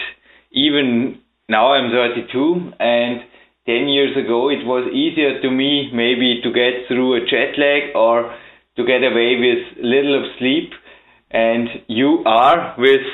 Even 0.52 1.20
now, 1.48 1.72
I'm 1.72 1.90
32, 1.90 2.72
and 2.78 3.20
10 3.64 3.88
years 3.88 4.16
ago, 4.16 4.50
it 4.50 4.66
was 4.66 4.90
easier 4.92 5.40
to 5.40 5.50
me 5.50 5.90
maybe 5.94 6.40
to 6.42 6.52
get 6.52 6.86
through 6.88 7.16
a 7.16 7.20
jet 7.20 7.56
lag 7.56 7.96
or 7.96 8.34
to 8.76 8.84
get 8.84 9.02
away 9.02 9.36
with 9.38 9.84
little 9.84 10.18
of 10.18 10.30
sleep. 10.38 10.72
And 11.30 11.68
you 11.88 12.22
are 12.26 12.74
with 12.78 13.06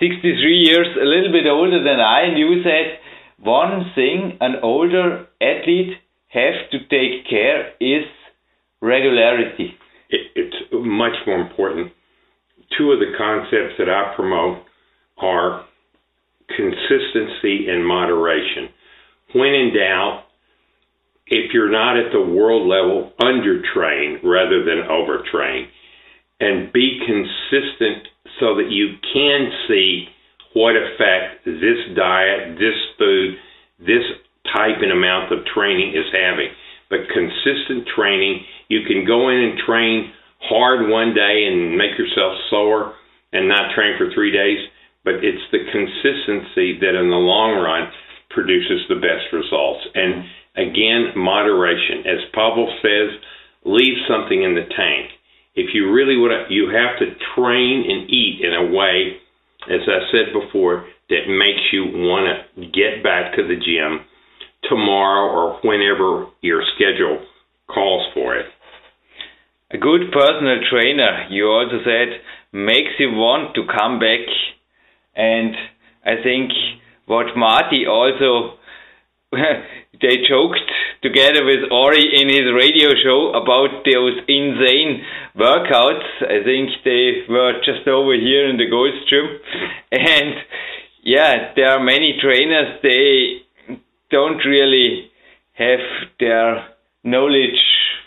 63 0.00 0.56
years, 0.56 0.86
a 0.96 1.04
little 1.04 1.32
bit 1.32 1.46
older 1.46 1.82
than 1.82 2.00
I, 2.00 2.22
and 2.22 2.38
you 2.38 2.62
said 2.62 2.98
one 3.38 3.90
thing 3.94 4.38
an 4.40 4.56
older 4.62 5.26
athlete 5.40 5.98
have 6.28 6.70
to 6.70 6.78
take 6.88 7.28
care 7.28 7.72
is 7.80 8.06
regularity. 8.80 9.74
It, 10.08 10.20
it's 10.34 10.56
much 10.72 11.14
more 11.26 11.40
important. 11.40 11.92
Two 12.78 12.92
of 12.92 13.00
the 13.00 13.12
concepts 13.18 13.74
that 13.78 13.88
I 13.88 14.14
promote 14.16 14.64
are 15.18 15.64
consistency 16.48 17.68
and 17.68 17.86
moderation. 17.86 18.68
When 19.34 19.54
in 19.54 19.72
doubt, 19.74 20.24
if 21.32 21.54
you're 21.54 21.72
not 21.72 21.96
at 21.96 22.12
the 22.12 22.20
world 22.20 22.68
level, 22.68 23.10
undertrain 23.16 24.20
rather 24.22 24.60
than 24.68 24.84
overtrain. 24.84 25.64
And 26.38 26.70
be 26.72 27.00
consistent 27.00 28.06
so 28.38 28.56
that 28.60 28.68
you 28.68 29.00
can 29.14 29.48
see 29.66 30.08
what 30.52 30.76
effect 30.76 31.44
this 31.46 31.80
diet, 31.96 32.58
this 32.60 32.76
food, 32.98 33.36
this 33.80 34.04
type 34.52 34.84
and 34.84 34.92
amount 34.92 35.32
of 35.32 35.46
training 35.46 35.96
is 35.96 36.04
having. 36.12 36.52
But 36.90 37.08
consistent 37.08 37.88
training, 37.96 38.44
you 38.68 38.84
can 38.84 39.06
go 39.06 39.30
in 39.30 39.38
and 39.38 39.58
train 39.64 40.12
hard 40.40 40.90
one 40.90 41.14
day 41.14 41.48
and 41.48 41.78
make 41.78 41.96
yourself 41.96 42.36
sore 42.50 42.92
and 43.32 43.48
not 43.48 43.72
train 43.74 43.96
for 43.96 44.12
three 44.12 44.32
days. 44.32 44.60
But 45.02 45.24
it's 45.24 45.48
the 45.50 45.64
consistency 45.72 46.76
that 46.84 46.92
in 46.92 47.08
the 47.08 47.16
long 47.16 47.56
run 47.56 47.88
produces 48.28 48.84
the 48.88 49.00
best 49.00 49.32
results. 49.32 49.80
And 49.94 50.24
again, 50.56 51.12
moderation. 51.16 52.06
As 52.06 52.30
Pavel 52.34 52.72
says, 52.82 53.18
leave 53.64 53.96
something 54.08 54.42
in 54.42 54.54
the 54.54 54.66
tank. 54.76 55.10
If 55.54 55.74
you 55.74 55.92
really 55.92 56.16
want 56.16 56.48
to, 56.48 56.54
you 56.54 56.72
have 56.72 56.98
to 56.98 57.14
train 57.36 57.84
and 57.88 58.08
eat 58.08 58.40
in 58.40 58.54
a 58.54 58.72
way, 58.72 59.16
as 59.68 59.84
I 59.86 60.10
said 60.10 60.32
before, 60.32 60.86
that 61.10 61.28
makes 61.28 61.60
you 61.72 61.84
want 61.84 62.24
to 62.56 62.62
get 62.72 63.02
back 63.04 63.36
to 63.36 63.42
the 63.42 63.56
gym 63.56 64.06
tomorrow 64.68 65.28
or 65.28 65.60
whenever 65.62 66.26
your 66.40 66.62
schedule 66.74 67.26
calls 67.68 68.06
for 68.14 68.36
it. 68.36 68.46
A 69.72 69.78
good 69.78 70.12
personal 70.12 70.60
trainer, 70.70 71.28
you 71.30 71.46
also 71.46 71.78
said, 71.84 72.20
makes 72.52 72.92
you 72.98 73.10
want 73.10 73.54
to 73.54 73.62
come 73.66 73.98
back. 73.98 74.20
And 75.14 75.54
I 76.04 76.22
think 76.22 76.50
what 77.06 77.36
Marty 77.36 77.86
also 77.86 78.58
they 80.00 80.16
joked 80.28 80.60
together 81.02 81.44
with 81.44 81.72
Ori 81.72 82.04
in 82.20 82.28
his 82.28 82.52
radio 82.54 82.90
show 83.02 83.32
about 83.32 83.84
those 83.84 84.18
insane 84.28 85.02
workouts. 85.36 86.04
I 86.20 86.44
think 86.44 86.70
they 86.84 87.24
were 87.28 87.60
just 87.64 87.88
over 87.88 88.14
here 88.14 88.48
in 88.48 88.56
the 88.56 88.68
Gold's 88.68 89.08
Gym. 89.08 89.26
And 89.92 90.34
yeah, 91.02 91.52
there 91.56 91.70
are 91.70 91.84
many 91.84 92.18
trainers, 92.20 92.78
they 92.82 93.42
don't 94.10 94.38
really 94.46 95.10
have 95.54 95.80
their 96.20 96.68
knowledge 97.04 97.60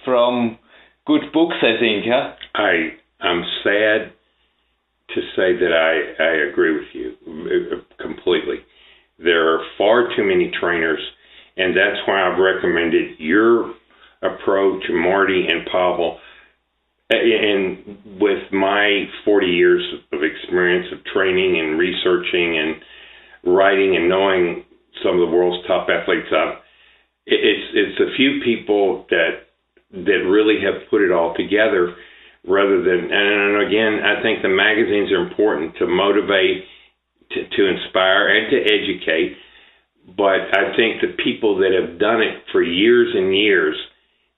from 0.03 0.57
good 1.05 1.31
books, 1.33 1.57
I 1.61 1.79
think. 1.79 2.05
Huh? 2.07 2.33
I, 2.55 2.93
I'm 3.19 3.43
sad 3.63 4.13
to 5.13 5.21
say 5.35 5.57
that 5.59 5.71
I, 5.73 6.23
I 6.23 6.49
agree 6.49 6.73
with 6.73 6.89
you 6.93 7.13
uh, 7.25 8.03
completely. 8.03 8.57
There 9.17 9.53
are 9.53 9.65
far 9.77 10.09
too 10.15 10.23
many 10.23 10.51
trainers 10.59 10.99
and 11.57 11.75
that's 11.75 11.99
why 12.07 12.21
I've 12.21 12.39
recommended 12.39 13.19
your 13.19 13.73
approach, 14.21 14.83
Marty 14.91 15.47
and 15.47 15.65
Pavel. 15.71 16.19
And 17.09 18.19
with 18.19 18.51
my 18.51 19.05
40 19.23 19.47
years 19.47 19.83
of 20.11 20.19
experience 20.23 20.87
of 20.91 21.05
training 21.13 21.59
and 21.59 21.77
researching 21.79 22.57
and 22.57 23.55
writing 23.55 23.95
and 23.95 24.09
knowing 24.09 24.65
some 25.03 25.19
of 25.19 25.29
the 25.29 25.35
world's 25.35 25.65
top 25.67 25.87
athletes 25.89 26.33
up, 26.33 26.63
it's 27.27 27.71
it's 27.73 27.99
a 27.99 28.15
few 28.17 28.41
people 28.43 29.05
that 29.09 29.49
that 29.91 30.25
really 30.27 30.61
have 30.61 30.89
put 30.89 31.01
it 31.01 31.11
all 31.11 31.33
together 31.35 31.95
rather 32.47 32.81
than 32.83 33.09
and 33.11 33.67
again 33.67 34.01
I 34.03 34.21
think 34.21 34.41
the 34.41 34.49
magazines 34.49 35.11
are 35.11 35.25
important 35.27 35.75
to 35.77 35.87
motivate 35.87 36.65
to, 37.31 37.47
to 37.47 37.67
inspire 37.67 38.27
and 38.29 38.51
to 38.51 38.57
educate 38.57 39.37
but 40.05 40.53
I 40.53 40.77
think 40.77 41.01
the 41.01 41.17
people 41.23 41.57
that 41.65 41.73
have 41.73 41.97
done 41.97 42.21
it 42.21 42.45
for 42.51 42.61
years 42.61 43.09
and 43.15 43.35
years 43.35 43.75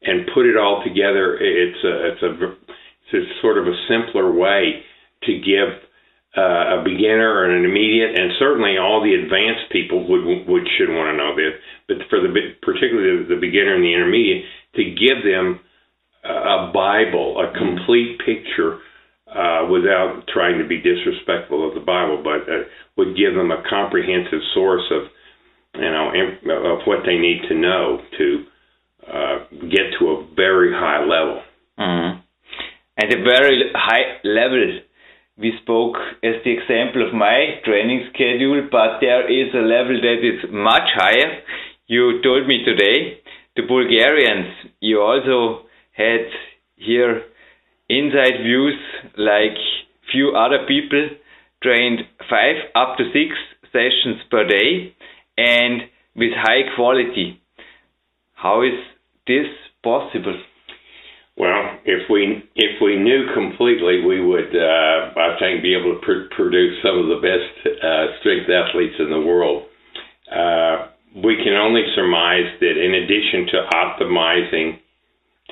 and 0.01 0.29
put 0.33 0.45
it 0.45 0.55
all 0.55 0.81
together, 0.83 1.35
it's 1.35 1.83
a 1.83 1.93
it's 2.07 2.23
a, 2.23 2.31
it's 3.11 3.13
a 3.13 3.41
sort 3.41 3.57
of 3.57 3.67
a 3.67 3.75
simpler 3.89 4.31
way 4.31 4.83
to 5.23 5.33
give 5.43 5.75
uh, 6.37 6.79
a 6.79 6.83
beginner 6.85 7.43
and 7.43 7.59
an 7.59 7.69
immediate, 7.69 8.15
and 8.15 8.31
certainly 8.39 8.77
all 8.77 9.03
the 9.03 9.11
advanced 9.11 9.67
people 9.71 10.07
would 10.07 10.47
would 10.47 10.63
should 10.77 10.87
want 10.87 11.11
to 11.11 11.17
know 11.19 11.35
this. 11.35 11.59
But 11.87 12.07
for 12.09 12.21
the 12.21 12.31
particularly 12.61 13.27
the 13.27 13.41
beginner 13.41 13.75
and 13.75 13.83
the 13.83 13.93
intermediate, 13.93 14.45
to 14.75 14.83
give 14.95 15.19
them 15.27 15.59
a 16.23 16.71
Bible, 16.71 17.43
a 17.43 17.51
complete 17.57 18.19
picture, 18.23 18.79
uh, 19.33 19.67
without 19.69 20.23
trying 20.33 20.57
to 20.57 20.67
be 20.67 20.77
disrespectful 20.77 21.67
of 21.67 21.73
the 21.73 21.83
Bible, 21.83 22.21
but 22.23 22.47
uh, 22.51 22.63
would 22.95 23.15
give 23.17 23.35
them 23.35 23.51
a 23.51 23.63
comprehensive 23.69 24.39
source 24.53 24.83
of 24.91 25.03
you 25.75 25.91
know, 25.91 26.11
of 26.73 26.79
what 26.85 26.99
they 27.05 27.17
need 27.17 27.41
to 27.49 27.55
know 27.55 28.01
to 28.17 28.45
uh, 29.07 29.37
get 29.69 29.93
to 29.99 30.05
a 30.07 30.27
very 30.35 30.71
high 30.73 31.03
level. 31.03 31.41
Mm-hmm. 31.79 32.19
At 32.97 33.13
a 33.13 33.23
very 33.23 33.71
high 33.75 34.17
level, 34.23 34.79
we 35.37 35.53
spoke 35.61 35.97
as 36.23 36.41
the 36.43 36.51
example 36.51 37.07
of 37.07 37.13
my 37.13 37.61
training 37.63 38.09
schedule, 38.13 38.67
but 38.71 38.99
there 39.01 39.29
is 39.29 39.53
a 39.53 39.61
level 39.61 40.01
that 40.01 40.19
is 40.23 40.49
much 40.51 40.89
higher. 40.95 41.41
You 41.85 42.21
told 42.23 42.47
me 42.47 42.65
today, 42.65 43.19
the 43.55 43.61
Bulgarians, 43.61 44.53
you 44.79 44.99
also 44.99 45.67
had 45.91 46.25
here 46.75 47.23
inside 47.89 48.43
views 48.43 48.75
like 49.17 49.57
few 50.11 50.35
other 50.35 50.65
people 50.67 51.09
trained 51.63 52.01
five 52.29 52.55
up 52.75 52.97
to 52.97 53.03
six 53.11 53.35
sessions 53.71 54.21
per 54.29 54.47
day 54.47 54.93
and 55.37 55.81
with 56.15 56.31
high 56.35 56.75
quality. 56.75 57.41
How 58.33 58.61
is 58.63 58.77
this 59.25 59.47
possible? 59.83 60.39
Well, 61.37 61.77
if 61.85 62.09
we 62.09 62.43
if 62.55 62.81
we 62.81 62.97
knew 62.97 63.27
completely, 63.33 64.01
we 64.01 64.25
would, 64.25 64.55
uh, 64.55 65.13
I 65.15 65.37
think, 65.39 65.61
be 65.61 65.75
able 65.75 65.93
to 65.93 66.01
pr- 66.01 66.33
produce 66.35 66.81
some 66.81 66.97
of 66.97 67.07
the 67.07 67.21
best 67.21 67.77
uh, 67.77 68.19
strength 68.19 68.49
athletes 68.49 68.95
in 68.97 69.09
the 69.11 69.21
world. 69.21 69.65
Uh, 70.31 70.87
we 71.15 71.37
can 71.37 71.53
only 71.53 71.83
surmise 71.95 72.49
that 72.59 72.75
in 72.77 72.93
addition 72.93 73.45
to 73.53 73.69
optimizing 73.73 74.79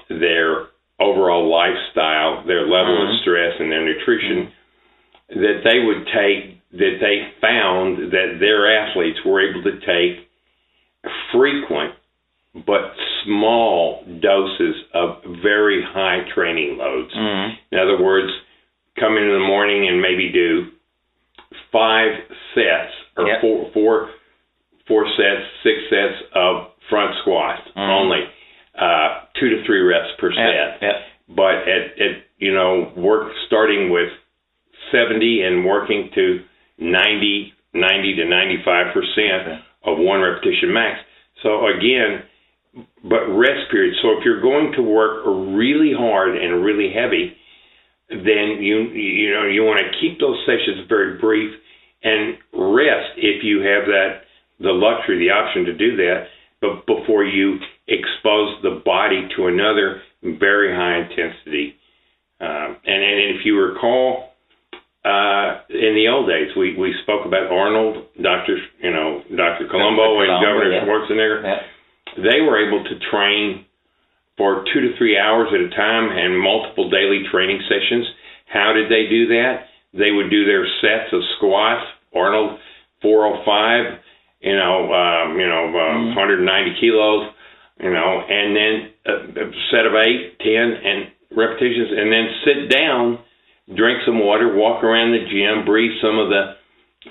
their 0.10 0.68
overall 1.00 1.50
lifestyle, 1.50 2.46
their 2.46 2.64
level 2.64 2.98
mm-hmm. 2.98 3.16
of 3.16 3.22
stress, 3.22 3.54
and 3.60 3.72
their 3.72 3.86
nutrition, 3.86 4.52
mm-hmm. 4.52 5.42
that 5.42 5.58
they 5.64 5.80
would 5.84 6.06
take 6.08 6.56
that 6.72 6.98
they 7.00 7.32
found 7.40 8.12
that 8.12 8.38
their 8.40 8.68
athletes 8.68 9.20
were 9.26 9.40
able 9.40 9.64
to 9.64 9.80
take 9.80 10.28
frequent 11.32 11.94
but 12.66 12.92
small 13.24 14.04
doses 14.22 14.76
of 14.94 15.24
very 15.42 15.84
high 15.84 16.20
training 16.34 16.78
loads. 16.78 17.14
Mm-hmm. 17.14 17.54
In 17.72 17.80
other 17.80 18.02
words, 18.02 18.32
come 19.00 19.18
in 19.18 19.24
in 19.24 19.34
the 19.34 19.48
morning 19.48 19.88
and 19.88 20.02
maybe 20.02 20.32
do 20.32 20.72
five 21.72 22.12
sets 22.54 22.94
or 23.18 23.28
yep. 23.28 23.42
four, 23.42 23.72
four, 23.74 24.10
four 24.88 25.06
sets, 25.18 25.44
six 25.64 25.76
sets 25.90 26.24
of 26.34 26.68
front 26.90 27.16
squats 27.22 27.62
mm-hmm. 27.70 27.80
only, 27.80 28.24
uh, 28.80 29.26
two 29.40 29.50
to 29.50 29.64
three 29.66 29.82
reps 29.82 30.12
per 30.20 30.32
set. 30.32 30.54
Yep. 30.54 30.82
Yep. 30.82 30.96
But 31.36 31.56
at, 31.68 31.84
at 32.00 32.14
you 32.38 32.54
know 32.54 32.92
work 32.96 33.32
starting 33.48 33.90
with 33.90 34.10
70 34.92 35.42
and 35.42 35.66
working 35.66 36.10
to 36.14 36.40
90, 36.78 37.54
90 37.74 38.16
to 38.16 38.26
95 38.26 38.94
percent 38.94 39.42
okay. 39.42 39.60
of 39.86 39.98
one 39.98 40.22
repetition 40.22 40.74
max. 40.74 41.00
So 41.44 41.68
again 41.68 42.24
but 43.04 43.32
rest 43.32 43.72
period. 43.72 43.96
So 44.02 44.18
if 44.18 44.26
you're 44.26 44.42
going 44.42 44.74
to 44.76 44.82
work 44.82 45.24
really 45.26 45.94
hard 45.96 46.36
and 46.36 46.64
really 46.64 46.92
heavy, 46.92 47.36
then 48.10 48.60
you 48.62 48.92
you 48.92 49.34
know 49.34 49.48
you 49.48 49.64
want 49.64 49.80
to 49.80 50.00
keep 50.00 50.20
those 50.20 50.38
sessions 50.46 50.88
very 50.90 51.18
brief 51.20 51.52
and 52.04 52.38
rest 52.54 53.18
if 53.18 53.44
you 53.44 53.60
have 53.60 53.88
that 53.88 54.26
the 54.60 54.72
luxury, 54.72 55.20
the 55.20 55.32
option 55.32 55.66
to 55.66 55.74
do 55.74 55.98
that, 55.98 56.28
but 56.62 56.86
before 56.86 57.26
you 57.26 57.58
expose 57.88 58.62
the 58.64 58.82
body 58.84 59.28
to 59.36 59.48
another 59.48 60.02
very 60.24 60.74
high 60.74 61.06
intensity. 61.06 61.76
Um, 62.42 62.78
and 62.86 63.02
and 63.04 63.38
if 63.38 63.46
you 63.46 63.60
recall, 63.60 64.32
uh, 65.06 65.62
in 65.70 65.96
the 65.96 66.08
old 66.12 66.28
days, 66.28 66.50
we 66.58 66.76
we 66.76 66.94
spoke 67.04 67.26
about 67.26 67.52
Arnold, 67.52 68.06
Doctor 68.22 68.58
you 68.82 68.92
know 68.92 69.22
Doctor 69.36 69.68
Columbu, 69.68 70.24
and 70.24 70.44
Governor 70.44 70.72
yeah. 70.74 70.86
Schwarzenegger. 70.86 71.44
Yeah 71.44 71.62
they 72.16 72.42
were 72.42 72.56
able 72.56 72.84
to 72.84 72.96
train 73.12 73.66
for 74.38 74.66
two 74.74 74.82
to 74.82 74.98
three 74.98 75.18
hours 75.18 75.50
at 75.54 75.62
a 75.62 75.70
time 75.70 76.10
and 76.12 76.40
multiple 76.40 76.90
daily 76.90 77.24
training 77.32 77.62
sessions. 77.68 78.08
How 78.52 78.74
did 78.74 78.92
they 78.92 79.10
do 79.10 79.28
that? 79.28 79.68
They 79.94 80.12
would 80.12 80.30
do 80.30 80.46
their 80.46 80.66
sets 80.82 81.12
of 81.14 81.22
squats, 81.38 81.86
Arnold 82.14 82.60
405, 83.02 84.00
you 84.42 84.56
know, 84.56 84.92
um, 84.92 85.40
you 85.40 85.48
know, 85.48 85.72
uh, 85.72 85.96
mm. 85.96 86.16
190 86.16 86.76
kilos, 86.80 87.32
you 87.80 87.92
know, 87.92 88.22
and 88.24 88.56
then 88.56 88.74
a, 89.06 89.16
a 89.42 89.46
set 89.72 89.86
of 89.86 89.94
eight, 89.96 90.40
ten, 90.40 90.68
and 90.80 91.12
repetitions, 91.36 91.92
and 91.92 92.12
then 92.12 92.26
sit 92.46 92.70
down, 92.72 93.20
drink 93.76 94.00
some 94.06 94.20
water, 94.20 94.56
walk 94.56 94.84
around 94.84 95.12
the 95.12 95.26
gym, 95.28 95.66
breathe 95.66 95.92
some 96.02 96.18
of 96.18 96.30
the 96.30 96.56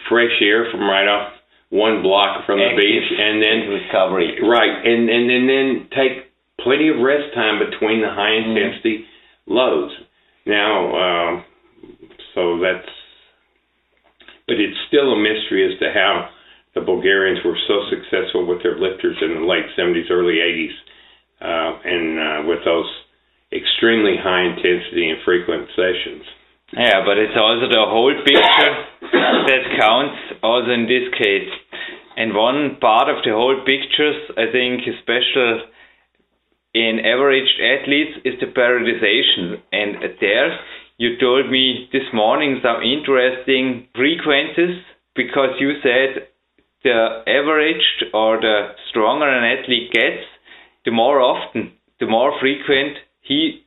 fresh 0.08 0.34
air 0.40 0.66
from 0.70 0.80
right 0.80 1.06
off 1.06 1.32
one 1.70 2.02
block 2.02 2.46
from 2.46 2.58
the 2.58 2.70
Active 2.70 2.78
beach, 2.78 3.08
and 3.18 3.42
then 3.42 3.58
recovery. 3.68 4.38
Right, 4.40 4.86
and 4.86 5.10
and 5.10 5.30
and 5.30 5.48
then 5.48 5.68
take 5.90 6.30
plenty 6.60 6.88
of 6.88 7.02
rest 7.02 7.34
time 7.34 7.58
between 7.58 8.00
the 8.00 8.10
high 8.10 8.40
Mm-hmm. 8.40 8.56
intensity 8.56 8.98
mm. 8.98 9.04
loads. 9.46 9.92
Now, 10.46 10.74
um, 10.94 11.44
so 12.34 12.60
that's, 12.60 12.88
but 14.46 14.60
it's 14.60 14.76
still 14.88 15.12
a 15.12 15.16
mystery 15.16 15.72
as 15.72 15.78
to 15.80 15.90
how 15.92 16.28
the 16.74 16.80
Bulgarians 16.80 17.38
were 17.44 17.58
so 17.68 17.86
successful 17.90 18.46
with 18.46 18.62
their 18.62 18.78
lifters 18.78 19.16
in 19.22 19.40
the 19.40 19.46
late 19.46 19.66
70s, 19.78 20.10
early 20.10 20.42
80s, 20.42 20.74
uh, 21.40 21.72
and 21.84 22.06
uh, 22.18 22.48
with 22.48 22.64
those 22.64 22.90
extremely 23.52 24.16
high 24.18 24.42
intensity 24.42 25.10
and 25.10 25.22
frequent 25.24 25.68
sessions. 25.78 26.26
Yeah, 26.74 27.06
but 27.06 27.18
it's 27.18 27.38
also 27.38 27.70
the 27.70 27.86
whole 27.86 28.14
picture 28.26 28.74
that 29.46 29.62
counts 29.78 30.18
also 30.42 30.70
in 30.74 30.90
this 30.90 31.06
case. 31.14 31.50
And 32.16 32.34
one 32.34 32.78
part 32.80 33.08
of 33.08 33.22
the 33.24 33.30
whole 33.30 33.62
pictures, 33.66 34.18
I 34.34 34.50
think, 34.50 34.82
special 35.02 35.70
in 36.74 36.98
average 37.06 37.50
athletes 37.62 38.18
is 38.24 38.34
the 38.40 38.50
periodization. 38.50 39.62
And 39.70 40.18
there, 40.20 40.58
you 40.98 41.18
told 41.20 41.50
me 41.50 41.88
this 41.92 42.06
morning 42.12 42.58
some 42.62 42.82
interesting 42.82 43.86
frequencies 43.94 44.82
because 45.14 45.54
you 45.60 45.78
said 45.82 46.33
the 46.84 47.24
averaged 47.26 48.12
or 48.12 48.40
the 48.40 48.76
stronger 48.90 49.26
an 49.26 49.58
athlete 49.58 49.90
gets, 49.90 50.22
the 50.84 50.92
more 50.92 51.20
often, 51.20 51.72
the 51.98 52.06
more 52.06 52.32
frequent 52.40 52.98
he 53.22 53.64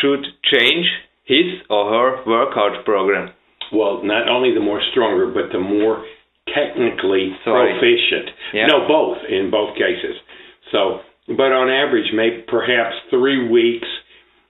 should 0.00 0.26
change 0.44 0.86
his 1.24 1.62
or 1.70 1.90
her 1.90 2.24
workout 2.26 2.84
program. 2.84 3.32
Well, 3.72 4.02
not 4.02 4.28
only 4.28 4.52
the 4.52 4.60
more 4.60 4.82
stronger, 4.90 5.30
but 5.30 5.52
the 5.52 5.60
more 5.60 6.04
technically 6.50 7.34
Sorry. 7.44 7.78
proficient. 7.78 8.30
Yeah. 8.52 8.66
No, 8.66 8.86
both 8.86 9.18
in 9.28 9.50
both 9.50 9.74
cases. 9.74 10.16
So, 10.72 11.00
but 11.28 11.50
on 11.54 11.70
average, 11.70 12.10
maybe 12.14 12.44
perhaps 12.46 12.94
three 13.10 13.48
weeks, 13.48 13.88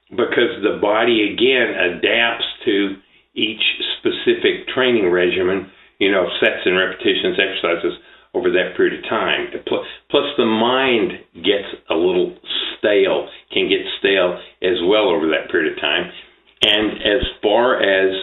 because 0.09 0.61
the 0.61 0.79
body 0.81 1.33
again 1.33 1.73
adapts 1.73 2.45
to 2.65 2.97
each 3.35 3.61
specific 3.99 4.67
training 4.73 5.11
regimen. 5.11 5.69
You 5.99 6.11
know, 6.11 6.29
sets 6.39 6.61
and 6.65 6.77
repetitions, 6.77 7.41
exercises 7.41 7.97
over 8.37 8.51
that 8.51 8.75
period 8.77 9.03
of 9.03 9.09
time. 9.09 9.47
Plus, 9.65 10.25
the 10.37 10.45
mind 10.45 11.11
gets 11.35 11.67
a 11.89 11.95
little 11.95 12.37
stale, 12.77 13.27
can 13.51 13.67
get 13.69 13.79
stale 13.99 14.39
as 14.61 14.77
well 14.85 15.09
over 15.09 15.27
that 15.29 15.51
period 15.51 15.73
of 15.73 15.81
time. 15.81 16.11
And 16.61 16.93
as 17.01 17.27
far 17.41 17.81
as 17.81 18.13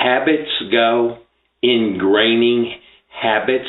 habits 0.00 0.50
go, 0.70 1.18
ingraining 1.64 2.72
habits, 3.08 3.68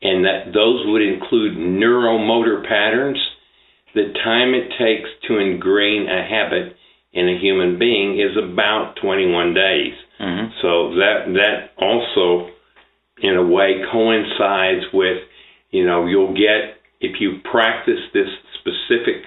and 0.00 0.24
that 0.24 0.52
those 0.54 0.84
would 0.86 1.02
include 1.02 1.56
neuromotor 1.56 2.66
patterns, 2.66 3.18
the 3.94 4.12
time 4.24 4.54
it 4.54 4.70
takes 4.78 5.08
to 5.26 5.38
ingrain 5.38 6.06
a 6.08 6.22
habit 6.22 6.76
in 7.12 7.28
a 7.28 7.38
human 7.40 7.78
being 7.78 8.20
is 8.20 8.36
about 8.36 8.94
21 9.02 9.54
days. 9.54 9.94
Mm-hmm. 10.20 10.50
So 10.62 10.94
that 10.96 11.32
that 11.34 11.82
also, 11.82 12.50
in 13.22 13.36
a 13.36 13.44
way, 13.44 13.82
coincides 13.90 14.84
with, 14.92 15.18
you 15.70 15.84
know, 15.84 16.06
you'll 16.06 16.34
get 16.34 16.76
if 17.00 17.20
you 17.20 17.38
practice 17.50 18.00
this 18.12 18.28
specific 18.58 19.22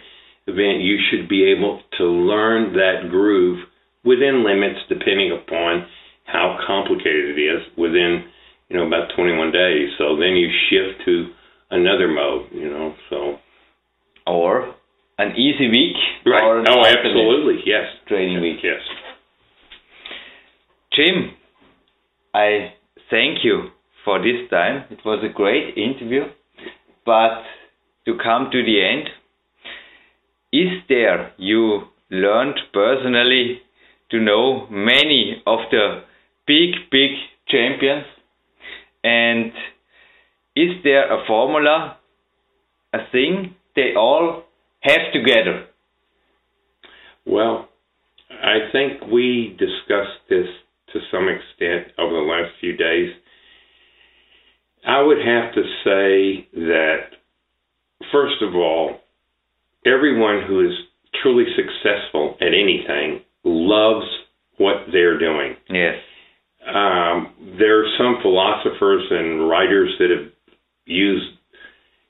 event, 0.47 0.81
you 0.81 0.97
should 1.09 1.29
be 1.29 1.51
able 1.51 1.81
to 1.97 2.03
learn 2.03 2.73
that 2.73 3.09
groove 3.09 3.59
within 4.03 4.43
limits, 4.43 4.79
depending 4.89 5.31
upon 5.31 5.87
how 6.25 6.57
complicated 6.65 7.37
it 7.37 7.41
is 7.41 7.61
within 7.77 8.25
you 8.69 8.77
know 8.77 8.87
about 8.87 9.11
21 9.15 9.51
days. 9.51 9.89
So 9.97 10.15
then 10.15 10.35
you 10.35 10.49
shift 10.69 11.05
to 11.05 11.27
another 11.69 12.07
mode, 12.07 12.47
you 12.51 12.69
know. 12.69 12.95
So 13.09 13.37
or 14.25 14.75
an 15.17 15.35
easy 15.35 15.69
week. 15.69 15.97
right. 16.25 16.43
Or 16.43 16.63
Oh, 16.67 16.85
absolutely. 16.85 17.63
Yes. 17.65 17.85
Training 18.07 18.41
week. 18.41 18.59
Yes. 18.63 18.81
Jim, 20.93 21.31
I 22.33 22.73
thank 23.09 23.39
you 23.43 23.69
for 24.05 24.19
this 24.19 24.49
time. 24.49 24.85
It 24.89 24.99
was 25.05 25.23
a 25.23 25.33
great 25.33 25.77
interview. 25.77 26.23
But 27.05 27.43
to 28.05 28.17
come 28.23 28.49
to 28.51 28.63
the 28.63 28.83
end, 28.83 29.09
is 30.51 30.81
there 30.89 31.33
you 31.37 31.83
learned 32.09 32.59
personally 32.73 33.61
to 34.11 34.19
know 34.19 34.67
many 34.69 35.41
of 35.45 35.59
the 35.71 36.03
big, 36.45 36.89
big 36.91 37.11
champions? 37.47 38.05
And 39.03 39.51
is 40.55 40.83
there 40.83 41.11
a 41.11 41.25
formula, 41.25 41.97
a 42.93 42.99
thing 43.11 43.55
they 43.75 43.93
all 43.97 44.43
have 44.81 45.13
together? 45.13 45.65
Well, 47.25 47.69
I 48.29 48.71
think 48.71 49.11
we 49.11 49.55
discussed 49.57 50.27
this 50.29 50.47
to 50.93 50.99
some 51.11 51.27
extent 51.29 51.93
over 51.97 52.13
the 52.13 52.21
last 52.21 52.51
few 52.59 52.75
days. 52.75 53.13
I 54.85 55.01
would 55.01 55.17
have 55.17 55.53
to 55.53 55.61
say 55.83 56.47
that, 56.53 56.99
first 58.11 58.41
of 58.41 58.55
all, 58.55 58.99
everyone 59.85 60.43
who 60.47 60.65
is 60.65 60.73
truly 61.21 61.45
successful 61.55 62.37
at 62.41 62.47
anything 62.47 63.21
loves 63.43 64.05
what 64.57 64.87
they're 64.91 65.19
doing. 65.19 65.55
Yes. 65.69 65.95
Um, 66.67 67.55
there 67.57 67.81
are 67.81 67.97
some 67.97 68.17
philosophers 68.21 69.03
and 69.09 69.49
writers 69.49 69.89
that 69.99 70.09
have 70.09 70.31
used 70.85 71.37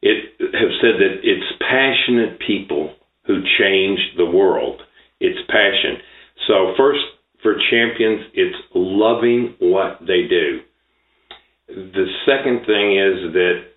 it, 0.02 0.34
have 0.40 0.72
said 0.82 1.00
that 1.00 1.20
it's 1.24 1.58
passionate 1.60 2.40
people 2.40 2.96
who 3.26 3.42
change 3.60 4.00
the 4.18 4.26
world. 4.26 4.82
It's 5.20 5.40
passion. 5.48 5.98
So, 6.48 6.74
first, 6.76 7.00
for 7.44 7.56
champions, 7.70 8.22
it's 8.34 8.58
loving 8.74 9.56
what 9.60 10.00
they 10.02 10.28
do. 10.28 10.62
The 11.76 12.08
second 12.26 12.66
thing 12.66 12.98
is 12.98 13.34
that 13.34 13.72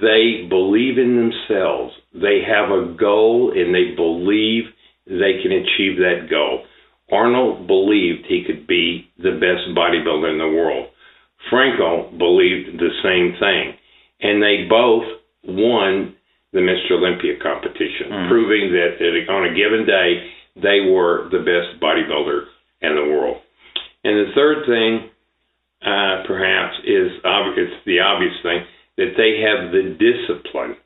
they 0.00 0.46
believe 0.48 0.98
in 0.98 1.16
themselves. 1.16 1.94
They 2.14 2.42
have 2.46 2.70
a 2.70 2.94
goal 2.98 3.52
and 3.54 3.74
they 3.74 3.94
believe 3.94 4.64
they 5.06 5.42
can 5.42 5.52
achieve 5.52 5.98
that 5.98 6.28
goal. 6.30 6.64
Arnold 7.10 7.66
believed 7.66 8.26
he 8.26 8.44
could 8.44 8.66
be 8.66 9.08
the 9.18 9.38
best 9.38 9.76
bodybuilder 9.76 10.32
in 10.32 10.38
the 10.38 10.56
world. 10.56 10.88
Franco 11.50 12.10
believed 12.18 12.78
the 12.78 12.90
same 13.02 13.38
thing. 13.38 13.74
And 14.20 14.42
they 14.42 14.66
both 14.68 15.04
won 15.44 16.16
the 16.52 16.60
Mr. 16.60 16.92
Olympia 16.92 17.34
competition, 17.42 18.10
mm. 18.10 18.28
proving 18.28 18.72
that 18.72 18.96
on 19.28 19.44
a 19.44 19.54
given 19.54 19.86
day 19.86 20.30
they 20.56 20.90
were 20.90 21.28
the 21.30 21.44
best 21.44 21.80
bodybuilder 21.80 22.46
in 22.80 22.94
the 22.94 23.12
world. 23.12 23.38
And 24.04 24.16
the 24.16 24.32
third 24.34 24.66
thing, 24.66 25.10
uh, 25.82 26.22
perhaps, 26.26 26.76
is 26.84 27.12
obvious, 27.24 27.70
the 27.84 28.00
obvious 28.00 28.34
thing 28.42 28.64
that 28.96 29.12
they 29.16 29.42
have 29.44 29.72
the 29.72 29.96
discipline. 29.98 30.76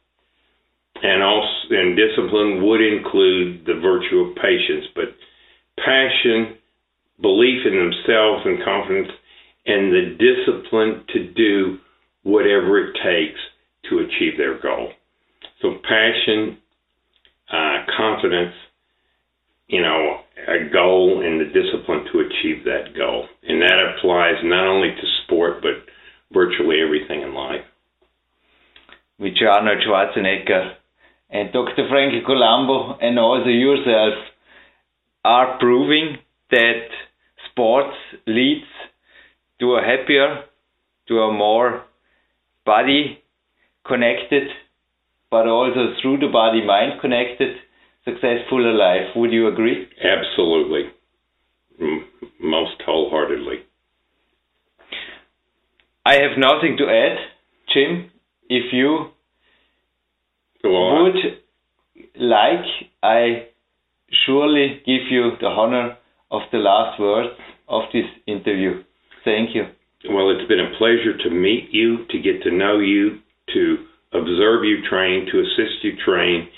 And 1.03 1.23
also, 1.23 1.49
and 1.71 1.97
discipline 1.97 2.67
would 2.67 2.83
include 2.83 3.65
the 3.65 3.81
virtue 3.81 4.21
of 4.21 4.37
patience, 4.37 4.87
but 4.95 5.17
passion, 5.79 6.59
belief 7.21 7.65
in 7.65 7.73
themselves, 7.73 8.43
and 8.45 8.63
confidence, 8.65 9.09
and 9.67 9.93
the 9.93 10.17
discipline 10.19 11.05
to 11.15 11.33
do 11.33 11.79
whatever 12.23 12.79
it 12.79 12.95
takes 13.03 13.41
to 13.89 14.01
achieve 14.01 14.37
their 14.37 14.61
goal. 14.61 14.93
So, 15.63 15.77
passion, 15.89 16.59
uh, 17.51 17.87
confidence, 17.97 18.55
you 19.71 19.81
know, 19.81 20.21
a 20.49 20.69
goal 20.73 21.23
and 21.25 21.41
the 21.41 21.45
discipline 21.45 22.05
to 22.13 22.21
achieve 22.21 22.65
that 22.65 22.97
goal. 22.97 23.27
And 23.47 23.63
that 23.63 23.95
applies 23.95 24.43
not 24.43 24.67
only 24.67 24.89
to 24.91 25.07
sport, 25.25 25.63
but 25.63 25.87
virtually 26.33 26.81
everything 26.85 27.23
in 27.23 27.35
life. 27.35 27.65
Which 29.19 29.39
Arnold 29.49 29.79
Schwarzenegger 29.87 30.75
and 31.31 31.53
Dr. 31.53 31.87
Frankie 31.89 32.23
Columbu 32.27 32.99
and 33.01 33.19
also 33.19 33.49
yourself 33.49 34.15
are 35.25 35.59
proving 35.59 36.17
that 36.51 36.89
sports 37.51 37.97
leads 38.27 38.67
to 39.61 39.75
a 39.75 39.83
happier, 39.83 40.45
to 41.07 41.19
a 41.21 41.33
more 41.33 41.85
body 42.67 43.23
connected, 43.87 44.49
but 45.31 45.47
also 45.47 45.95
through 46.03 46.19
the 46.19 46.33
body 46.33 46.65
mind 46.67 47.01
connected, 47.01 47.57
successful 48.05 48.63
life. 48.77 49.15
Would 49.17 49.33
you 49.33 49.49
agree? 49.49 49.89
Absolutely. 50.03 50.91
M- 51.81 52.07
most 52.41 52.83
wholeheartedly. 52.85 53.65
I 56.05 56.15
have 56.15 56.39
nothing 56.39 56.77
to 56.79 56.85
add, 56.85 57.19
Jim. 57.73 58.11
If 58.49 58.73
you 58.73 59.11
would 60.65 61.15
like, 62.17 62.65
I 63.03 63.47
surely 64.27 64.83
give 64.87 65.03
you 65.11 65.33
the 65.41 65.47
honor 65.47 65.97
of 66.31 66.43
the 66.53 66.59
last 66.59 66.99
words 66.99 67.39
of 67.69 67.83
this 67.93 68.07
interview. 68.27 68.83
Thank 69.25 69.55
you. 69.55 69.65
Well, 70.09 70.31
it's 70.31 70.49
been 70.49 70.61
a 70.61 70.77
pleasure 70.79 71.17
to 71.25 71.31
meet 71.31 71.69
you, 71.71 72.07
to 72.11 72.19
get 72.19 72.43
to 72.43 72.51
know 72.51 72.79
you, 72.79 73.21
to 73.55 73.77
observe 74.13 74.65
you 74.65 74.79
train, 74.89 75.27
to 75.31 75.41
assist 75.41 75.85
you 75.85 75.93
train, 76.05 76.49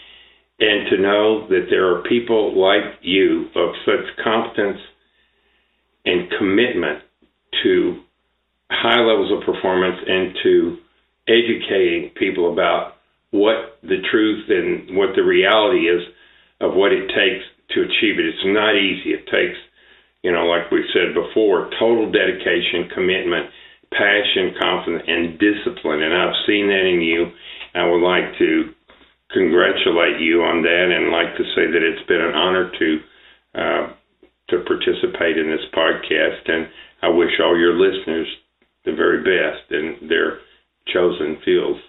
and 0.62 0.90
to 0.90 1.02
know 1.02 1.48
that 1.48 1.66
there 1.70 1.90
are 1.90 2.02
people 2.02 2.54
like 2.54 3.02
you 3.02 3.46
of 3.56 3.74
such 3.84 4.06
competence 4.22 4.78
and 6.04 6.30
commitment 6.38 7.02
to 7.64 8.00
high 8.70 9.00
levels 9.00 9.32
of 9.32 9.44
performance 9.44 9.98
and 10.06 10.34
to 10.42 10.76
educating 11.26 12.10
people 12.14 12.52
about 12.52 12.94
what 13.32 13.78
the 13.82 13.98
truth 14.10 14.44
and 14.48 14.96
what 14.96 15.16
the 15.16 15.22
reality 15.22 15.90
is 15.90 16.02
of 16.60 16.74
what 16.74 16.92
it 16.92 17.08
takes 17.08 17.42
to 17.74 17.82
achieve 17.82 18.22
it. 18.22 18.26
It's 18.26 18.46
not 18.46 18.76
easy. 18.76 19.18
It 19.18 19.26
takes, 19.26 19.58
you 20.22 20.30
know, 20.30 20.46
like 20.46 20.70
we 20.70 20.84
said 20.94 21.14
before, 21.14 21.70
total 21.78 22.12
dedication, 22.12 22.86
commitment, 22.94 23.50
passion, 23.90 24.54
confidence, 24.60 25.04
and 25.08 25.38
discipline. 25.42 26.02
And 26.02 26.14
I've 26.14 26.38
seen 26.46 26.68
that 26.68 26.86
in 26.86 27.00
you. 27.02 27.32
I 27.74 27.88
would 27.88 28.04
like 28.04 28.38
to 28.38 28.70
congratulate 29.32 30.20
you 30.20 30.42
on 30.42 30.62
that 30.62 30.88
and 30.92 31.10
like 31.10 31.36
to 31.36 31.44
say 31.54 31.66
that 31.66 31.82
it's 31.82 32.06
been 32.06 32.20
an 32.20 32.34
honor 32.34 32.70
to 32.70 32.88
uh, 33.54 33.86
to 34.48 34.64
participate 34.64 35.38
in 35.38 35.48
this 35.48 35.64
podcast. 35.72 36.48
And 36.48 36.68
I 37.02 37.08
wish 37.08 37.40
all 37.40 37.58
your 37.58 37.74
listeners 37.74 38.28
the 38.84 38.92
very 38.92 39.22
best 39.22 39.70
in 39.70 40.08
their 40.08 40.38
chosen 40.92 41.38
fields. 41.44 41.80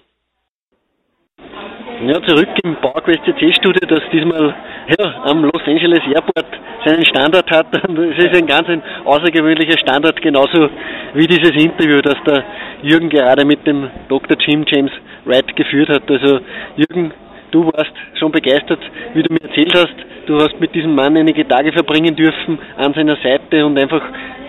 Ja, 2.04 2.22
zurück 2.28 2.50
im 2.64 2.76
PowerQuest 2.76 3.24
CC-Studio, 3.26 3.88
das 3.88 4.02
diesmal 4.12 4.54
ja, 4.98 5.24
am 5.26 5.44
Los 5.44 5.62
Angeles 5.66 6.02
Airport 6.14 6.48
seinen 6.86 7.06
Standort 7.06 7.50
hat. 7.50 7.68
Es 8.18 8.26
ist 8.26 8.36
ein 8.36 8.48
ganz 8.48 8.68
ein 8.68 8.82
außergewöhnlicher 9.06 9.78
Standort, 9.78 10.22
genauso 10.22 10.70
wie 11.14 11.28
dieses 11.28 11.52
Interview, 11.52 12.02
das 12.02 12.16
der 12.28 12.44
Jürgen 12.82 13.10
gerade 13.10 13.46
mit 13.46 13.66
dem 13.66 13.90
Dr. 14.10 14.38
Jim 14.40 14.66
James 14.68 14.92
Wright 15.26 15.56
geführt 15.56 15.90
hat. 15.90 16.10
Also 16.10 16.40
Jürgen, 16.76 17.14
du 17.54 17.66
warst 17.66 17.94
schon 18.20 18.32
begeistert, 18.32 18.80
wie 19.14 19.24
du 19.24 19.34
mir 19.34 19.42
erzählt 19.42 19.74
hast. 19.76 19.96
Du 20.26 20.38
hast 20.38 20.60
mit 20.60 20.74
diesem 20.74 20.96
Mann 20.96 21.16
einige 21.16 21.48
Tage 21.48 21.72
verbringen 21.72 22.16
dürfen 22.16 22.58
an 22.78 22.94
seiner 22.94 23.18
Seite 23.18 23.66
und 23.66 23.78
einfach 23.78 24.02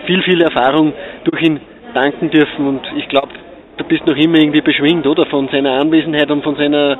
viel, 0.05 0.21
viel 0.23 0.41
Erfahrung 0.41 0.93
durch 1.23 1.41
ihn 1.41 1.59
danken 1.93 2.29
dürfen. 2.29 2.67
Und 2.67 2.81
ich 2.97 3.07
glaube, 3.09 3.29
du 3.77 3.83
bist 3.83 4.05
noch 4.07 4.15
immer 4.15 4.37
irgendwie 4.37 4.61
beschwingt, 4.61 5.05
oder? 5.05 5.25
Von 5.27 5.49
seiner 5.49 5.73
Anwesenheit 5.73 6.31
und 6.31 6.43
von 6.43 6.55
seiner, 6.55 6.97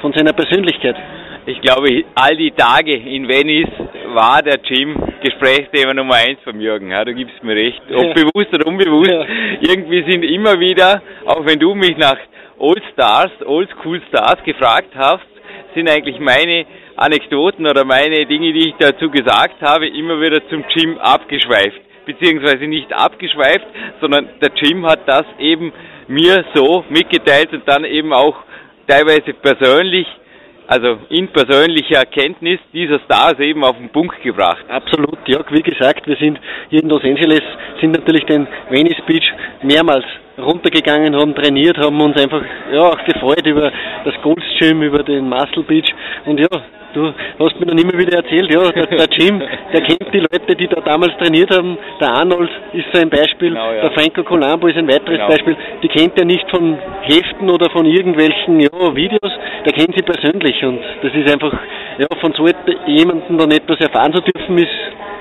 von 0.00 0.12
seiner 0.12 0.32
Persönlichkeit. 0.32 0.96
Ich 1.46 1.60
glaube, 1.62 2.04
all 2.14 2.36
die 2.36 2.50
Tage 2.50 2.94
in 2.94 3.26
Venice 3.26 3.70
war 4.12 4.42
der 4.42 4.58
Jim 4.62 4.94
Gesprächsthema 5.22 5.94
Nummer 5.94 6.16
eins 6.16 6.40
von 6.44 6.60
Jürgen. 6.60 6.90
Ja, 6.90 7.04
du 7.04 7.14
gibst 7.14 7.42
mir 7.42 7.54
recht. 7.54 7.80
Ob 7.94 8.04
ja. 8.04 8.12
bewusst 8.12 8.52
oder 8.52 8.66
unbewusst. 8.66 9.10
Ja. 9.10 9.24
Irgendwie 9.60 10.04
sind 10.10 10.24
immer 10.24 10.60
wieder, 10.60 11.00
auch 11.24 11.46
wenn 11.46 11.58
du 11.58 11.74
mich 11.74 11.96
nach 11.96 12.18
Old 12.58 12.82
Stars, 12.92 13.30
Old 13.46 13.70
School 13.70 14.02
Stars 14.08 14.42
gefragt 14.44 14.90
hast, 14.96 15.24
sind 15.74 15.88
eigentlich 15.88 16.18
meine 16.18 16.66
Anekdoten 16.96 17.66
oder 17.66 17.84
meine 17.84 18.26
Dinge, 18.26 18.52
die 18.52 18.68
ich 18.68 18.74
dazu 18.78 19.10
gesagt 19.10 19.60
habe, 19.62 19.88
immer 19.88 20.20
wieder 20.20 20.46
zum 20.48 20.64
Jim 20.74 20.98
abgeschweift. 20.98 21.80
Beziehungsweise 22.06 22.66
nicht 22.66 22.92
abgeschweift, 22.92 23.66
sondern 24.00 24.28
der 24.40 24.50
Jim 24.54 24.86
hat 24.86 25.06
das 25.06 25.24
eben 25.38 25.72
mir 26.06 26.44
so 26.54 26.84
mitgeteilt 26.88 27.52
und 27.52 27.68
dann 27.68 27.84
eben 27.84 28.12
auch 28.12 28.36
teilweise 28.86 29.34
persönlich, 29.34 30.06
also 30.68 30.98
in 31.08 31.28
persönlicher 31.28 31.96
Erkenntnis 31.96 32.60
dieser 32.74 33.00
Stars 33.00 33.40
eben 33.40 33.64
auf 33.64 33.76
den 33.76 33.88
Punkt 33.88 34.22
gebracht. 34.22 34.64
Absolut, 34.68 35.18
ja, 35.26 35.40
wie 35.50 35.62
gesagt, 35.62 36.06
wir 36.06 36.16
sind 36.16 36.38
hier 36.68 36.82
in 36.82 36.90
Los 36.90 37.02
Angeles, 37.02 37.42
sind 37.80 37.92
natürlich 37.92 38.24
den 38.26 38.46
Venice 38.68 39.00
Beach 39.06 39.32
mehrmals 39.62 40.04
runtergegangen, 40.36 41.16
haben 41.16 41.34
trainiert, 41.34 41.78
haben 41.78 42.00
uns 42.00 42.20
einfach 42.20 42.42
ja, 42.70 42.80
auch 42.80 43.02
gefreut 43.04 43.46
über 43.46 43.72
das 44.04 44.14
Gold's 44.22 44.44
über 44.60 45.02
den 45.02 45.28
Muscle 45.28 45.62
Beach 45.62 45.88
und 46.26 46.38
ja, 46.38 46.48
Du 46.94 47.12
hast 47.38 47.60
mir 47.60 47.66
dann 47.66 47.78
immer 47.78 47.96
wieder 47.98 48.16
erzählt, 48.18 48.52
ja, 48.52 48.70
der, 48.72 48.86
der 48.86 49.08
Jim, 49.10 49.40
der 49.72 49.80
kennt 49.82 50.12
die 50.12 50.20
Leute, 50.20 50.56
die 50.56 50.66
da 50.66 50.80
damals 50.80 51.12
trainiert 51.18 51.54
haben. 51.54 51.76
Der 52.00 52.08
Arnold 52.14 52.50
ist 52.72 52.86
so 52.92 53.00
ein 53.00 53.10
Beispiel, 53.10 53.50
genau, 53.50 53.72
ja. 53.72 53.82
der 53.82 53.90
Franco 53.92 54.22
Colombo 54.24 54.68
ist 54.68 54.76
ein 54.76 54.88
weiteres 54.88 55.18
genau. 55.18 55.28
Beispiel. 55.28 55.56
Die 55.82 55.88
kennt 55.88 56.18
er 56.18 56.24
nicht 56.24 56.48
von 56.50 56.78
Heften 57.02 57.50
oder 57.50 57.70
von 57.70 57.84
irgendwelchen 57.84 58.60
ja, 58.60 58.96
Videos, 58.96 59.32
der 59.64 59.72
kennt 59.72 59.94
sie 59.96 60.02
persönlich 60.02 60.64
und 60.64 60.80
das 61.02 61.12
ist 61.14 61.30
einfach 61.30 61.52
ja, 61.98 62.06
von 62.20 62.32
so 62.32 62.46
jemandem 62.86 63.36
dann 63.36 63.50
etwas 63.50 63.80
erfahren 63.80 64.14
zu 64.14 64.22
dürfen, 64.22 64.56
ist 64.58 64.70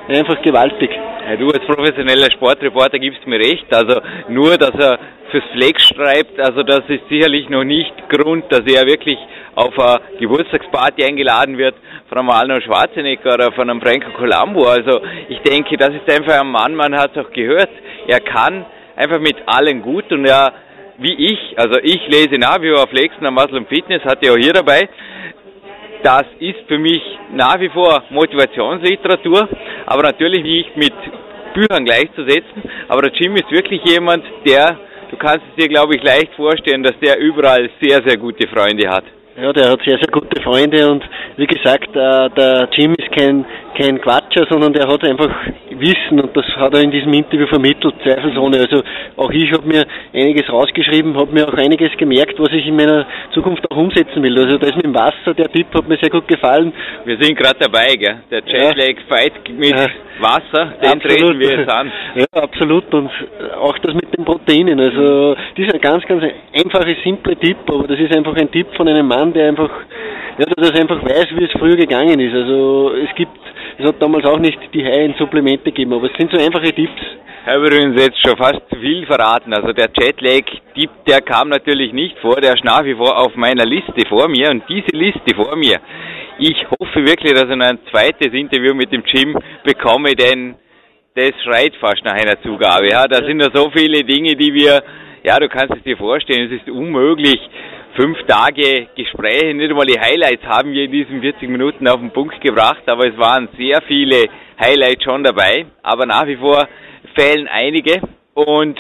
einfach 0.10 0.42
gewaltig. 0.42 0.90
Ja, 1.28 1.36
du 1.36 1.48
als 1.48 1.66
professioneller 1.66 2.32
Sportreporter 2.32 3.00
gibst 3.00 3.28
mir 3.28 3.40
recht. 3.40 3.66
Also 3.74 4.00
nur, 4.30 4.58
dass 4.58 4.72
er 4.76 5.00
fürs 5.30 5.44
Flex 5.52 5.84
schreibt, 5.94 6.40
also 6.40 6.64
das 6.64 6.84
ist 6.88 7.02
sicherlich 7.10 7.50
noch 7.50 7.66
nicht 7.66 7.92
Grund, 8.08 8.46
dass 8.50 8.62
er 8.62 8.86
wirklich 8.86 9.18
auf 9.58 9.78
eine 9.80 10.20
Geburtstagsparty 10.20 11.04
eingeladen 11.04 11.58
wird 11.58 11.74
von 12.10 12.20
einem 12.20 12.30
Arnold 12.30 12.64
Schwarzenegger 12.64 13.34
oder 13.34 13.52
von 13.52 13.70
einem 13.70 13.82
Franco 13.82 14.12
Colombo. 14.12 14.68
Also 14.68 15.02
ich 15.30 15.40
denke, 15.40 15.78
das 15.78 15.90
ist 15.90 16.10
einfach 16.10 16.40
ein 16.40 16.48
Mann, 16.48 16.76
man 16.76 16.96
hat 16.96 17.16
es 17.16 17.26
auch 17.26 17.32
gehört. 17.32 17.70
Er 18.08 18.20
kann 18.20 18.66
einfach 18.96 19.20
mit 19.20 19.36
allen 19.48 19.82
gut 19.82 20.12
und 20.12 20.26
er, 20.26 20.54
wie 21.00 21.32
ich, 21.32 21.58
also 21.58 21.80
ich 21.82 22.08
lese 22.08 22.40
nach 22.40 22.62
wie 22.62 22.70
vor 22.70 22.88
Flexen 22.88 23.26
am 23.26 23.34
Muscle 23.34 23.66
Fitness, 23.68 24.04
hatte 24.04 24.32
auch 24.32 24.38
hier 24.38 24.54
dabei. 24.54 24.88
Das 26.04 26.26
ist 26.40 26.60
für 26.68 26.78
mich 26.78 27.02
nach 27.34 27.60
wie 27.60 27.70
vor 27.70 28.04
Motivationsliteratur, 28.12 29.50
aber 29.88 30.04
natürlich 30.04 30.44
nicht 30.44 30.78
mit 30.78 30.94
Büchern 31.56 31.84
gleichzusetzen. 31.84 32.62
Aber 32.90 33.02
der 33.02 33.14
Jim 33.14 33.36
ist 33.36 33.52
wirklich 33.52 33.82
jemand, 33.86 34.24
der, 34.46 34.78
du 35.10 35.18
kannst 35.18 35.42
es 35.50 35.64
dir 35.64 35.68
glaube 35.68 35.96
ich 35.96 36.04
leicht 36.04 36.36
vorstellen, 36.36 36.84
dass 36.84 36.94
der 37.00 37.18
überall 37.18 37.72
sehr, 37.82 38.04
sehr 38.06 38.18
gute 38.18 38.48
Freunde 38.48 38.88
hat. 38.88 39.17
Ja, 39.40 39.54
der 39.54 39.70
hat 39.70 39.82
sehr, 39.86 40.00
sehr 40.00 40.10
gute 40.12 40.42
Freunde 40.42 40.90
und 40.90 41.04
wie 41.36 41.46
gesagt, 41.46 41.96
äh, 41.96 42.30
der 42.32 42.68
Jim 42.72 42.96
ist 42.98 43.12
kein, 43.12 43.46
kein 43.78 44.02
Quatscher, 44.02 44.48
sondern 44.50 44.74
der 44.74 44.88
hat 44.88 45.04
einfach 45.04 45.30
Wissen 45.70 46.20
und 46.20 46.36
das 46.36 46.46
hat 46.56 46.74
er 46.74 46.82
in 46.82 46.90
diesem 46.90 47.14
Interview 47.14 47.46
vermittelt, 47.46 47.94
zweifelsohne. 48.04 48.58
Also 48.58 48.82
auch 49.16 49.30
ich 49.30 49.52
habe 49.52 49.68
mir 49.68 49.86
einiges 50.12 50.50
rausgeschrieben, 50.50 51.16
habe 51.16 51.32
mir 51.32 51.48
auch 51.48 51.54
einiges 51.54 51.96
gemerkt, 51.98 52.40
was 52.40 52.50
ich 52.52 52.66
in 52.66 52.76
meiner 52.76 53.06
Zukunft 53.32 53.70
auch 53.70 53.78
umsetzen 53.78 54.24
will. 54.24 54.38
Also 54.40 54.58
das 54.58 54.76
mit 54.76 54.86
dem 54.86 54.96
Wasser, 54.96 55.36
der 55.38 55.52
Tipp 55.52 55.68
hat 55.72 55.88
mir 55.88 55.98
sehr 56.02 56.10
gut 56.10 56.28
gefallen. 56.28 56.74
Wir 57.06 57.18
sind 57.22 57.38
gerade 57.38 57.60
dabei, 57.60 57.96
gell? 57.96 58.18
Der 58.32 58.42
Jetlag 58.44 58.96
Fight 59.08 59.34
mit 59.56 59.70
ja. 59.70 59.88
Wasser, 60.20 60.74
den 60.82 60.94
absolut. 60.94 61.02
treten 61.04 61.40
wir 61.40 61.60
jetzt 61.60 61.70
an. 61.70 61.92
Ja, 62.16 62.26
absolut. 62.42 62.92
Und 62.94 63.12
auch 63.62 63.78
das 63.80 63.94
mit 63.94 64.18
den 64.18 64.26
Proteinen. 64.26 64.80
Also 64.80 65.36
das 65.36 65.68
ist 65.68 65.74
ein 65.74 65.82
ganz, 65.82 66.04
ganz 66.06 66.24
einfacher, 66.54 66.96
simpler 67.04 67.40
Tipp, 67.40 67.58
aber 67.68 67.88
das 67.88 68.00
ist 68.00 68.16
einfach 68.16 68.36
ein 68.36 68.50
Tipp 68.52 68.68
von 68.76 68.88
einem 68.88 69.08
Mann, 69.08 69.27
der 69.34 69.50
einfach, 69.50 69.70
ja, 70.38 70.46
der 70.46 70.56
das 70.56 70.80
einfach 70.80 71.04
weiß, 71.04 71.28
wie 71.36 71.46
es 71.46 71.52
früher 71.52 71.76
gegangen 71.76 72.20
ist. 72.20 72.34
Also 72.34 72.94
es 72.94 73.14
gibt 73.16 73.38
es 73.80 73.86
hat 73.86 74.02
damals 74.02 74.26
auch 74.26 74.40
nicht 74.40 74.58
die 74.74 74.84
High-End-Supplemente 74.84 75.66
gegeben, 75.66 75.94
aber 75.94 76.10
es 76.10 76.18
sind 76.18 76.32
so 76.32 76.44
einfache 76.44 76.74
Tipps. 76.74 77.00
Ich 77.46 77.54
habe 77.54 77.68
übrigens 77.68 78.02
jetzt 78.02 78.18
schon 78.26 78.36
fast 78.36 78.62
zu 78.70 78.80
viel 78.80 79.06
verraten. 79.06 79.54
Also 79.54 79.72
der 79.72 79.90
Jetlag-Tipp, 79.96 80.90
der 81.08 81.22
kam 81.22 81.50
natürlich 81.50 81.94
nicht 81.94 82.18
vor, 82.20 82.42
der 82.42 82.56
ist 82.56 82.64
nach 82.64 82.84
wie 82.84 82.96
vor 82.96 83.18
auf 83.18 83.36
meiner 83.36 83.66
Liste 83.66 84.08
vor 84.10 84.28
mir 84.28 84.50
und 84.50 84.64
diese 84.68 84.98
Liste 84.98 85.36
vor 85.36 85.56
mir, 85.56 85.78
ich 86.40 86.58
hoffe 86.70 87.06
wirklich, 87.06 87.34
dass 87.34 87.50
ich 87.50 87.56
noch 87.56 87.66
ein 87.66 87.80
zweites 87.92 88.34
Interview 88.34 88.74
mit 88.74 88.92
dem 88.92 89.04
Jim 89.06 89.38
bekomme, 89.64 90.16
denn 90.16 90.56
das 91.16 91.32
schreit 91.44 91.76
fast 91.80 92.04
nach 92.04 92.14
einer 92.14 92.42
Zugabe. 92.42 92.90
Ja, 92.90 93.08
da 93.08 93.26
sind 93.26 93.40
ja 93.40 93.50
so 93.54 93.72
viele 93.76 94.04
Dinge, 94.04 94.36
die 94.36 94.54
wir, 94.54 94.84
ja, 95.24 95.38
du 95.40 95.50
kannst 95.50 95.76
es 95.76 95.84
dir 95.84 95.98
vorstellen, 95.98 96.52
es 96.52 96.62
ist 96.62 96.70
unmöglich, 96.70 97.40
fünf 97.98 98.22
Tage 98.28 98.90
Gespräche, 98.96 99.56
nicht 99.56 99.72
einmal 99.72 99.88
die 99.88 100.00
Highlights 100.00 100.44
haben 100.46 100.72
wir 100.72 100.84
in 100.84 100.92
diesen 100.92 101.20
40 101.20 101.50
Minuten 101.50 101.88
auf 101.88 102.00
den 102.00 102.12
Punkt 102.12 102.40
gebracht, 102.42 102.84
aber 102.86 103.08
es 103.08 103.18
waren 103.18 103.50
sehr 103.58 103.82
viele 103.88 104.26
Highlights 104.60 105.04
schon 105.04 105.24
dabei, 105.24 105.66
aber 105.82 106.06
nach 106.06 106.28
wie 106.28 106.36
vor 106.36 106.68
fehlen 107.16 107.48
einige 107.48 108.00
und 108.36 108.80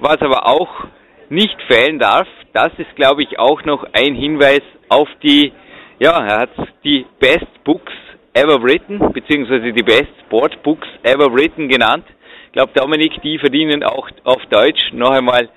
was 0.00 0.20
aber 0.20 0.46
auch 0.46 0.84
nicht 1.30 1.56
fehlen 1.66 1.98
darf, 1.98 2.28
das 2.52 2.70
ist 2.76 2.94
glaube 2.94 3.22
ich 3.22 3.38
auch 3.38 3.64
noch 3.64 3.86
ein 3.94 4.14
Hinweis 4.14 4.60
auf 4.90 5.08
die, 5.22 5.50
ja, 5.98 6.22
er 6.22 6.40
hat 6.40 6.50
die 6.84 7.06
Best 7.18 7.64
Books 7.64 7.94
ever 8.34 8.62
written, 8.62 8.98
beziehungsweise 9.14 9.72
die 9.72 9.82
Best 9.82 10.12
Sport 10.26 10.62
Books 10.62 10.88
ever 11.04 11.32
written 11.32 11.70
genannt. 11.70 12.04
Ich 12.46 12.52
glaube, 12.52 12.72
Dominik, 12.74 13.12
die 13.22 13.38
verdienen 13.38 13.82
auch 13.82 14.10
auf 14.24 14.44
Deutsch 14.50 14.92
noch 14.92 15.12
einmal 15.12 15.48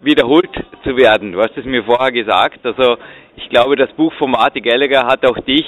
wiederholt 0.00 0.50
zu 0.84 0.96
werden. 0.96 1.32
Du 1.32 1.40
hast 1.40 1.56
es 1.56 1.64
mir 1.64 1.82
vorher 1.84 2.12
gesagt. 2.12 2.64
Also 2.64 2.96
ich 3.36 3.48
glaube, 3.48 3.76
das 3.76 3.90
Buch 3.92 4.12
von 4.14 4.30
Marty 4.30 4.60
Gallagher 4.60 5.06
hat 5.06 5.24
auch 5.26 5.38
dich 5.38 5.66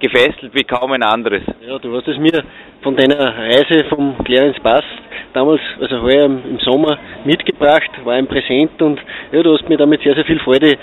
gefesselt 0.00 0.52
wie 0.54 0.64
kaum 0.64 0.92
ein 0.92 1.02
anderes. 1.02 1.42
Ja, 1.66 1.78
du 1.78 1.94
hast 1.94 2.08
es 2.08 2.18
mir 2.18 2.42
von 2.82 2.96
deiner 2.96 3.36
Reise 3.36 3.84
vom 3.88 4.16
Clarence 4.24 4.58
Pass 4.60 4.84
damals, 5.32 5.60
also 5.80 6.02
heuer 6.02 6.24
im 6.24 6.58
Sommer 6.60 6.98
mitgebracht, 7.24 7.90
war 8.04 8.14
ein 8.14 8.26
Präsent 8.26 8.80
und 8.82 8.98
ja, 9.32 9.42
du 9.42 9.52
hast 9.52 9.68
mir 9.68 9.76
damit 9.76 10.02
sehr, 10.02 10.14
sehr 10.14 10.24
viel 10.24 10.40
Freude 10.40 10.76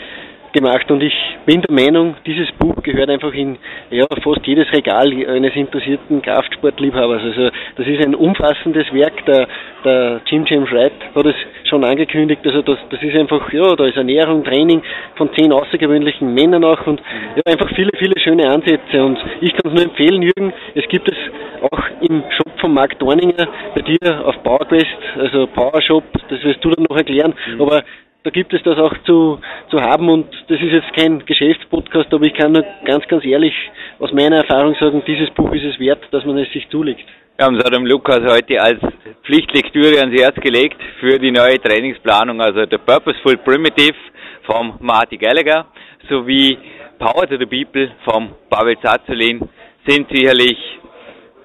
gemacht 0.53 0.89
und 0.89 1.01
ich 1.01 1.13
bin 1.45 1.61
der 1.61 1.73
Meinung, 1.73 2.15
dieses 2.25 2.51
Buch 2.53 2.75
gehört 2.83 3.09
einfach 3.09 3.33
in 3.33 3.57
ja, 3.89 4.05
fast 4.23 4.45
jedes 4.45 4.71
Regal 4.71 5.07
eines 5.29 5.55
interessierten 5.55 6.21
Kraftsportliebhabers. 6.21 7.21
Also 7.23 7.49
das 7.75 7.87
ist 7.87 8.05
ein 8.05 8.15
umfassendes 8.15 8.91
Werk, 8.93 9.25
der, 9.25 9.47
der 9.83 10.21
Jim 10.25 10.45
James 10.47 10.71
Wright 10.71 10.93
hat 11.15 11.25
es 11.25 11.35
schon 11.69 11.83
angekündigt, 11.83 12.41
also 12.45 12.61
das, 12.61 12.77
das 12.89 13.01
ist 13.01 13.15
einfach, 13.15 13.51
ja, 13.51 13.75
da 13.75 13.85
ist 13.85 13.97
Ernährung, 13.97 14.43
Training 14.43 14.81
von 15.15 15.29
zehn 15.35 15.51
außergewöhnlichen 15.51 16.33
Männern 16.33 16.63
auch 16.63 16.85
und 16.87 17.01
ja, 17.35 17.41
einfach 17.45 17.69
viele, 17.75 17.91
viele 17.97 18.19
schöne 18.19 18.49
Ansätze 18.49 19.03
und 19.03 19.17
ich 19.41 19.51
kann 19.51 19.71
es 19.71 19.73
nur 19.73 19.83
empfehlen, 19.83 20.21
Jürgen, 20.21 20.53
es 20.75 20.87
gibt 20.87 21.09
es 21.09 21.17
auch 21.61 21.83
im 22.01 22.23
Shop 22.29 22.59
von 22.59 22.73
Mark 22.73 22.97
Dorninger 22.99 23.47
bei 23.75 23.81
dir 23.81 24.25
auf 24.25 24.41
PowerQuest, 24.43 24.97
also 25.17 25.47
PowerShop, 25.47 26.03
das 26.29 26.43
wirst 26.43 26.63
du 26.63 26.69
dann 26.71 26.85
noch 26.89 26.97
erklären, 26.97 27.33
mhm. 27.53 27.61
aber 27.61 27.83
da 28.27 28.31
gibt 28.31 28.53
es 28.53 28.61
das 28.63 28.77
auch 28.77 28.93
zu, 29.05 29.39
zu 29.71 29.79
haben 29.79 30.09
und 30.09 30.27
das 30.49 30.59
ist 30.59 30.73
jetzt 30.73 30.93
kein 30.93 31.25
Geschäftspodcast, 31.25 32.13
aber 32.13 32.25
ich 32.25 32.33
kann 32.33 32.51
nur 32.51 32.65
ganz, 32.83 33.07
ganz 33.07 33.23
ehrlich 33.23 33.53
aus 33.99 34.11
meiner 34.11 34.43
Erfahrung 34.43 34.75
sagen, 34.75 35.01
dieses 35.07 35.29
Buch 35.29 35.49
ist 35.53 35.63
es 35.63 35.79
wert, 35.79 36.05
dass 36.11 36.25
man 36.25 36.37
es 36.37 36.51
sich 36.51 36.67
zulegt. 36.67 37.05
Wir 37.37 37.45
haben 37.45 37.55
es 37.55 37.63
dem 37.63 37.85
Lukas 37.85 38.19
heute 38.29 38.61
als 38.61 38.81
Pflichtlektüre 39.23 39.99
ans 40.01 40.13
Herz 40.21 40.35
gelegt 40.41 40.75
für 40.99 41.17
die 41.19 41.31
neue 41.31 41.57
Trainingsplanung, 41.57 42.41
also 42.41 42.65
The 42.69 42.77
Purposeful 42.77 43.37
Primitive 43.37 43.95
vom 44.43 44.73
Marty 44.81 45.15
Gallagher 45.15 45.65
sowie 46.09 46.57
Power 46.99 47.29
to 47.29 47.37
the 47.37 47.45
People 47.45 47.89
vom 48.03 48.35
Pavel 48.49 48.75
Zazulin 48.81 49.39
sind 49.87 50.09
sicherlich 50.11 50.57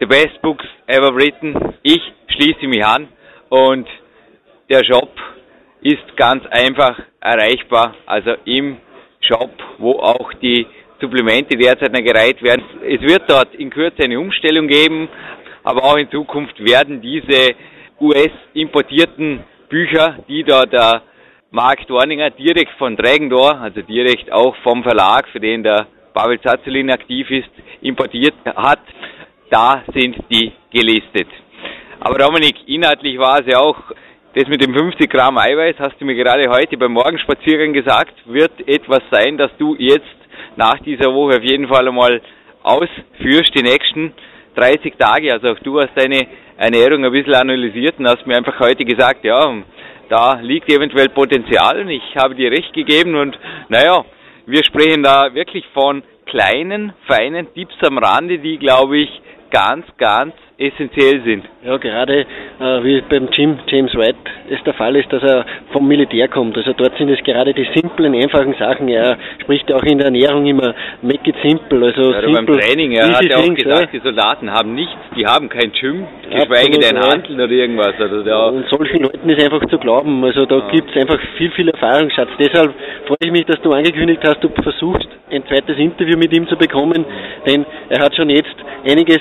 the 0.01 0.07
best 0.07 0.43
books 0.43 0.65
ever 0.89 1.15
written. 1.15 1.55
Ich 1.85 2.03
schließe 2.27 2.67
mich 2.67 2.85
an 2.85 3.07
und 3.51 3.87
der 4.69 4.83
Shop 4.83 5.11
ist 5.83 6.17
ganz 6.17 6.45
einfach 6.47 6.99
erreichbar, 7.21 7.95
also 8.07 8.35
im 8.45 8.79
Shop, 9.21 9.51
wo 9.79 9.93
auch 9.93 10.33
die 10.35 10.67
Supplemente 11.01 11.57
derzeit 11.57 11.93
noch 11.93 12.05
gereiht 12.05 12.43
werden. 12.43 12.65
Es 12.83 13.01
wird 13.01 13.29
dort 13.29 13.55
in 13.55 13.71
Kürze 13.71 14.05
eine 14.05 14.19
Umstellung 14.19 14.69
geben, 14.69 15.09
aber 15.65 15.85
auch 15.85 15.97
in 15.97 16.11
Zukunft 16.11 16.65
werden 16.65 17.01
diese 17.01 17.55
US-importierten 18.01 19.41
Bücher, 19.69 20.19
die 20.29 20.45
da 20.45 20.65
der 20.65 21.03
Mark 21.51 21.87
Dorninger 21.87 22.31
direkt 22.31 22.73
von 22.79 22.97
Dragendor, 22.97 23.61
also 23.61 23.83
direkt 23.83 24.33
auch 24.33 24.57
vom 24.63 24.83
Verlag, 24.83 25.29
für 25.29 25.41
den 25.41 25.63
der 25.63 25.87
Pavel 26.15 26.41
Zazulin 26.41 26.91
aktiv 26.91 27.31
ist, 27.31 27.51
importiert 27.81 28.35
hat, 28.55 28.81
da 29.51 29.83
sind 29.95 30.17
die 30.31 30.53
gelistet. 30.73 31.29
Aber 32.01 32.19
Dominik, 32.19 32.57
inhaltlich 32.67 33.19
war 33.19 33.41
es 33.41 33.47
ja 33.47 33.59
auch 33.59 33.77
das 34.35 34.49
mit 34.49 34.65
dem 34.65 34.75
50 34.75 35.11
Gramm 35.11 35.37
Eiweiß, 35.37 35.77
hast 35.79 36.01
du 36.01 36.07
mir 36.07 36.15
gerade 36.15 36.49
heute 36.49 36.79
beim 36.79 36.93
Morgenspaziergang 36.93 37.75
gesagt, 37.75 38.15
wird 38.25 38.67
etwas 38.67 39.03
sein, 39.11 39.37
dass 39.37 39.51
du 39.59 39.77
jetzt 39.79 40.07
nach 40.57 40.79
dieser 40.79 41.13
Woche 41.13 41.37
auf 41.37 41.43
jeden 41.43 41.69
Fall 41.69 41.87
einmal 41.87 42.23
ausführst, 42.63 43.55
die 43.55 43.63
nächsten 43.63 44.15
30 44.55 44.95
Tage. 44.99 45.33
Also 45.33 45.49
auch 45.49 45.59
du 45.59 45.81
hast 45.81 45.91
deine 45.97 46.27
Ernährung 46.57 47.05
ein 47.05 47.13
bisschen 47.13 47.35
analysiert 47.35 47.99
und 47.99 48.09
hast 48.09 48.27
mir 48.27 48.39
einfach 48.39 48.59
heute 48.59 48.87
gesagt, 48.87 49.23
ja, 49.25 49.55
da 50.09 50.41
liegt 50.41 50.73
eventuell 50.73 51.11
Potenzial 51.11 51.81
und 51.81 51.91
ich 51.91 52.17
habe 52.17 52.35
dir 52.35 52.51
recht 52.51 52.73
gegeben 52.73 53.15
und 53.15 53.39
naja, 53.69 54.03
wir 54.47 54.65
sprechen 54.65 55.03
da 55.03 55.35
wirklich 55.35 55.65
von 55.75 56.03
kleinen, 56.25 56.95
feinen 57.07 57.53
Tipps 57.53 57.75
am 57.83 57.99
Rande, 57.99 58.39
die, 58.39 58.57
glaube 58.57 58.97
ich, 58.97 59.11
ganz, 59.51 59.85
ganz 59.99 60.35
essentiell 60.63 61.23
sind. 61.25 61.45
Ja, 61.65 61.77
gerade 61.77 62.21
äh, 62.21 62.85
wie 62.85 63.03
beim 63.09 63.29
Jim 63.33 63.59
James 63.67 63.95
White 63.95 64.19
es 64.51 64.63
der 64.65 64.75
Fall 64.75 64.97
ist, 64.97 65.13
dass 65.13 65.23
er 65.23 65.45
vom 65.73 65.87
Militär 65.87 66.29
kommt. 66.29 66.57
Also 66.57 66.73
dort 66.73 66.97
sind 66.99 67.09
es 67.09 67.23
gerade 67.25 67.55
die 67.55 67.67
simplen, 67.75 68.15
einfachen 68.15 68.55
Sachen. 68.59 68.89
Er 68.89 69.17
spricht 69.41 69.71
ja 69.71 69.77
auch 69.77 69.83
in 69.83 69.99
der 69.99 70.07
Ernährung 70.07 70.47
immer 70.47 70.75
make 71.03 71.29
it 71.29 71.37
simple. 71.43 71.87
Also 71.87 72.13
ja, 72.13 72.21
simple, 72.21 72.45
beim 72.45 72.59
Training, 72.59 72.93
er 72.93 73.13
hat 73.13 73.25
ja 73.25 73.37
auch 73.37 73.43
things, 73.43 73.63
gesagt, 73.63 73.93
ja. 73.93 73.99
die 73.99 74.05
Soldaten 74.05 74.51
haben 74.51 74.75
nichts, 74.75 74.97
die 75.17 75.27
haben 75.27 75.49
kein 75.49 75.73
Gym, 75.73 76.07
geschweige 76.31 76.79
denn 76.79 76.99
Handeln 76.99 77.41
oder 77.41 77.53
irgendwas. 77.53 77.95
Also, 77.99 78.21
ja. 78.23 78.47
Und 78.47 78.69
solchen 78.69 79.03
Leuten 79.03 79.29
ist 79.29 79.43
einfach 79.43 79.65
zu 79.69 79.79
glauben. 79.79 80.25
Also 80.25 80.47
da 80.47 80.59
ja. 80.59 80.71
gibt 80.71 80.91
es 80.91 81.01
einfach 81.01 81.21
viel, 81.37 81.51
viel 81.53 81.69
Erfahrungsschatz. 81.69 82.31
Deshalb 82.39 82.75
freue 83.07 83.19
ich 83.21 83.33
mich, 83.33 83.47
dass 83.47 83.61
du 83.63 83.71
angekündigt 83.73 84.23
hast, 84.25 84.43
du 84.43 84.49
versuchst 84.63 85.09
ein 85.31 85.47
zweites 85.47 85.77
Interview 85.79 86.19
mit 86.19 86.33
ihm 86.33 86.47
zu 86.49 86.57
bekommen, 86.57 87.05
denn 87.47 87.65
er 87.89 88.05
hat 88.05 88.15
schon 88.15 88.29
jetzt 88.29 88.57
einiges 88.87 89.21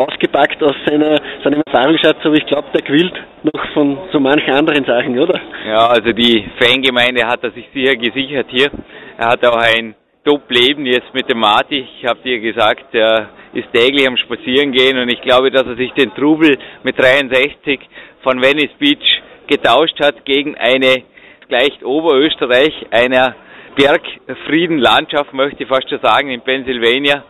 ausgepackt 0.00 0.62
aus 0.62 0.74
seiner, 0.86 1.16
seinem 1.44 1.62
Erfahrungsschatz, 1.66 2.16
aber 2.24 2.34
ich 2.34 2.46
glaube, 2.46 2.68
der 2.72 2.82
quillt 2.82 3.12
noch 3.42 3.66
von 3.74 3.98
so 4.12 4.18
manchen 4.18 4.50
anderen 4.50 4.84
Sachen, 4.84 5.18
oder? 5.18 5.38
Ja, 5.66 5.88
also 5.88 6.12
die 6.12 6.48
Fangemeinde 6.58 7.26
hat 7.26 7.44
er 7.44 7.50
sich 7.50 7.66
sicher 7.74 7.96
gesichert 7.96 8.46
hier. 8.48 8.70
Er 9.18 9.28
hat 9.28 9.44
auch 9.44 9.56
ein 9.56 9.94
Top-Leben 10.24 10.86
jetzt 10.86 11.12
mit 11.12 11.30
dem 11.30 11.38
Marty. 11.38 11.86
Ich 11.98 12.08
habe 12.08 12.20
dir 12.24 12.40
gesagt, 12.40 12.94
er 12.94 13.28
ist 13.52 13.70
täglich 13.74 14.06
am 14.08 14.16
Spazierengehen 14.16 14.98
und 14.98 15.12
ich 15.12 15.20
glaube, 15.20 15.50
dass 15.50 15.66
er 15.66 15.76
sich 15.76 15.92
den 15.92 16.14
Trubel 16.14 16.56
mit 16.82 16.98
63 16.98 17.80
von 18.22 18.40
Venice 18.40 18.72
Beach 18.78 19.22
getauscht 19.48 20.00
hat 20.00 20.24
gegen 20.24 20.56
eine 20.56 21.02
gleich 21.48 21.84
Oberösterreich, 21.84 22.72
einer 22.90 23.34
Bergfriedenlandschaft, 23.76 25.34
möchte 25.34 25.64
ich 25.64 25.68
fast 25.68 25.90
schon 25.90 26.00
sagen, 26.00 26.30
in 26.30 26.40
Pennsylvania. 26.40 27.24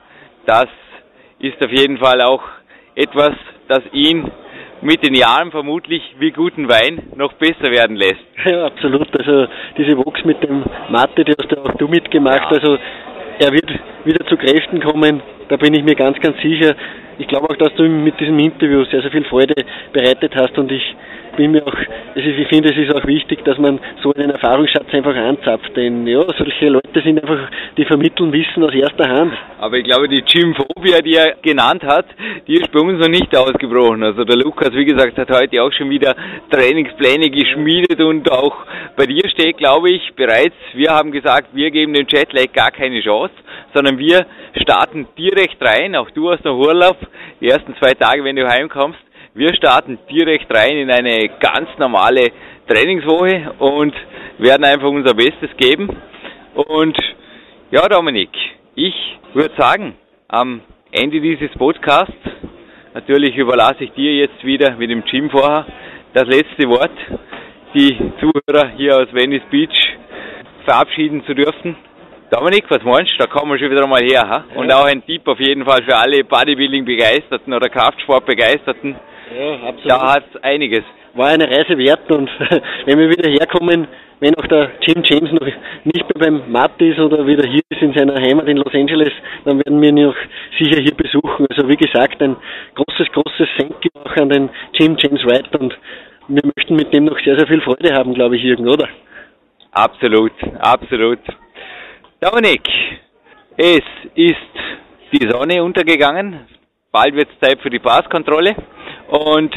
Das 0.47 0.69
ist 1.41 1.65
auf 1.65 1.73
jeden 1.73 1.99
Fall 1.99 2.21
auch 2.21 2.43
etwas, 3.01 3.33
das 3.69 3.81
ihn 3.93 4.31
mit 4.83 5.05
den 5.05 5.15
Jahren 5.15 5.51
vermutlich 5.51 6.03
wie 6.19 6.31
guten 6.31 6.69
Wein 6.69 7.11
noch 7.17 7.33
besser 7.35 7.71
werden 7.71 7.97
lässt. 7.97 8.21
Ja, 8.45 8.67
absolut. 8.67 9.09
Also 9.19 9.47
diese 9.77 9.97
Box 9.97 10.25
mit 10.25 10.43
dem 10.43 10.65
Mathe, 10.89 11.25
die 11.25 11.35
hast 11.39 11.53
du 11.53 11.63
auch 11.63 11.75
du 11.75 11.89
mitgemacht. 11.89 12.51
Ja. 12.51 12.57
Also 12.57 12.79
er 13.39 13.53
wird 13.53 13.71
wieder 14.05 14.25
zu 14.27 14.37
Kräften 14.37 14.81
kommen, 14.81 15.23
da 15.49 15.57
bin 15.57 15.75
ich 15.75 15.83
mir 15.83 15.95
ganz, 15.95 16.19
ganz 16.21 16.41
sicher. 16.41 16.75
Ich 17.21 17.29
glaube 17.29 17.51
auch, 17.51 17.57
dass 17.57 17.75
du 17.75 17.83
mit 17.83 18.19
diesem 18.19 18.39
Interview 18.39 18.83
sehr, 18.85 19.03
sehr 19.03 19.11
viel 19.11 19.25
Freude 19.25 19.55
bereitet 19.93 20.35
hast 20.35 20.57
und 20.57 20.73
ich 20.73 20.97
bin 21.37 21.51
mir 21.53 21.67
auch, 21.67 21.75
also 21.75 22.29
ich 22.29 22.49
finde, 22.49 22.71
es 22.71 22.79
ist 22.79 22.95
auch 22.95 23.07
wichtig, 23.07 23.45
dass 23.45 23.59
man 23.59 23.79
so 24.03 24.13
einen 24.15 24.31
Erfahrungsschatz 24.31 24.87
einfach 24.93 25.15
anzapft, 25.15 25.77
denn 25.77 26.07
ja, 26.07 26.25
solche 26.39 26.71
Leute 26.71 27.03
sind 27.05 27.23
einfach, 27.23 27.51
die 27.77 27.85
vermitteln 27.85 28.33
Wissen 28.33 28.65
aus 28.65 28.73
erster 28.73 29.07
Hand. 29.07 29.35
Aber 29.59 29.77
ich 29.77 29.85
glaube, 29.85 30.09
die 30.09 30.23
Gymphobia, 30.23 31.03
die 31.03 31.17
er 31.17 31.35
genannt 31.43 31.83
hat, 31.83 32.07
die 32.47 32.55
ist 32.55 32.73
bei 32.73 32.81
uns 32.81 32.99
noch 32.99 33.09
nicht 33.09 33.37
ausgebrochen. 33.37 34.03
Also 34.03 34.25
der 34.25 34.37
Lukas, 34.37 34.73
wie 34.73 34.87
gesagt, 34.87 35.19
hat 35.19 35.31
heute 35.31 35.63
auch 35.63 35.73
schon 35.73 35.91
wieder 35.91 36.17
Trainingspläne 36.51 37.29
geschmiedet 37.29 38.01
und 38.01 38.31
auch 38.33 38.57
bei 38.97 39.05
dir 39.05 39.29
steht, 39.29 39.59
glaube 39.59 39.91
ich, 39.91 40.03
bereits, 40.17 40.57
wir 40.73 40.91
haben 40.91 41.13
gesagt, 41.13 41.49
wir 41.53 41.71
geben 41.71 41.93
dem 41.93 42.07
Jetlag 42.09 42.51
gar 42.55 42.71
keine 42.71 43.03
Chance, 43.03 43.35
sondern 43.75 43.99
wir 43.99 44.27
starten 44.61 45.07
direkt 45.17 45.63
rein, 45.63 45.95
auch 45.97 46.11
du 46.11 46.31
hast 46.31 46.45
noch 46.45 46.57
Urlaub, 46.57 46.97
die 47.41 47.49
ersten 47.49 47.75
zwei 47.77 47.95
Tage, 47.95 48.25
wenn 48.25 48.37
du 48.37 48.49
heimkommst, 48.49 48.99
wir 49.35 49.55
starten 49.55 49.99
direkt 50.11 50.53
rein 50.55 50.77
in 50.77 50.91
eine 50.91 51.29
ganz 51.41 51.69
normale 51.79 52.33
Trainingswoche 52.67 53.55
und 53.59 53.95
werden 54.39 54.65
einfach 54.65 54.89
unser 54.89 55.15
Bestes 55.15 55.51
geben. 55.57 55.89
Und 56.55 56.99
ja, 57.71 57.89
Dominik, 57.89 58.31
ich 58.75 58.95
würde 59.35 59.55
sagen, 59.57 59.95
am 60.29 60.61
Ende 60.91 61.21
dieses 61.21 61.51
Podcasts, 61.53 62.13
natürlich 62.95 63.37
überlasse 63.37 63.85
ich 63.85 63.93
dir 63.93 64.15
jetzt 64.17 64.45
wieder 64.45 64.77
mit 64.77 64.91
dem 64.91 65.05
Gym 65.05 65.31
vorher 65.31 65.67
das 66.13 66.27
letzte 66.27 66.69
Wort, 66.69 66.91
die 67.75 67.97
Zuhörer 68.19 68.71
hier 68.77 68.97
aus 68.97 69.13
Venice 69.13 69.45
Beach 69.51 69.97
verabschieden 70.65 71.25
zu 71.25 71.35
dürfen. 71.35 71.77
Dominik, 72.31 72.71
was 72.71 72.83
meinst 72.85 73.13
du? 73.15 73.19
Da 73.19 73.27
kommen 73.27 73.51
wir 73.51 73.59
schon 73.59 73.73
wieder 73.73 73.89
mal 73.89 74.03
her. 74.03 74.23
Ha? 74.23 74.45
Und 74.55 74.73
auch 74.73 74.85
ein 74.85 75.05
Tipp 75.05 75.27
auf 75.27 75.41
jeden 75.41 75.65
Fall 75.65 75.83
für 75.83 75.97
alle 75.97 76.23
Bodybuilding-Begeisterten 76.23 77.53
oder 77.53 77.69
Kraftsport-Begeisterten. 77.69 78.95
Ja, 79.37 79.55
absolut. 79.55 79.91
Da 79.91 80.13
hat 80.15 80.25
es 80.33 80.43
einiges. 80.45 80.85
War 81.15 81.27
eine 81.27 81.49
Reise 81.49 81.77
wert 81.77 82.09
und 82.13 82.31
wenn 82.87 82.99
wir 83.01 83.11
wieder 83.11 83.29
herkommen, 83.29 83.89
wenn 84.21 84.37
auch 84.37 84.47
der 84.47 84.71
Jim 84.81 85.03
James 85.03 85.33
noch 85.33 85.45
nicht 85.83 86.15
mehr 86.15 86.31
beim 86.31 86.53
Matt 86.53 86.81
ist 86.81 87.01
oder 87.01 87.27
wieder 87.27 87.49
hier 87.49 87.63
ist 87.69 87.83
in 87.83 87.95
seiner 87.95 88.15
Heimat 88.15 88.47
in 88.47 88.59
Los 88.59 88.75
Angeles, 88.75 89.13
dann 89.45 89.59
werden 89.59 89.83
wir 89.83 89.89
ihn 89.89 90.07
auch 90.07 90.17
sicher 90.57 90.81
hier 90.81 90.95
besuchen. 90.95 91.47
Also 91.51 91.69
wie 91.69 91.77
gesagt, 91.77 92.23
ein 92.23 92.37
großes, 92.77 93.11
großes 93.13 93.49
Thank 93.59 93.85
you 93.85 93.91
auch 94.05 94.17
an 94.17 94.29
den 94.29 94.51
Jim 94.75 94.97
James 95.01 95.25
Wright 95.25 95.53
und 95.57 95.77
wir 96.29 96.43
möchten 96.55 96.77
mit 96.77 96.95
dem 96.95 97.07
noch 97.07 97.19
sehr, 97.25 97.37
sehr 97.37 97.49
viel 97.49 97.61
Freude 97.63 97.93
haben, 97.93 98.15
glaube 98.15 98.37
ich, 98.37 98.45
Jürgen, 98.45 98.69
oder? 98.69 98.89
Absolut, 99.73 100.33
absolut. 100.61 101.19
Dominik, 102.21 102.61
es 103.57 103.81
ist 104.15 104.37
die 105.11 105.27
Sonne 105.27 105.65
untergegangen. 105.65 106.41
Bald 106.93 107.15
wird 107.15 107.31
es 107.31 107.49
Zeit 107.49 107.59
für 107.63 107.71
die 107.71 107.79
Passkontrolle. 107.79 108.55
Und 109.09 109.57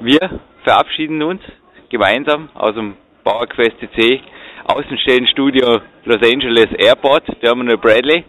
wir 0.00 0.40
verabschieden 0.64 1.22
uns 1.22 1.40
gemeinsam 1.88 2.50
aus 2.52 2.74
dem 2.74 2.96
PowerQuest 3.24 3.78
CC 3.80 4.20
Außenstellenstudio 4.66 5.80
Los 6.04 6.20
Angeles 6.22 6.68
Airport, 6.76 7.24
Terminal 7.40 7.78
Bradley, 7.78 8.24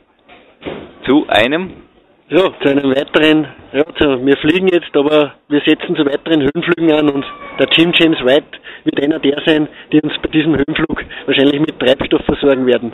zu 1.05 1.25
einem 1.27 1.83
ja, 2.29 2.49
zu 2.61 2.69
einem 2.69 2.95
weiteren, 2.95 3.47
ja, 3.73 3.83
zu, 3.99 4.25
wir 4.25 4.37
fliegen 4.37 4.69
jetzt, 4.69 4.95
aber 4.95 5.33
wir 5.49 5.61
setzen 5.65 5.95
zu 5.95 6.05
weiteren 6.05 6.41
Höhenflügen 6.41 6.91
an 6.93 7.09
und 7.09 7.25
der 7.59 7.67
Jim 7.73 7.91
James 7.93 8.19
Wright 8.23 8.45
wird 8.85 9.03
einer 9.03 9.19
der 9.19 9.41
sein, 9.45 9.67
die 9.91 10.01
uns 10.01 10.13
bei 10.23 10.29
diesem 10.29 10.55
Höhenflug 10.55 11.03
wahrscheinlich 11.25 11.59
mit 11.59 11.79
Treibstoff 11.79 12.25
versorgen 12.25 12.65
werden. 12.65 12.93